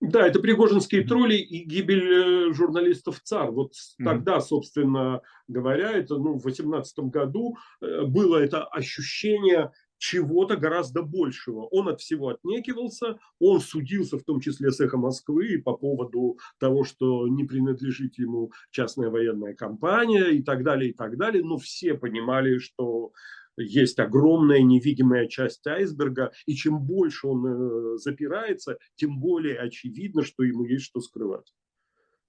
Да, 0.00 0.26
это 0.26 0.40
пригожинские 0.40 1.02
тролли 1.02 1.34
и 1.34 1.62
гибель 1.62 2.54
журналистов 2.54 3.20
ЦАР. 3.22 3.50
Вот 3.50 3.72
mm-hmm. 3.72 4.04
тогда, 4.04 4.40
собственно 4.40 5.20
говоря, 5.46 5.92
это 5.92 6.14
ну, 6.16 6.38
в 6.38 6.42
2018 6.42 6.98
году 7.00 7.58
было 7.80 8.38
это 8.38 8.64
ощущение 8.64 9.72
чего-то 10.00 10.56
гораздо 10.56 11.02
большего. 11.02 11.66
Он 11.66 11.88
от 11.88 12.00
всего 12.00 12.30
отнекивался, 12.30 13.18
он 13.38 13.60
судился 13.60 14.18
в 14.18 14.24
том 14.24 14.40
числе 14.40 14.72
с 14.72 14.80
«Эхо 14.80 14.96
Москвы» 14.96 15.60
по 15.62 15.74
поводу 15.76 16.38
того, 16.58 16.84
что 16.84 17.28
не 17.28 17.44
принадлежит 17.44 18.18
ему 18.18 18.50
частная 18.70 19.10
военная 19.10 19.54
компания 19.54 20.30
и 20.30 20.42
так 20.42 20.64
далее, 20.64 20.90
и 20.90 20.94
так 20.94 21.18
далее. 21.18 21.44
Но 21.44 21.58
все 21.58 21.92
понимали, 21.94 22.56
что 22.56 23.12
есть 23.58 23.98
огромная 23.98 24.62
невидимая 24.62 25.26
часть 25.26 25.66
айсберга, 25.66 26.32
и 26.46 26.54
чем 26.54 26.80
больше 26.80 27.26
он 27.26 27.46
э, 27.46 27.98
запирается, 27.98 28.78
тем 28.94 29.20
более 29.20 29.58
очевидно, 29.58 30.24
что 30.24 30.44
ему 30.44 30.64
есть 30.64 30.86
что 30.86 31.00
скрывать. 31.00 31.52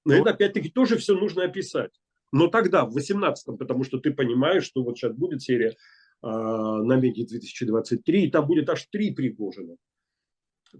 Но 0.04 0.14
это 0.16 0.32
опять-таки 0.32 0.70
тоже 0.70 0.98
все 0.98 1.18
нужно 1.18 1.46
описать. 1.46 1.92
Но 2.34 2.48
тогда, 2.48 2.86
в 2.86 2.98
18-м, 2.98 3.58
потому 3.58 3.86
что 3.86 3.98
ты 3.98 4.12
понимаешь, 4.12 4.66
что 4.66 4.84
вот 4.84 4.98
сейчас 4.98 5.14
будет 5.14 5.42
серия 5.42 5.76
а, 6.22 6.84
на 6.84 6.98
меди 6.98 7.26
2023, 7.26 8.26
и 8.26 8.32
там 8.32 8.46
будет 8.46 8.70
аж 8.70 8.86
три 8.92 9.12
Пригожина. 9.12 9.76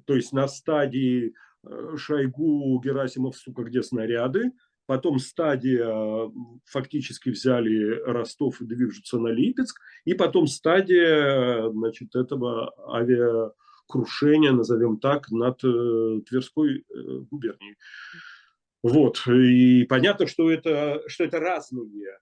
То 0.06 0.16
есть 0.16 0.32
на 0.32 0.48
стадии 0.48 1.34
э, 1.64 1.98
Шойгу, 1.98 2.80
Герасимов, 2.80 3.36
сука, 3.36 3.64
где 3.64 3.84
снаряды, 3.84 4.52
потом 4.86 5.20
стадия 5.20 6.32
фактически 6.66 7.30
взяли 7.30 8.02
Ростов 8.06 8.62
и 8.62 8.66
движутся 8.66 9.18
на 9.20 9.30
Липецк, 9.30 9.80
и 10.06 10.14
потом 10.14 10.48
стадия 10.48 11.70
значит, 11.72 12.16
этого 12.16 12.74
авиакрушения, 12.96 14.52
назовем 14.52 15.00
так, 15.00 15.30
над 15.32 15.64
э, 15.64 16.22
Тверской 16.28 16.80
э, 16.80 16.84
губернией. 17.32 17.78
Вот, 18.84 19.28
и 19.28 19.86
понятно, 19.86 20.28
что 20.28 20.50
это, 20.50 21.02
что 21.08 21.24
это 21.24 21.40
разные 21.40 22.20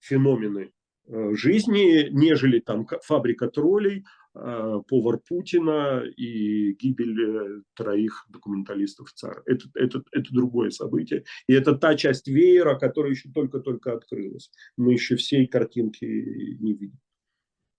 феномены. 0.00 0.72
Э, 1.08 1.34
жизни, 1.34 2.08
нежели 2.10 2.60
там 2.60 2.86
фабрика 3.02 3.48
троллей, 3.48 4.04
э, 4.34 4.80
повар 4.86 5.18
Путина 5.18 6.04
и 6.16 6.72
гибель 6.74 7.20
э, 7.20 7.62
троих 7.74 8.26
документалистов 8.28 9.12
ЦАР. 9.14 9.42
Это, 9.46 9.64
это, 9.74 10.02
это 10.12 10.32
другое 10.32 10.70
событие. 10.70 11.24
И 11.48 11.52
это 11.52 11.74
та 11.74 11.96
часть 11.96 12.28
веера, 12.28 12.78
которая 12.78 13.12
еще 13.12 13.28
только-только 13.30 13.92
открылась. 13.92 14.50
Мы 14.76 14.92
еще 14.92 15.16
всей 15.16 15.46
картинки 15.46 16.04
не 16.04 16.74
видим. 16.74 16.98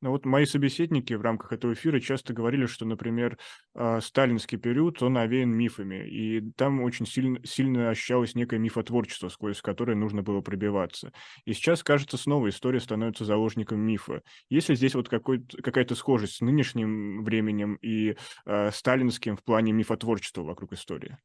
Ну 0.01 0.09
вот 0.09 0.25
мои 0.25 0.45
собеседники 0.45 1.13
в 1.13 1.21
рамках 1.21 1.53
этого 1.53 1.73
эфира 1.73 1.99
часто 1.99 2.33
говорили, 2.33 2.65
что, 2.65 2.85
например, 2.85 3.37
а, 3.75 4.01
сталинский 4.01 4.57
период, 4.57 5.01
он 5.03 5.15
овеян 5.15 5.51
мифами, 5.51 6.07
и 6.07 6.51
там 6.53 6.81
очень 6.81 7.05
сильно, 7.05 7.39
сильно 7.45 7.91
ощущалось 7.91 8.33
некое 8.33 8.57
мифотворчество, 8.57 9.29
сквозь 9.29 9.61
которое 9.61 9.93
нужно 9.95 10.23
было 10.23 10.41
пробиваться. 10.41 11.13
И 11.45 11.53
сейчас, 11.53 11.83
кажется, 11.83 12.17
снова 12.17 12.49
история 12.49 12.79
становится 12.79 13.25
заложником 13.25 13.79
мифа. 13.79 14.23
Есть 14.49 14.69
ли 14.69 14.75
здесь 14.75 14.95
вот 14.95 15.07
какая-то 15.07 15.93
схожесть 15.93 16.37
с 16.37 16.41
нынешним 16.41 17.23
временем 17.23 17.75
и 17.75 18.17
э, 18.45 18.71
сталинским 18.71 19.37
в 19.37 19.43
плане 19.43 19.71
мифотворчества 19.71 20.41
вокруг 20.41 20.73
истории? 20.73 21.17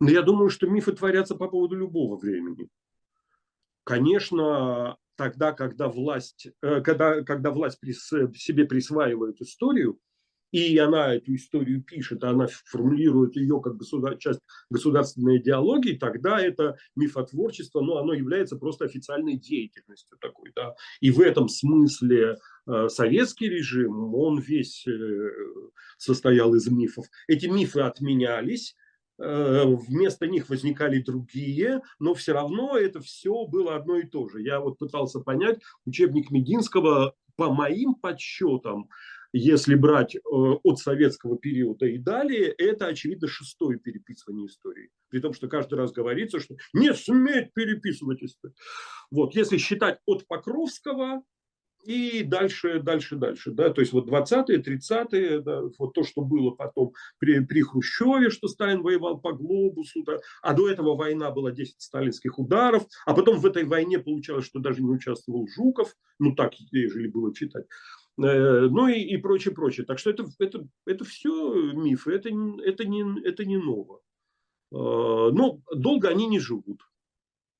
Ну, 0.00 0.08
я 0.08 0.22
думаю, 0.22 0.50
что 0.50 0.66
мифы 0.66 0.92
творятся 0.92 1.36
по 1.36 1.46
поводу 1.46 1.76
любого 1.76 2.16
времени. 2.18 2.68
Конечно, 3.84 4.98
тогда, 5.16 5.52
когда 5.52 5.88
власть, 5.88 6.48
э, 6.62 6.80
когда, 6.80 7.22
когда 7.22 7.50
власть 7.50 7.80
прис, 7.80 8.06
себе 8.34 8.64
присваивает 8.64 9.40
историю, 9.40 9.98
и 10.52 10.78
она 10.78 11.14
эту 11.14 11.34
историю 11.34 11.82
пишет, 11.82 12.22
она 12.24 12.46
формулирует 12.66 13.36
ее 13.36 13.60
как 13.60 13.76
государ, 13.76 14.16
часть 14.16 14.40
государственной 14.70 15.38
идеологии, 15.38 15.98
тогда 15.98 16.40
это 16.40 16.76
мифотворчество, 16.94 17.80
но 17.80 17.98
оно 17.98 18.14
является 18.14 18.56
просто 18.56 18.84
официальной 18.84 19.36
деятельностью 19.36 20.16
такой. 20.18 20.52
Да? 20.54 20.74
И 21.00 21.10
в 21.10 21.20
этом 21.20 21.48
смысле 21.48 22.38
э, 22.66 22.88
советский 22.88 23.48
режим, 23.48 24.14
он 24.14 24.38
весь 24.38 24.86
э, 24.86 25.30
состоял 25.98 26.54
из 26.54 26.68
мифов. 26.68 27.06
Эти 27.26 27.46
мифы 27.46 27.80
отменялись, 27.80 28.76
Э, 28.76 28.85
вместо 29.18 30.26
них 30.26 30.48
возникали 30.48 31.00
другие, 31.00 31.80
но 31.98 32.14
все 32.14 32.32
равно 32.32 32.76
это 32.76 33.00
все 33.00 33.46
было 33.46 33.76
одно 33.76 33.96
и 33.96 34.06
то 34.06 34.28
же. 34.28 34.42
Я 34.42 34.60
вот 34.60 34.78
пытался 34.78 35.20
понять, 35.20 35.60
учебник 35.84 36.30
Мединского, 36.30 37.14
по 37.36 37.52
моим 37.52 37.94
подсчетам, 37.94 38.88
если 39.32 39.74
брать 39.74 40.14
э, 40.16 40.20
от 40.24 40.78
советского 40.78 41.36
периода 41.38 41.86
и 41.86 41.98
далее, 41.98 42.48
это, 42.56 42.86
очевидно, 42.86 43.28
шестое 43.28 43.78
переписывание 43.78 44.46
истории. 44.46 44.90
При 45.08 45.20
том, 45.20 45.34
что 45.34 45.48
каждый 45.48 45.74
раз 45.74 45.92
говорится, 45.92 46.40
что 46.40 46.56
не 46.72 46.94
сметь 46.94 47.52
переписывать 47.52 48.22
историю. 48.22 48.56
Вот, 49.10 49.34
если 49.34 49.58
считать 49.58 49.98
от 50.06 50.26
Покровского, 50.26 51.22
и 51.86 52.22
дальше, 52.22 52.80
дальше, 52.80 53.16
дальше. 53.16 53.52
Да? 53.52 53.70
То 53.70 53.80
есть 53.80 53.92
вот 53.92 54.08
20-е, 54.08 54.60
30-е, 54.60 55.40
да, 55.40 55.62
вот 55.78 55.94
то, 55.94 56.02
что 56.02 56.22
было 56.22 56.50
потом 56.50 56.92
при, 57.18 57.40
при 57.40 57.62
Хрущеве, 57.62 58.30
что 58.30 58.48
Сталин 58.48 58.82
воевал 58.82 59.20
по 59.20 59.32
глобусу, 59.32 60.02
да, 60.02 60.18
а 60.42 60.52
до 60.52 60.68
этого 60.68 60.96
война 60.96 61.30
была 61.30 61.52
10 61.52 61.80
сталинских 61.80 62.38
ударов, 62.38 62.84
а 63.06 63.14
потом 63.14 63.38
в 63.38 63.46
этой 63.46 63.64
войне 63.64 63.98
получалось, 63.98 64.46
что 64.46 64.58
даже 64.58 64.82
не 64.82 64.90
участвовал 64.90 65.46
Жуков, 65.46 65.94
ну 66.18 66.34
так, 66.34 66.54
ежели 66.72 67.06
было 67.06 67.34
читать. 67.34 67.66
Э, 68.18 68.68
ну 68.68 68.88
и, 68.88 69.00
и 69.00 69.16
прочее, 69.16 69.54
прочее. 69.54 69.86
Так 69.86 69.98
что 69.98 70.10
это, 70.10 70.26
это, 70.38 70.66
это 70.86 71.04
все 71.04 71.72
мифы, 71.72 72.12
это, 72.12 72.30
это, 72.64 72.84
не, 72.84 73.26
это 73.26 73.44
не 73.44 73.58
ново. 73.58 74.00
Э, 74.72 74.76
но 75.32 75.60
долго 75.74 76.08
они 76.08 76.26
не 76.26 76.40
живут. 76.40 76.80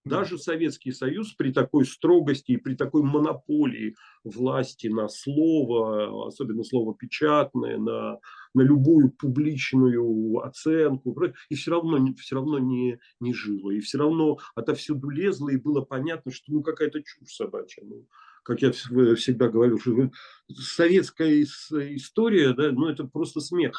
Даже 0.06 0.38
Советский 0.38 0.92
Союз 0.92 1.32
при 1.32 1.52
такой 1.52 1.84
строгости 1.84 2.52
и 2.52 2.56
при 2.56 2.74
такой 2.76 3.02
монополии 3.02 3.96
власти 4.22 4.86
на 4.86 5.08
слово, 5.08 6.28
особенно 6.28 6.62
слово 6.62 6.94
печатное, 6.94 7.76
на, 7.76 8.18
на 8.54 8.62
любую 8.62 9.10
публичную 9.10 10.38
оценку, 10.38 11.16
и 11.48 11.54
все 11.56 11.72
равно, 11.72 11.98
все 12.18 12.36
равно 12.36 12.60
не, 12.60 13.00
не 13.18 13.34
жило. 13.34 13.72
И 13.72 13.80
все 13.80 13.98
равно 13.98 14.38
отовсюду 14.54 15.08
лезло, 15.08 15.48
и 15.48 15.56
было 15.56 15.80
понятно, 15.80 16.30
что 16.30 16.52
ну 16.52 16.62
какая-то 16.62 17.02
чушь 17.02 17.34
собачья. 17.34 17.82
Ну, 17.84 18.06
как 18.44 18.62
я 18.62 18.70
всегда 18.70 19.48
говорю, 19.48 19.78
что 19.78 20.10
советская 20.48 21.42
история, 21.42 22.54
да, 22.54 22.70
ну 22.70 22.88
это 22.88 23.04
просто 23.04 23.40
смех. 23.40 23.76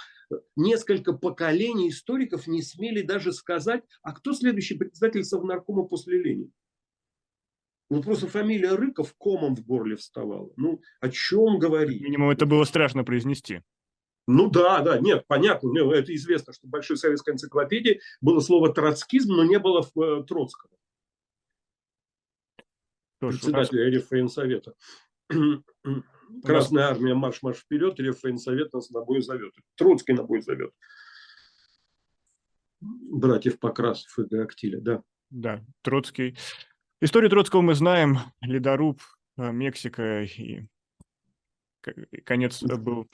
Несколько 0.56 1.14
поколений 1.14 1.90
историков 1.90 2.48
не 2.48 2.62
смели 2.62 3.02
даже 3.02 3.32
сказать, 3.32 3.84
а 4.02 4.14
кто 4.14 4.34
следующий 4.34 4.76
председатель 4.76 5.24
Совнаркома 5.24 5.84
после 5.84 6.22
Ленина. 6.22 6.52
Ну, 7.90 8.04
просто 8.04 8.28
фамилия 8.28 8.74
Рыков 8.74 9.14
комом 9.18 9.56
в 9.56 9.66
горле 9.66 9.96
вставала. 9.96 10.52
Ну, 10.58 10.82
о 11.00 11.10
чем 11.10 11.58
говорить? 11.58 12.02
Минимум, 12.02 12.30
это 12.30 12.46
было 12.46 12.66
страшно 12.66 13.06
произнести. 13.06 13.62
Ну 14.28 14.50
да, 14.50 14.82
да, 14.82 15.00
нет, 15.00 15.24
понятно, 15.28 15.70
ну, 15.72 15.92
это 15.92 16.14
известно, 16.14 16.52
что 16.52 16.68
в 16.68 16.70
Большой 16.70 16.98
советской 16.98 17.34
энциклопедии 17.34 18.02
было 18.20 18.42
слово 18.42 18.74
троцкизм, 18.74 19.32
но 19.32 19.46
не 19.46 19.58
было 19.58 19.88
э, 19.96 20.24
Троцкого. 20.28 20.74
Председателя 23.20 23.90
Рефрейнсовета. 23.90 24.74
Красная 26.44 26.86
армия 26.86 27.14
марш-марш 27.14 27.60
вперед, 27.60 28.00
Рефрейнсовет 28.00 28.74
нас 28.74 28.90
на 28.90 29.02
бой 29.02 29.22
зовет. 29.22 29.54
Троцкий 29.76 30.14
на 30.14 30.24
бой 30.24 30.42
зовет. 30.42 30.72
Братьев 32.80 33.60
Покрасов 33.60 34.18
и 34.20 34.24
Гаактиля, 34.24 34.80
да. 34.80 35.04
Да, 35.30 35.64
Троцкий. 35.82 36.38
Историю 37.02 37.30
Троцкого 37.30 37.62
мы 37.62 37.76
знаем. 37.76 38.18
Ледоруб, 38.42 39.02
э, 39.38 39.52
Мексика 39.52 40.24
и 40.24 40.68
конец 42.24 42.64
был 42.64 43.08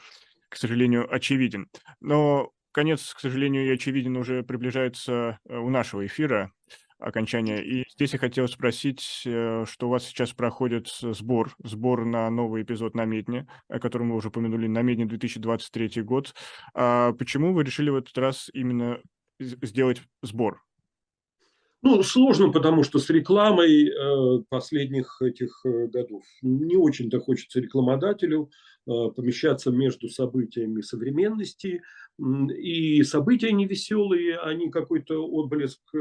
к 0.53 0.55
сожалению, 0.55 1.11
очевиден. 1.11 1.68
Но 1.99 2.51
конец, 2.72 3.11
к 3.16 3.20
сожалению, 3.20 3.66
и 3.66 3.74
очевиден 3.74 4.16
уже 4.16 4.43
приближается 4.43 5.39
э, 5.49 5.57
у 5.57 5.70
нашего 5.72 6.05
эфира 6.05 6.53
окончания. 6.99 7.63
И 7.63 7.83
здесь 7.93 8.13
я 8.13 8.19
хотел 8.19 8.47
спросить, 8.47 9.23
э, 9.25 9.65
что 9.67 9.87
у 9.87 9.89
вас 9.89 10.05
сейчас 10.05 10.33
проходит 10.33 10.87
сбор, 11.01 11.55
сбор 11.63 12.05
на 12.05 12.29
новый 12.29 12.63
эпизод 12.63 12.95
на 12.95 13.05
Медне, 13.05 13.47
о 13.67 13.79
котором 13.79 14.07
мы 14.07 14.15
уже 14.15 14.29
упомянули, 14.29 14.67
на 14.67 14.81
Медне 14.81 15.05
2023 15.05 16.01
год. 16.03 16.33
А 16.73 17.13
почему 17.13 17.53
вы 17.53 17.63
решили 17.63 17.89
в 17.89 17.95
этот 17.95 18.17
раз 18.17 18.49
именно 18.53 18.99
сделать 19.39 20.01
сбор? 20.21 20.61
Ну, 21.81 22.01
сложно, 22.01 22.49
потому 22.49 22.83
что 22.83 22.97
с 22.97 23.09
рекламой 23.09 23.89
э, 23.89 24.43
последних 24.49 25.21
этих 25.21 25.61
э, 25.65 25.87
годов 25.87 26.23
не 26.41 26.77
очень-то 26.77 27.19
хочется 27.19 27.59
рекламодателю 27.59 28.49
помещаться 28.85 29.71
между 29.71 30.09
событиями 30.09 30.81
современности, 30.81 31.81
и 32.20 33.01
события 33.03 33.51
невеселые, 33.51 34.38
они 34.38 34.70
какой-то 34.70 35.26
отблеск 35.26 35.82
э, 35.93 35.97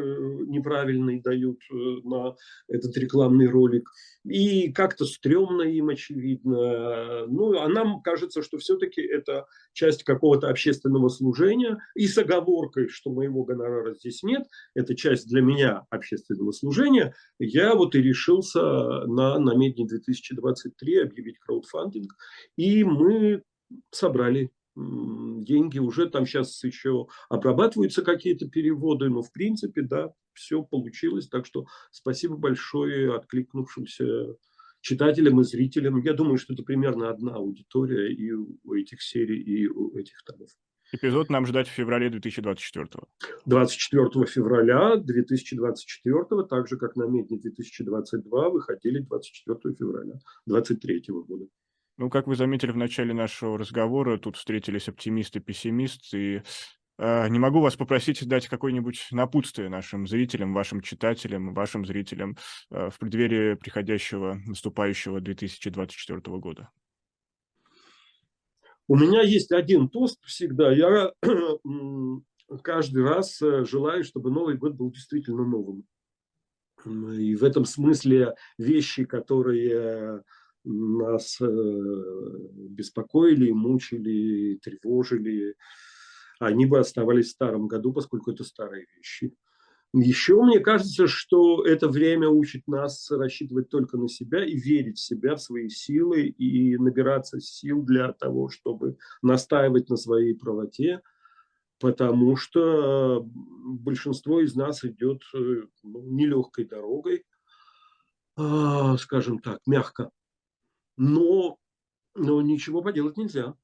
неправильный 0.47 1.21
дают 1.21 1.59
э, 1.71 1.75
на 2.05 2.37
этот 2.69 2.97
рекламный 2.99 3.47
ролик. 3.47 3.91
И 4.25 4.71
как-то 4.73 5.07
стрёмно 5.07 5.63
им, 5.63 5.89
очевидно. 5.89 7.27
Ну, 7.27 7.59
а 7.59 7.67
нам 7.69 8.03
кажется, 8.03 8.43
что 8.43 8.59
все-таки 8.59 9.01
это 9.01 9.47
часть 9.73 10.05
какого-то 10.05 10.49
общественного 10.49 11.09
служения. 11.09 11.79
И 11.95 12.07
с 12.07 12.19
оговоркой, 12.19 12.89
что 12.89 13.11
моего 13.11 13.45
гонорара 13.45 13.95
здесь 13.95 14.23
нет, 14.23 14.47
это 14.75 14.95
часть 14.95 15.29
для 15.29 15.41
меня 15.41 15.87
общественного 15.89 16.53
служения, 16.53 17.15
я 17.39 17.75
вот 17.75 17.95
и 17.95 18.03
решился 18.03 18.61
на 19.07 19.39
намедни 19.39 19.87
2023 19.87 21.01
объявить 21.01 21.39
краудфандинг. 21.39 22.13
И 22.57 22.85
мы 22.85 23.43
собрали 23.91 24.51
деньги, 24.75 25.79
уже 25.79 26.09
там 26.09 26.27
сейчас 26.27 26.62
еще 26.64 27.07
обрабатываются 27.29 28.03
какие-то 28.03 28.49
переводы, 28.49 29.09
но 29.09 29.23
в 29.23 29.33
принципе, 29.33 29.83
да, 29.83 30.12
все 30.33 30.62
получилось. 30.62 31.29
Так 31.29 31.47
что 31.47 31.66
спасибо 31.91 32.37
большое 32.37 33.14
откликнувшимся 33.14 34.37
читателям 34.81 35.41
и 35.41 35.45
зрителям. 35.45 36.03
Я 36.03 36.14
думаю, 36.14 36.39
что 36.39 36.55
это 36.55 36.62
примерно 36.62 37.11
одна 37.11 37.35
аудитория 37.35 38.12
и 38.12 38.33
у 38.33 38.75
этих 38.75 39.03
серий, 39.03 39.41
и 39.41 39.66
у 39.66 39.97
этих 39.97 40.23
томов. 40.25 40.51
Эпизод 40.95 41.31
нам 41.31 41.47
ждать 41.47 41.68
в 41.68 41.70
феврале 41.70 42.11
2024. 42.11 42.87
24 43.47 44.27
февраля 44.27 44.97
2024, 44.97 46.25
так 46.51 46.68
же 46.68 46.77
как 46.77 46.97
на 46.97 47.05
Медне 47.05 47.39
2022, 47.39 48.51
выходили 48.51 48.99
24 48.99 49.75
февраля 49.75 50.14
2023 50.47 51.05
года. 51.09 51.47
Ну, 51.99 52.09
как 52.09 52.26
вы 52.26 52.36
заметили 52.36 52.70
в 52.70 52.76
начале 52.76 53.12
нашего 53.12 53.59
разговора, 53.59 54.16
тут 54.18 54.36
встретились 54.36 54.88
оптимист 54.88 55.36
и 55.36 55.40
пессимист, 55.40 56.14
и 56.14 56.43
э, 56.99 57.28
не 57.28 57.38
могу 57.38 57.61
вас 57.61 57.76
попросить 57.76 58.26
дать 58.26 58.49
какое-нибудь 58.49 59.09
напутствие 59.11 59.68
нашим 59.68 60.07
зрителям, 60.07 60.55
вашим 60.55 60.80
читателям, 60.80 61.53
вашим 61.53 61.84
зрителям 61.84 62.38
э, 62.70 62.88
в 62.88 62.99
преддверии 62.99 63.55
приходящего, 63.55 64.40
наступающего 64.47 65.20
2024 65.20 66.20
года. 66.38 66.70
У 68.88 68.97
меня 68.97 69.20
есть 69.20 69.53
один 69.53 69.88
тост 69.88 70.18
всегда. 70.24 70.72
Я 70.72 71.12
каждый 72.62 73.05
раз 73.05 73.40
э, 73.43 73.64
желаю, 73.66 74.03
чтобы 74.03 74.30
Новый 74.30 74.57
год 74.57 74.74
был 74.74 74.90
действительно 74.90 75.45
новым. 75.45 75.84
И 76.86 77.36
в 77.36 77.45
этом 77.45 77.64
смысле 77.64 78.34
вещи, 78.59 79.05
которые 79.05 80.22
нас 80.65 81.39
э, 81.41 81.47
беспокоили, 82.69 83.51
мучили, 83.51 84.59
тревожили, 84.63 85.57
они 86.39 86.67
бы 86.67 86.79
оставались 86.79 87.29
в 87.29 87.33
старом 87.33 87.69
году, 87.69 87.93
поскольку 87.93 88.33
это 88.33 88.45
старые 88.45 88.87
вещи. 88.97 89.35
Еще 89.95 90.41
мне 90.43 90.59
кажется, 90.59 91.07
что 91.07 91.67
это 91.67 91.87
время 91.87 92.29
учит 92.29 92.67
нас 92.67 93.11
рассчитывать 93.11 93.69
только 93.69 93.99
на 93.99 94.09
себя 94.09 94.43
и 94.43 94.57
верить 94.57 94.97
в 94.97 95.05
себя, 95.05 95.37
в 95.37 95.43
свои 95.43 95.69
силы 95.69 96.23
и 96.23 96.79
набираться 96.79 97.41
сил 97.41 97.83
для 97.83 98.13
того, 98.13 98.49
чтобы 98.49 98.97
настаивать 99.21 99.91
на 99.91 99.97
своей 99.97 100.35
правоте, 100.35 101.03
потому 101.79 102.37
что 102.37 103.23
большинство 103.27 104.41
из 104.41 104.55
нас 104.55 104.83
идет 104.83 105.23
э, 105.35 105.65
ну, 105.83 106.03
нелегкой 106.11 106.65
дорогой, 106.65 107.25
а, 108.37 108.97
скажем 108.97 109.41
так, 109.41 109.61
мягко. 109.67 110.11
Но, 110.97 111.59
но 112.14 112.43
ничего 112.43 112.82
поделать 112.82 113.16
нельзя. 113.16 113.55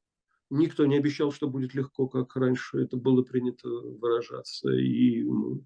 Никто 0.50 0.86
не 0.86 0.96
обещал, 0.96 1.30
что 1.30 1.48
будет 1.48 1.74
легко, 1.74 2.08
как 2.08 2.34
раньше 2.36 2.78
это 2.78 2.96
было 2.96 3.22
принято 3.22 3.68
выражаться. 3.68 4.70
И 4.70 5.22
ну, 5.22 5.64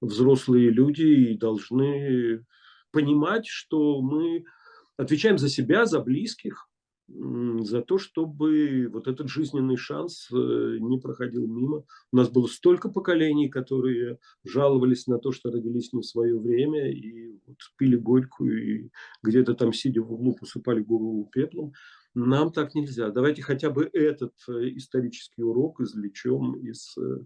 взрослые 0.00 0.70
люди 0.70 1.34
должны 1.34 2.46
понимать, 2.92 3.46
что 3.46 4.00
мы 4.00 4.44
отвечаем 4.96 5.36
за 5.36 5.48
себя, 5.48 5.84
за 5.84 6.00
близких, 6.00 6.68
за 7.08 7.82
то, 7.82 7.98
чтобы 7.98 8.88
вот 8.92 9.06
этот 9.06 9.28
жизненный 9.28 9.76
шанс 9.76 10.28
э, 10.32 10.78
не 10.80 10.98
проходил 10.98 11.46
мимо. 11.46 11.84
У 12.12 12.16
нас 12.16 12.28
было 12.28 12.48
столько 12.48 12.88
поколений, 12.88 13.48
которые 13.48 14.18
жаловались 14.44 15.06
на 15.06 15.18
то, 15.18 15.30
что 15.30 15.50
родились 15.50 15.92
не 15.92 16.00
в 16.00 16.06
свое 16.06 16.38
время, 16.38 16.90
и 16.90 17.38
вот 17.46 17.58
пили 17.76 17.96
горькую, 17.96 18.86
и 18.86 18.90
где-то 19.22 19.54
там, 19.54 19.72
сидя 19.72 20.02
в 20.02 20.12
углу, 20.12 20.34
посыпали 20.34 20.80
голову 20.80 21.28
пеплом. 21.32 21.72
Нам 22.14 22.50
так 22.50 22.74
нельзя. 22.74 23.10
Давайте 23.10 23.42
хотя 23.42 23.70
бы 23.70 23.88
этот 23.92 24.34
э, 24.48 24.70
исторический 24.76 25.42
урок 25.42 25.80
извлечем 25.80 26.54
из, 26.56 26.96
э, 26.98 27.24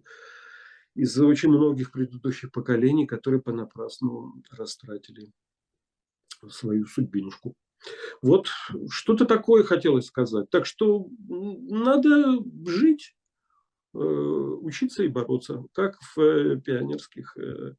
из 0.94 1.18
очень 1.18 1.48
многих 1.48 1.90
предыдущих 1.90 2.52
поколений, 2.52 3.06
которые 3.06 3.40
понапрасну 3.40 4.42
растратили 4.50 5.32
свою 6.48 6.84
судьбинушку. 6.84 7.54
Вот 8.22 8.48
что-то 8.90 9.24
такое 9.24 9.64
хотелось 9.64 10.06
сказать. 10.06 10.50
Так 10.50 10.66
что 10.66 11.08
надо 11.28 12.38
жить, 12.66 13.14
э, 13.94 13.98
учиться 13.98 15.02
и 15.02 15.08
бороться, 15.08 15.64
как 15.72 15.98
в 16.14 16.20
э, 16.20 16.60
пионерских 16.60 17.36
э, 17.38 17.74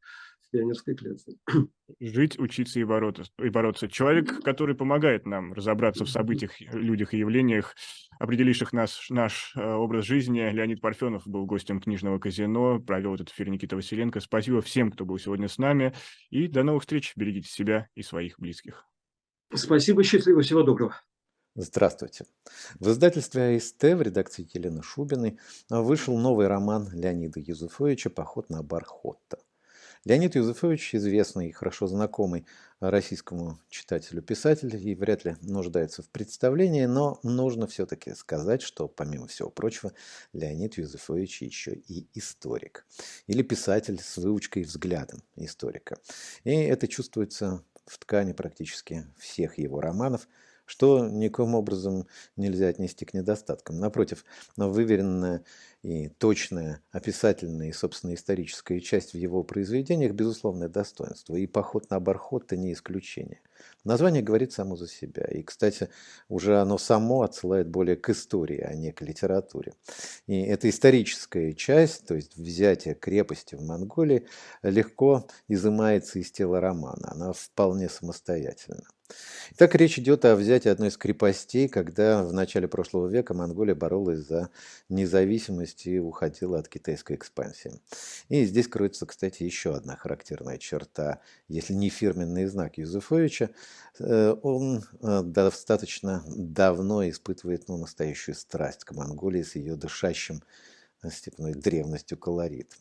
пионерской 0.52 0.96
клетке. 0.96 1.34
Жить, 2.02 2.38
учиться 2.38 2.82
и 2.82 2.84
бороться. 2.84 3.24
и 3.42 3.48
бороться. 3.48 3.88
Человек, 3.88 4.44
который 4.44 4.76
помогает 4.76 5.26
нам 5.26 5.54
разобраться 5.54 6.04
в 6.04 6.10
событиях, 6.10 6.60
людях 6.60 7.14
и 7.14 7.20
явлениях, 7.20 7.74
определивших 8.20 8.74
наш, 8.74 9.10
наш 9.10 9.56
образ 9.56 10.04
жизни. 10.04 10.42
Леонид 10.52 10.82
Парфенов 10.82 11.26
был 11.26 11.46
гостем 11.46 11.80
книжного 11.80 12.20
казино, 12.20 12.82
провел 12.82 13.16
этот 13.16 13.30
эфир 13.30 13.48
Никита 13.48 13.78
Василенко. 13.78 14.20
Спасибо 14.20 14.60
всем, 14.62 14.92
кто 14.92 15.06
был 15.06 15.18
сегодня 15.20 15.48
с 15.48 15.58
нами. 15.58 15.94
И 16.30 16.50
до 16.50 16.64
новых 16.64 16.82
встреч. 16.82 17.14
Берегите 17.16 17.48
себя 17.48 17.88
и 17.96 18.02
своих 18.02 18.38
близких. 18.38 18.91
Спасибо, 19.54 20.04
счастливо, 20.04 20.42
всего 20.42 20.64
доброго. 20.64 20.96
Здравствуйте. 21.56 22.26
В 22.80 22.90
издательстве 22.90 23.58
АСТ 23.58 23.84
в 23.84 24.02
редакции 24.02 24.48
Елены 24.54 24.82
Шубиной 24.82 25.38
вышел 25.70 26.18
новый 26.18 26.48
роман 26.48 26.90
Леонида 26.94 27.42
Юзефовича 27.42 28.10
«Поход 28.10 28.50
на 28.50 28.64
Бархотта». 28.64 29.40
Леонид 30.04 30.36
Юзефович, 30.36 30.96
известный 30.96 31.50
и 31.50 31.52
хорошо 31.52 31.86
знакомый 31.86 32.48
российскому 32.80 33.60
читателю 33.70 34.24
писатель, 34.24 34.76
и 34.76 34.96
вряд 34.96 35.26
ли 35.26 35.36
нуждается 35.42 36.02
в 36.02 36.10
представлении, 36.10 36.86
но 36.86 37.20
нужно 37.22 37.68
все-таки 37.68 38.16
сказать, 38.16 38.64
что, 38.64 38.88
помимо 38.88 39.28
всего 39.28 39.52
прочего, 39.52 39.94
Леонид 40.34 40.78
Юзефович 40.78 41.44
еще 41.44 41.74
и 41.76 42.08
историк. 42.16 42.88
Или 43.28 43.44
писатель 43.44 44.00
с 44.00 44.18
выучкой 44.18 44.64
взглядом 44.64 45.22
историка. 45.36 46.00
И 46.46 46.52
это 46.52 46.88
чувствуется 46.88 47.64
в 47.86 47.98
ткани 47.98 48.34
практически 48.34 49.06
всех 49.18 49.58
его 49.58 49.82
романов– 49.82 50.28
что 50.72 51.06
никоим 51.06 51.54
образом 51.54 52.08
нельзя 52.38 52.70
отнести 52.70 53.04
к 53.04 53.14
недостаткам. 53.14 53.78
Напротив, 53.78 54.24
выверенная 54.56 55.44
и 55.84 56.08
точная 56.08 56.80
описательная 56.92 57.68
и, 57.68 57.74
собственно, 57.74 58.14
историческая 58.14 58.80
часть 58.80 59.12
в 59.12 59.18
его 59.18 59.44
произведениях– 59.44 60.14
безусловное 60.14 60.70
достоинство, 60.70 61.36
и 61.36 61.46
«Поход 61.46 61.90
на 61.90 62.00
Бархотта» 62.00 62.56
не 62.56 62.72
исключение. 62.72 63.42
Название 63.84 64.24
говорит 64.24 64.54
само 64.54 64.78
за 64.78 64.88
себя, 64.88 65.26
и, 65.26 65.44
кстати, 65.44 65.90
уже 66.30 66.62
оно 66.62 66.78
само 66.78 67.24
отсылает 67.24 67.68
более 67.68 67.98
к 67.98 68.10
истории, 68.10 68.62
а 68.62 68.74
не 68.74 68.94
к 68.94 69.02
литературе. 69.02 69.74
И 70.26 70.40
эта 70.42 70.70
историческая 70.70 71.52
часть, 71.54 72.06
то 72.06 72.16
есть 72.16 72.38
взятие 72.38 72.96
крепости 72.96 73.56
в 73.56 73.62
Монголии, 73.62 74.26
легко 74.64 75.28
изымается 75.50 76.20
из 76.20 76.32
тела 76.32 76.62
романа, 76.62 77.12
она 77.12 77.34
вполне 77.34 77.90
самостоятельна. 77.90 78.86
Так 79.58 79.76
речь 79.76 80.00
идет 80.00 80.26
о 80.26 80.36
взятии 80.36 80.70
одной 80.70 80.90
из 80.90 80.98
крепостей, 80.98 81.68
когда 81.68 82.24
в 82.24 82.34
начале 82.34 82.68
прошлого 82.68 83.08
века 83.08 83.34
Монголия 83.34 83.76
боролась 83.76 84.20
за 84.20 84.50
независимость 84.90 85.88
и 85.88 86.00
уходила 86.00 86.60
от 86.60 86.68
китайской 86.68 87.16
экспансии. 87.16 87.80
И 88.30 88.46
здесь 88.46 88.68
кроется, 88.68 89.06
кстати, 89.06 89.44
еще 89.44 89.76
одна 89.76 89.96
характерная 89.96 90.58
черта, 90.58 91.20
если 91.48 91.74
не 91.74 91.90
фирменный 91.90 92.46
знак 92.46 92.78
Юзефовича. 92.78 93.50
Э, 94.00 94.36
он 94.42 94.84
э, 95.02 95.22
достаточно 95.24 96.24
давно 96.28 97.08
испытывает 97.10 97.68
ну, 97.68 97.78
настоящую 97.78 98.36
страсть 98.36 98.84
к 98.86 98.94
Монголии 98.94 99.44
с 99.44 99.56
ее 99.56 99.76
дышащим 99.76 100.42
степной 101.10 101.54
древностью 101.54 102.18
колоритом. 102.18 102.80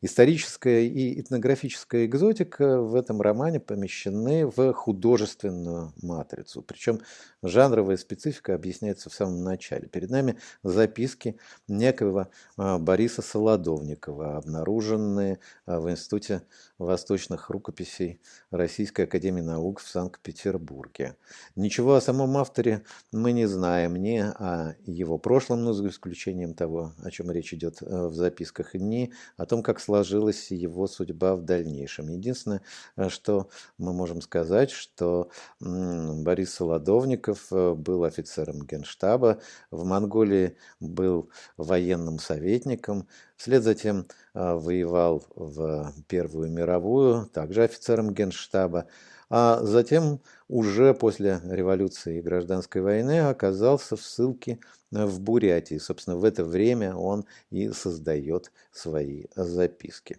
Историческая 0.00 0.86
и 0.86 1.20
этнографическая 1.20 2.06
экзотика 2.06 2.80
в 2.80 2.94
этом 2.94 3.22
романе 3.22 3.60
помещены 3.60 4.46
в 4.46 4.72
художественную 4.72 5.92
матрицу. 6.02 6.62
Причем 6.62 7.00
жанровая 7.44 7.96
специфика 7.96 8.54
объясняется 8.54 9.10
в 9.10 9.14
самом 9.14 9.44
начале. 9.44 9.86
Перед 9.86 10.10
нами 10.10 10.38
записки 10.62 11.38
некого 11.68 12.30
а, 12.56 12.78
Бориса 12.78 13.22
Солодовникова, 13.22 14.38
обнаруженные 14.38 15.38
а, 15.66 15.80
в 15.80 15.90
Институте 15.90 16.42
восточных 16.78 17.50
рукописей 17.50 18.20
Российской 18.50 19.02
Академии 19.02 19.42
Наук 19.42 19.80
в 19.80 19.88
Санкт-Петербурге. 19.88 21.16
Ничего 21.54 21.94
о 21.94 22.00
самом 22.00 22.36
авторе 22.36 22.82
мы 23.12 23.32
не 23.32 23.46
знаем, 23.46 23.96
ни 23.96 24.18
о 24.18 24.74
его 24.86 25.18
прошлом, 25.18 25.64
но 25.64 25.72
за 25.72 25.88
исключением 25.88 26.54
того, 26.54 26.94
о 27.02 27.10
чем 27.10 27.30
речь 27.30 27.52
идет 27.52 27.82
э, 27.82 28.06
в 28.06 28.14
записках, 28.14 28.74
ни 28.74 29.12
о 29.36 29.46
том, 29.46 29.62
как 29.62 29.80
сложилась 29.80 30.50
его 30.50 30.86
судьба 30.86 31.36
в 31.36 31.42
дальнейшем. 31.42 32.08
Единственное, 32.08 32.62
э, 32.96 33.08
что 33.08 33.50
мы 33.78 33.92
можем 33.92 34.20
сказать, 34.22 34.70
что 34.70 35.28
Борис 35.60 36.54
Солодовников 36.54 37.33
э, 37.50 37.74
был 37.74 38.04
офицером 38.04 38.66
генштаба, 38.66 39.40
в 39.70 39.84
Монголии 39.84 40.56
был 40.80 41.30
военным 41.56 42.18
советником, 42.18 43.08
вслед 43.36 43.62
за 43.62 43.74
тем 43.74 44.06
воевал 44.34 45.24
в 45.34 45.92
Первую 46.08 46.50
мировую, 46.50 47.26
также 47.26 47.62
офицером 47.62 48.12
генштаба, 48.12 48.86
а 49.30 49.60
затем 49.62 50.20
уже 50.48 50.94
после 50.94 51.40
революции 51.44 52.18
и 52.18 52.22
гражданской 52.22 52.82
войны 52.82 53.20
оказался 53.20 53.96
в 53.96 54.02
ссылке 54.02 54.60
в 54.94 55.20
Бурятии. 55.20 55.78
Собственно, 55.78 56.16
в 56.16 56.24
это 56.24 56.44
время 56.44 56.94
он 56.94 57.26
и 57.50 57.70
создает 57.70 58.52
свои 58.72 59.24
записки. 59.34 60.18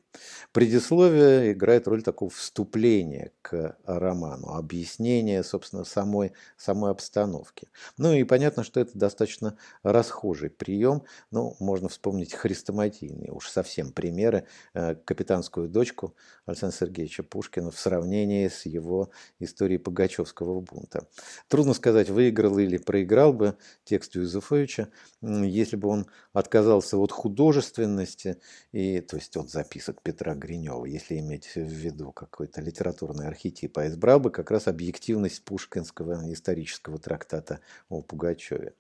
Предисловие 0.52 1.54
играет 1.54 1.88
роль 1.88 2.04
такого 2.04 2.30
вступления 2.30 3.32
к 3.42 3.78
роману, 3.86 4.50
объяснения, 4.50 5.44
собственно, 5.44 5.84
самой, 5.84 6.34
самой 6.58 6.92
обстановки. 6.92 7.68
Ну 7.98 8.14
и 8.14 8.24
понятно, 8.24 8.64
что 8.64 8.80
это 8.80 8.98
достаточно 8.98 9.58
расхожий 9.84 10.50
прием. 10.50 11.04
Ну, 11.32 11.56
можно 11.60 11.90
вспомнить 11.90 12.34
хрестоматийные 12.34 13.32
уж 13.32 13.50
совсем 13.50 13.92
примеры. 13.92 14.46
Э, 14.74 14.96
капитанскую 14.96 15.70
дочку 15.70 16.16
Александра 16.46 16.78
Сергеевича 16.78 17.24
Пушкина 17.24 17.72
в 17.72 17.80
сравнении 17.80 18.48
с 18.48 18.66
его 18.66 19.10
историей 19.40 19.78
Пугачевского 19.78 20.62
бунта. 20.62 21.08
Трудно 21.48 21.74
сказать, 21.74 22.10
выиграл 22.10 22.58
или 22.58 22.78
проиграл 22.78 23.34
бы 23.34 23.58
текст 23.84 24.16
Юзефовича, 24.16 24.65
Петровича, 24.66 24.90
если 25.22 25.76
бы 25.76 25.88
он 25.90 26.08
отказался 26.34 26.98
от 26.98 27.12
художественности, 27.12 28.38
и, 28.72 29.00
то 29.02 29.18
есть 29.18 29.36
от 29.38 29.50
записок 29.50 30.02
Петра 30.02 30.34
Гринева, 30.34 30.86
если 30.86 31.20
иметь 31.20 31.56
в 31.56 31.60
виду 31.60 32.12
какой-то 32.12 32.62
литературный 32.62 33.28
архетип, 33.28 33.78
а 33.78 33.88
избрал 33.88 34.20
бы 34.20 34.32
как 34.32 34.52
раз 34.52 34.68
объективность 34.68 35.44
пушкинского 35.44 36.32
исторического 36.32 36.98
трактата 36.98 37.60
о 37.90 38.02
Пугачеве. 38.02 38.74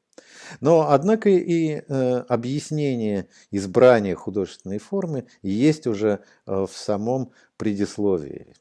Но, 0.61 0.91
однако, 0.91 1.29
и 1.29 1.73
э, 1.73 1.81
объяснение 2.29 3.27
избрания 3.51 4.15
художественной 4.15 4.77
формы 4.77 5.27
есть 5.41 5.88
уже 5.88 6.21
э, 6.45 6.65
в 6.65 6.71
самом 6.71 7.33
предисловии 7.57 8.55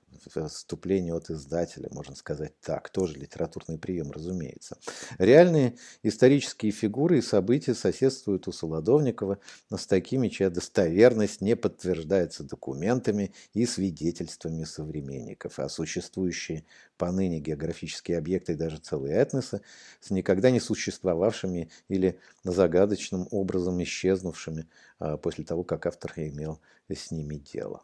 вступление 0.49 1.15
от 1.15 1.31
издателя, 1.31 1.89
можно 1.91 2.15
сказать 2.15 2.53
так, 2.61 2.89
тоже 2.91 3.15
литературный 3.15 3.79
прием, 3.79 4.11
разумеется. 4.11 4.77
Реальные 5.19 5.77
исторические 6.03 6.73
фигуры 6.73 7.19
и 7.19 7.23
события 7.23 7.75
соседствуют 7.75 8.49
у 8.49 8.53
Солодовникова 8.53 9.39
с 9.75 9.87
такими, 9.87 10.29
чья 10.29 10.51
достоверность 10.51 11.41
не 11.41 11.57
подтверждается 11.57 12.45
документами 12.45 13.33
и 13.53 13.67
свидетельствами 13.67 14.65
современников, 14.65 15.59
а 15.59 15.69
существующие 15.69 16.65
поныне 16.97 17.41
географические 17.41 18.19
объекты 18.19 18.53
и 18.53 18.57
даже 18.57 18.79
целые 18.79 19.17
этносы 19.17 19.61
с 20.01 20.11
никогда 20.11 20.51
не 20.51 20.61
существовавшими 20.61 21.71
или 21.89 22.19
загадочным 22.45 23.27
образом 23.31 23.83
исчезнувшими 23.83 24.69
а, 24.99 25.17
после 25.17 25.45
того, 25.45 25.65
как 25.65 25.87
автор 25.87 26.13
имел 26.17 26.61
с 26.89 27.11
ними 27.11 27.37
дело. 27.37 27.83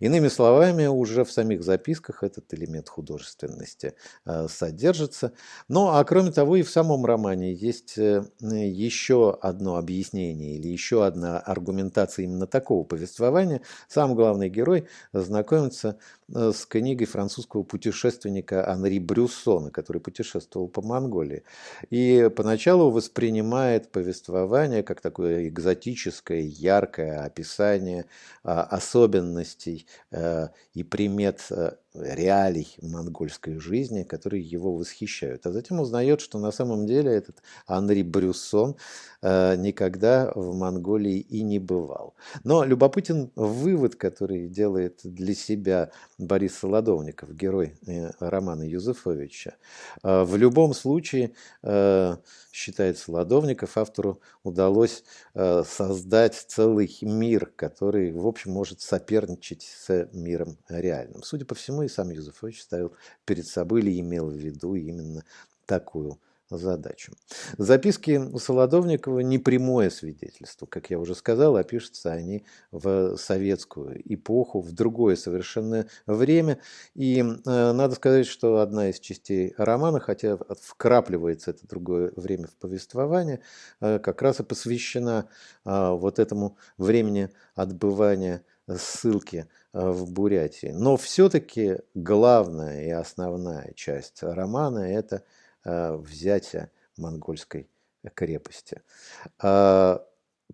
Иными 0.00 0.28
словами, 0.28 0.86
уже 0.86 1.24
в 1.24 1.32
самих 1.32 1.62
записках 1.62 2.22
этот 2.22 2.52
элемент 2.52 2.88
художественности 2.88 3.94
а, 4.24 4.48
содержится. 4.48 5.32
Ну, 5.68 5.88
а 5.88 6.04
кроме 6.04 6.30
того, 6.30 6.56
и 6.56 6.62
в 6.62 6.70
самом 6.70 7.06
романе 7.06 7.54
есть 7.54 7.96
э, 7.96 8.24
еще 8.40 9.38
одно 9.40 9.76
объяснение 9.76 10.56
или 10.56 10.68
еще 10.68 11.06
одна 11.06 11.38
аргументация 11.38 12.24
именно 12.24 12.46
такого 12.46 12.84
повествования. 12.84 13.62
Сам 13.88 14.14
главный 14.14 14.50
герой 14.50 14.88
знакомится 15.12 15.98
э, 16.28 16.52
с 16.54 16.66
книгой 16.66 17.06
французского 17.06 17.62
путешественника 17.62 18.68
Анри 18.68 18.98
Брюссона, 18.98 19.70
который 19.70 20.02
путешествовал 20.02 20.68
по 20.68 20.82
Монголии. 20.82 21.44
И 21.88 22.30
поначалу 22.36 22.90
воспринимает 22.90 23.90
повествование 23.90 24.01
как 24.82 25.00
такое 25.00 25.48
экзотическое, 25.48 26.40
яркое 26.40 27.24
описание 27.24 28.06
а, 28.44 28.62
особенностей 28.62 29.86
э, 30.10 30.48
и 30.74 30.82
примет 30.82 31.40
э, 31.50 31.72
реалий 31.94 32.74
монгольской 32.80 33.58
жизни, 33.58 34.02
которые 34.02 34.42
его 34.42 34.74
восхищают. 34.74 35.46
А 35.46 35.52
затем 35.52 35.80
узнает, 35.80 36.20
что 36.20 36.38
на 36.38 36.50
самом 36.50 36.86
деле 36.86 37.12
этот 37.12 37.42
Анри 37.66 38.02
Брюссон 38.02 38.76
э, 39.20 39.56
никогда 39.56 40.32
в 40.34 40.54
Монголии 40.56 41.18
и 41.18 41.42
не 41.42 41.58
бывал. 41.58 42.14
Но 42.44 42.64
любопытен 42.64 43.30
вывод, 43.36 43.96
который 43.96 44.48
делает 44.48 45.00
для 45.04 45.34
себя 45.34 45.90
Борис 46.18 46.58
Солодовников, 46.58 47.34
герой 47.34 47.74
э, 47.86 48.10
романа 48.20 48.62
Юзефовича. 48.62 49.54
Э, 50.02 50.22
в 50.24 50.36
любом 50.36 50.74
случае, 50.74 51.32
считает 52.52 52.98
Солодовников, 52.98 53.76
автору 53.78 54.20
удалось 54.44 55.04
создать 55.34 56.34
целый 56.34 56.96
мир, 57.02 57.46
который, 57.56 58.12
в 58.12 58.26
общем, 58.26 58.52
может 58.52 58.80
соперничать 58.80 59.62
с 59.62 60.08
миром 60.12 60.58
реальным. 60.68 61.22
Судя 61.22 61.44
по 61.44 61.54
всему, 61.54 61.82
и 61.82 61.88
сам 61.88 62.10
Юзефович 62.10 62.62
ставил 62.62 62.94
перед 63.24 63.46
собой 63.46 63.80
или 63.80 64.00
имел 64.00 64.28
в 64.28 64.34
виду 64.34 64.74
именно 64.74 65.24
такую 65.66 66.18
задачу. 66.58 67.12
Записки 67.58 68.20
Солодовникова 68.38 69.20
не 69.20 69.38
прямое 69.38 69.90
свидетельство, 69.90 70.66
как 70.66 70.90
я 70.90 70.98
уже 70.98 71.14
сказал, 71.14 71.56
а 71.56 71.64
пишутся 71.64 72.12
они 72.12 72.44
в 72.70 73.16
советскую 73.16 74.00
эпоху, 74.04 74.60
в 74.60 74.72
другое 74.72 75.16
совершенно 75.16 75.86
время. 76.06 76.58
И 76.94 77.20
э, 77.20 77.24
надо 77.44 77.94
сказать, 77.94 78.26
что 78.26 78.60
одна 78.60 78.90
из 78.90 79.00
частей 79.00 79.54
романа, 79.56 80.00
хотя 80.00 80.38
вкрапливается 80.60 81.50
это 81.50 81.66
другое 81.66 82.12
время 82.16 82.46
в 82.46 82.54
повествование, 82.56 83.40
э, 83.80 83.98
как 83.98 84.22
раз 84.22 84.40
и 84.40 84.42
посвящена 84.42 85.28
э, 85.64 85.90
вот 85.90 86.18
этому 86.18 86.56
времени 86.78 87.30
отбывания 87.54 88.42
ссылки 88.68 89.46
э, 89.72 89.90
в 89.90 90.10
Бурятии. 90.10 90.72
Но 90.74 90.96
все-таки 90.96 91.78
главная 91.94 92.84
и 92.84 92.90
основная 92.90 93.72
часть 93.74 94.22
романа– 94.22 94.78
это 94.78 95.24
э, 95.64 95.96
взятие 95.96 96.70
монгольской 96.96 97.68
крепости. 98.14 98.82
А, 99.40 100.04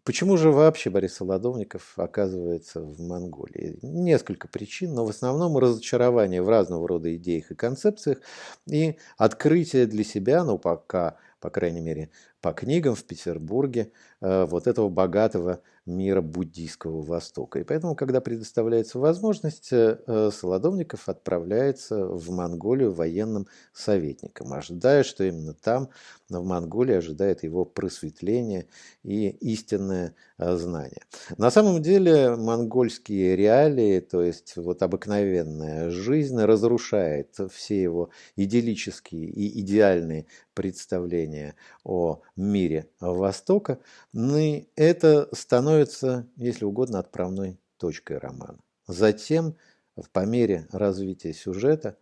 Почему 0.05 0.37
же 0.37 0.51
вообще 0.51 0.91
Борис 0.91 1.15
Солодовников 1.17 1.99
оказывается 1.99 2.81
в 2.81 3.01
Монголии? 3.01 3.79
Несколько 3.83 4.49
причин, 4.49 4.95
но 4.95 5.05
в 5.05 5.11
основном 5.11 5.59
разочарование 5.59 6.43
в 6.43 6.49
разного 6.49 6.87
рода 6.87 7.15
идеях 7.17 7.51
и 7.51 7.55
концепциях 7.55 8.19
и 8.67 8.97
открытие 9.17 9.87
для 9.87 10.05
себя, 10.05 10.45
ну 10.45 10.59
пока, 10.59 11.17
по 11.41 11.51
крайней 11.51 11.81
мере, 11.81 12.11
по 12.41 12.53
книгам 12.53 12.95
в 12.95 13.05
Петербурге, 13.05 13.93
э, 14.21 14.45
вот 14.45 14.67
этого 14.67 14.89
богатого 14.89 15.63
мира 15.89 16.20
буддийского 16.20 17.03
Востока. 17.03 17.59
И 17.59 17.64
поэтому, 17.64 17.97
когда 17.97 18.20
предоставляется 18.20 18.99
возможность, 18.99 19.72
э, 19.72 20.30
Солодовников 20.32 21.09
отправляется 21.09 22.07
в 22.07 22.30
Монголию 22.30 22.93
военным 22.93 23.49
советником, 23.72 24.53
ожидая, 24.53 25.03
что 25.03 25.24
именно 25.24 25.55
там, 25.55 25.89
в 26.28 26.45
Монголии, 26.45 26.95
ожидает 26.95 27.43
его 27.43 27.64
просветление 27.64 28.66
и 29.03 29.28
истинное 29.28 30.14
э, 30.39 30.57
знание. 30.57 31.03
На 31.36 31.51
самом 31.51 31.82
деле 31.82 32.36
монгольские 32.36 33.34
реалии, 33.34 34.01
то 34.01 34.22
есть 34.22 34.57
вот 34.57 34.82
обыкновенная 34.82 35.91
жизнь, 35.91 36.39
разрушает 36.39 37.36
все 37.53 37.82
его 37.82 38.11
идиллические 38.36 39.24
и 39.24 39.61
идеальные 39.61 40.26
представления 40.55 41.55
о 41.84 42.20
мире 42.36 42.89
Востока, 43.01 43.78
и 44.12 44.68
это 44.74 45.28
становится, 45.32 45.78
если 46.37 46.64
угодно, 46.64 46.99
отправной 46.99 47.61
точкой 47.76 48.18
романа. 48.18 48.59
Затем, 48.87 49.57
по 50.12 50.24
мере 50.24 50.66
развития 50.72 51.33
сюжета, 51.33 51.97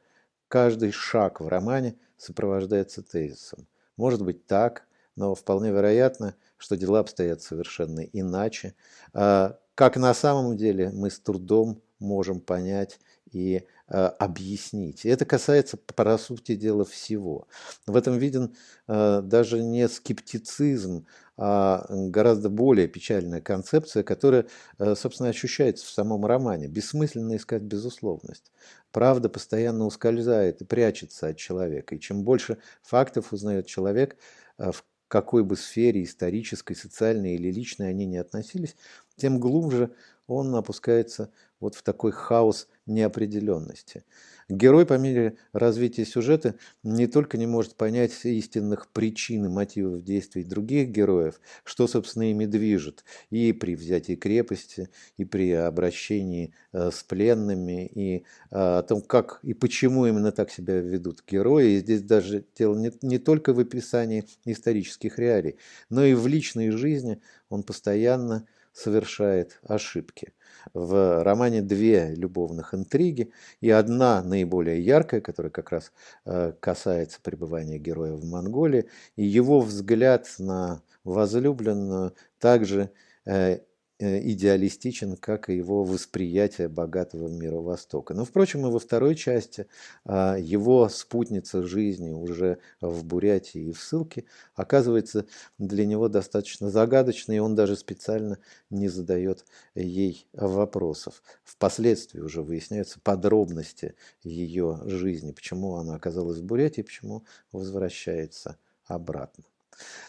каждый 0.48 0.92
шаг 0.92 1.40
в 1.40 1.48
романе 1.48 1.96
сопровождается 2.16 3.02
тезисом. 3.02 3.66
Может 3.96 4.22
быть 4.22 4.46
так, 4.46 4.86
но 5.16 5.34
вполне 5.34 5.70
вероятно, 5.70 6.34
что 6.56 6.76
дела 6.76 7.00
обстоят 7.00 7.42
совершенно 7.42 8.00
иначе. 8.00 8.74
А, 9.12 9.58
как 9.74 9.96
на 9.96 10.14
самом 10.14 10.56
деле 10.56 10.90
мы 10.90 11.10
с 11.10 11.18
трудом 11.18 11.82
можем 11.98 12.40
понять 12.40 12.98
и 13.30 13.62
э, 13.88 13.96
объяснить. 13.96 15.04
Это 15.04 15.24
касается, 15.24 15.76
по 15.76 16.18
сути 16.18 16.54
дела, 16.54 16.84
всего. 16.84 17.48
В 17.86 17.96
этом 17.96 18.18
виден 18.18 18.54
э, 18.86 19.20
даже 19.22 19.62
не 19.62 19.88
скептицизм, 19.88 21.06
а 21.25 21.25
гораздо 21.36 22.48
более 22.48 22.88
печальная 22.88 23.40
концепция, 23.40 24.02
которая, 24.02 24.46
э, 24.78 24.94
собственно, 24.94 25.28
ощущается 25.28 25.86
в 25.86 25.90
самом 25.90 26.24
романе. 26.24 26.66
Бессмысленно 26.66 27.36
искать 27.36 27.62
безусловность. 27.62 28.52
Правда 28.90 29.28
постоянно 29.28 29.84
ускользает 29.84 30.62
и 30.62 30.64
прячется 30.64 31.28
от 31.28 31.36
человека. 31.36 31.94
И 31.94 32.00
чем 32.00 32.24
больше 32.24 32.58
фактов 32.82 33.32
узнает 33.32 33.66
человек, 33.66 34.16
э, 34.58 34.72
в 34.72 34.84
какой 35.08 35.44
бы 35.44 35.56
сфере 35.56 36.02
исторической, 36.02 36.74
социальной 36.74 37.34
или 37.34 37.52
личной 37.52 37.90
они 37.90 38.06
не 38.06 38.16
относились, 38.16 38.76
тем 39.16 39.38
глубже 39.38 39.94
он 40.26 40.54
опускается 40.54 41.30
вот 41.60 41.74
в 41.74 41.82
такой 41.82 42.12
хаос 42.12 42.68
неопределенности. 42.86 44.04
Герой 44.48 44.86
по 44.86 44.96
мере 44.96 45.38
развития 45.52 46.04
сюжета 46.04 46.54
не 46.84 47.08
только 47.08 47.36
не 47.36 47.46
может 47.46 47.74
понять 47.74 48.12
истинных 48.24 48.86
причин 48.92 49.46
и 49.46 49.48
мотивов 49.48 50.04
действий 50.04 50.44
других 50.44 50.90
героев, 50.90 51.40
что, 51.64 51.88
собственно, 51.88 52.30
ими 52.30 52.46
движет, 52.46 53.04
и 53.30 53.52
при 53.52 53.74
взятии 53.74 54.14
крепости, 54.14 54.88
и 55.16 55.24
при 55.24 55.50
обращении 55.50 56.54
э, 56.72 56.92
с 56.92 57.02
пленными, 57.02 57.86
и 57.86 58.18
э, 58.18 58.22
о 58.50 58.82
том, 58.82 59.02
как 59.02 59.40
и 59.42 59.52
почему 59.52 60.06
именно 60.06 60.30
так 60.30 60.52
себя 60.52 60.80
ведут 60.80 61.24
герои. 61.26 61.72
И 61.72 61.78
здесь 61.78 62.02
даже 62.02 62.44
дело 62.56 62.76
не, 62.76 62.92
не 63.02 63.18
только 63.18 63.52
в 63.52 63.58
описании 63.58 64.26
исторических 64.44 65.18
реалий, 65.18 65.56
но 65.90 66.04
и 66.04 66.14
в 66.14 66.24
личной 66.28 66.70
жизни 66.70 67.20
он 67.48 67.64
постоянно 67.64 68.46
совершает 68.76 69.58
ошибки. 69.66 70.34
В 70.74 71.22
романе 71.22 71.62
две 71.62 72.14
любовных 72.14 72.74
интриги 72.74 73.32
и 73.60 73.70
одна 73.70 74.22
наиболее 74.22 74.84
яркая, 74.84 75.20
которая 75.22 75.50
как 75.50 75.70
раз 75.70 75.92
э, 76.26 76.52
касается 76.60 77.18
пребывания 77.22 77.78
героя 77.78 78.12
в 78.12 78.24
Монголии, 78.24 78.88
и 79.16 79.24
его 79.24 79.60
взгляд 79.60 80.26
на 80.38 80.82
возлюбленную 81.04 82.14
также 82.38 82.90
э, 83.24 83.60
идеалистичен, 83.98 85.16
как 85.16 85.48
и 85.48 85.56
его 85.56 85.84
восприятие 85.84 86.68
богатого 86.68 87.28
мира 87.28 87.56
Востока. 87.56 88.14
Но, 88.14 88.24
впрочем, 88.24 88.66
и 88.66 88.70
во 88.70 88.78
второй 88.78 89.14
части 89.14 89.66
а, 90.04 90.36
его 90.38 90.88
спутница 90.88 91.62
жизни 91.62 92.10
уже 92.10 92.58
в 92.80 93.04
Бурятии 93.04 93.68
и 93.68 93.72
в 93.72 93.80
ссылке 93.80 94.24
оказывается 94.54 95.26
для 95.58 95.86
него 95.86 96.08
достаточно 96.08 96.70
загадочной, 96.70 97.36
и 97.36 97.40
он 97.40 97.54
даже 97.54 97.76
специально 97.76 98.38
не 98.70 98.88
задает 98.88 99.46
ей 99.74 100.26
вопросов. 100.32 101.22
Впоследствии 101.44 102.20
уже 102.20 102.42
выясняются 102.42 103.00
подробности 103.00 103.94
ее 104.22 104.80
жизни, 104.84 105.32
почему 105.32 105.76
она 105.76 105.94
оказалась 105.94 106.38
в 106.38 106.44
Бурятии, 106.44 106.82
почему 106.82 107.24
возвращается 107.50 108.58
обратно. 108.84 109.44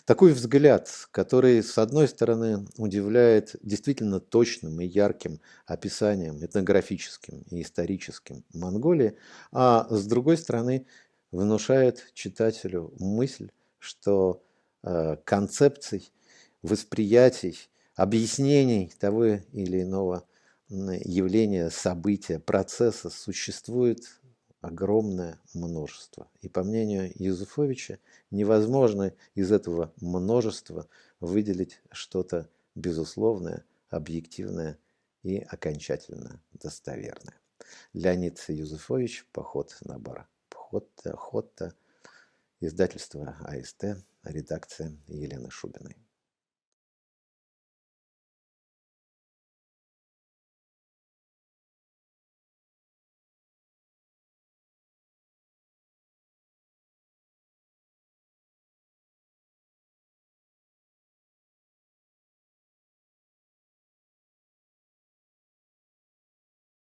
Такой 0.05 0.33
взгляд, 0.33 0.89
который, 1.11 1.61
с 1.61 1.77
одной 1.77 2.07
стороны, 2.07 2.65
удивляет 2.77 3.55
действительно 3.61 4.19
точным 4.19 4.79
и 4.79 4.85
ярким 4.85 5.41
описанием 5.65 6.43
этнографическим 6.43 7.43
и 7.51 7.61
историческим 7.61 8.43
Монголии, 8.53 9.17
а 9.51 9.87
с 9.89 10.05
другой 10.05 10.37
стороны, 10.37 10.85
внушает 11.31 12.11
читателю 12.13 12.93
мысль, 12.99 13.49
что 13.79 14.43
э, 14.83 15.17
концепций, 15.23 16.11
восприятий, 16.61 17.69
объяснений 17.95 18.91
того 18.99 19.25
или 19.25 19.81
иного 19.81 20.25
явления, 20.69 21.69
события, 21.69 22.39
процесса 22.39 23.09
существует 23.09 24.19
огромное 24.67 25.39
множество. 25.53 26.29
И 26.41 26.49
по 26.49 26.63
мнению 26.63 27.11
Юзефовича, 27.15 27.99
невозможно 28.31 29.13
из 29.33 29.51
этого 29.51 29.93
множества 30.01 30.87
выделить 31.19 31.81
что-то 31.91 32.49
безусловное, 32.75 33.65
объективное 33.89 34.77
и 35.23 35.39
окончательно 35.39 36.41
достоверное. 36.53 37.35
Леонид 37.93 38.43
Юзефович 38.47 39.25
«Поход 39.31 39.77
на 39.81 39.97
бар». 39.97 40.27
Хотта, 40.49 41.73
издательство 42.59 43.37
АСТ, 43.45 44.03
редакция 44.23 44.97
Елены 45.07 45.49
Шубиной. 45.49 45.95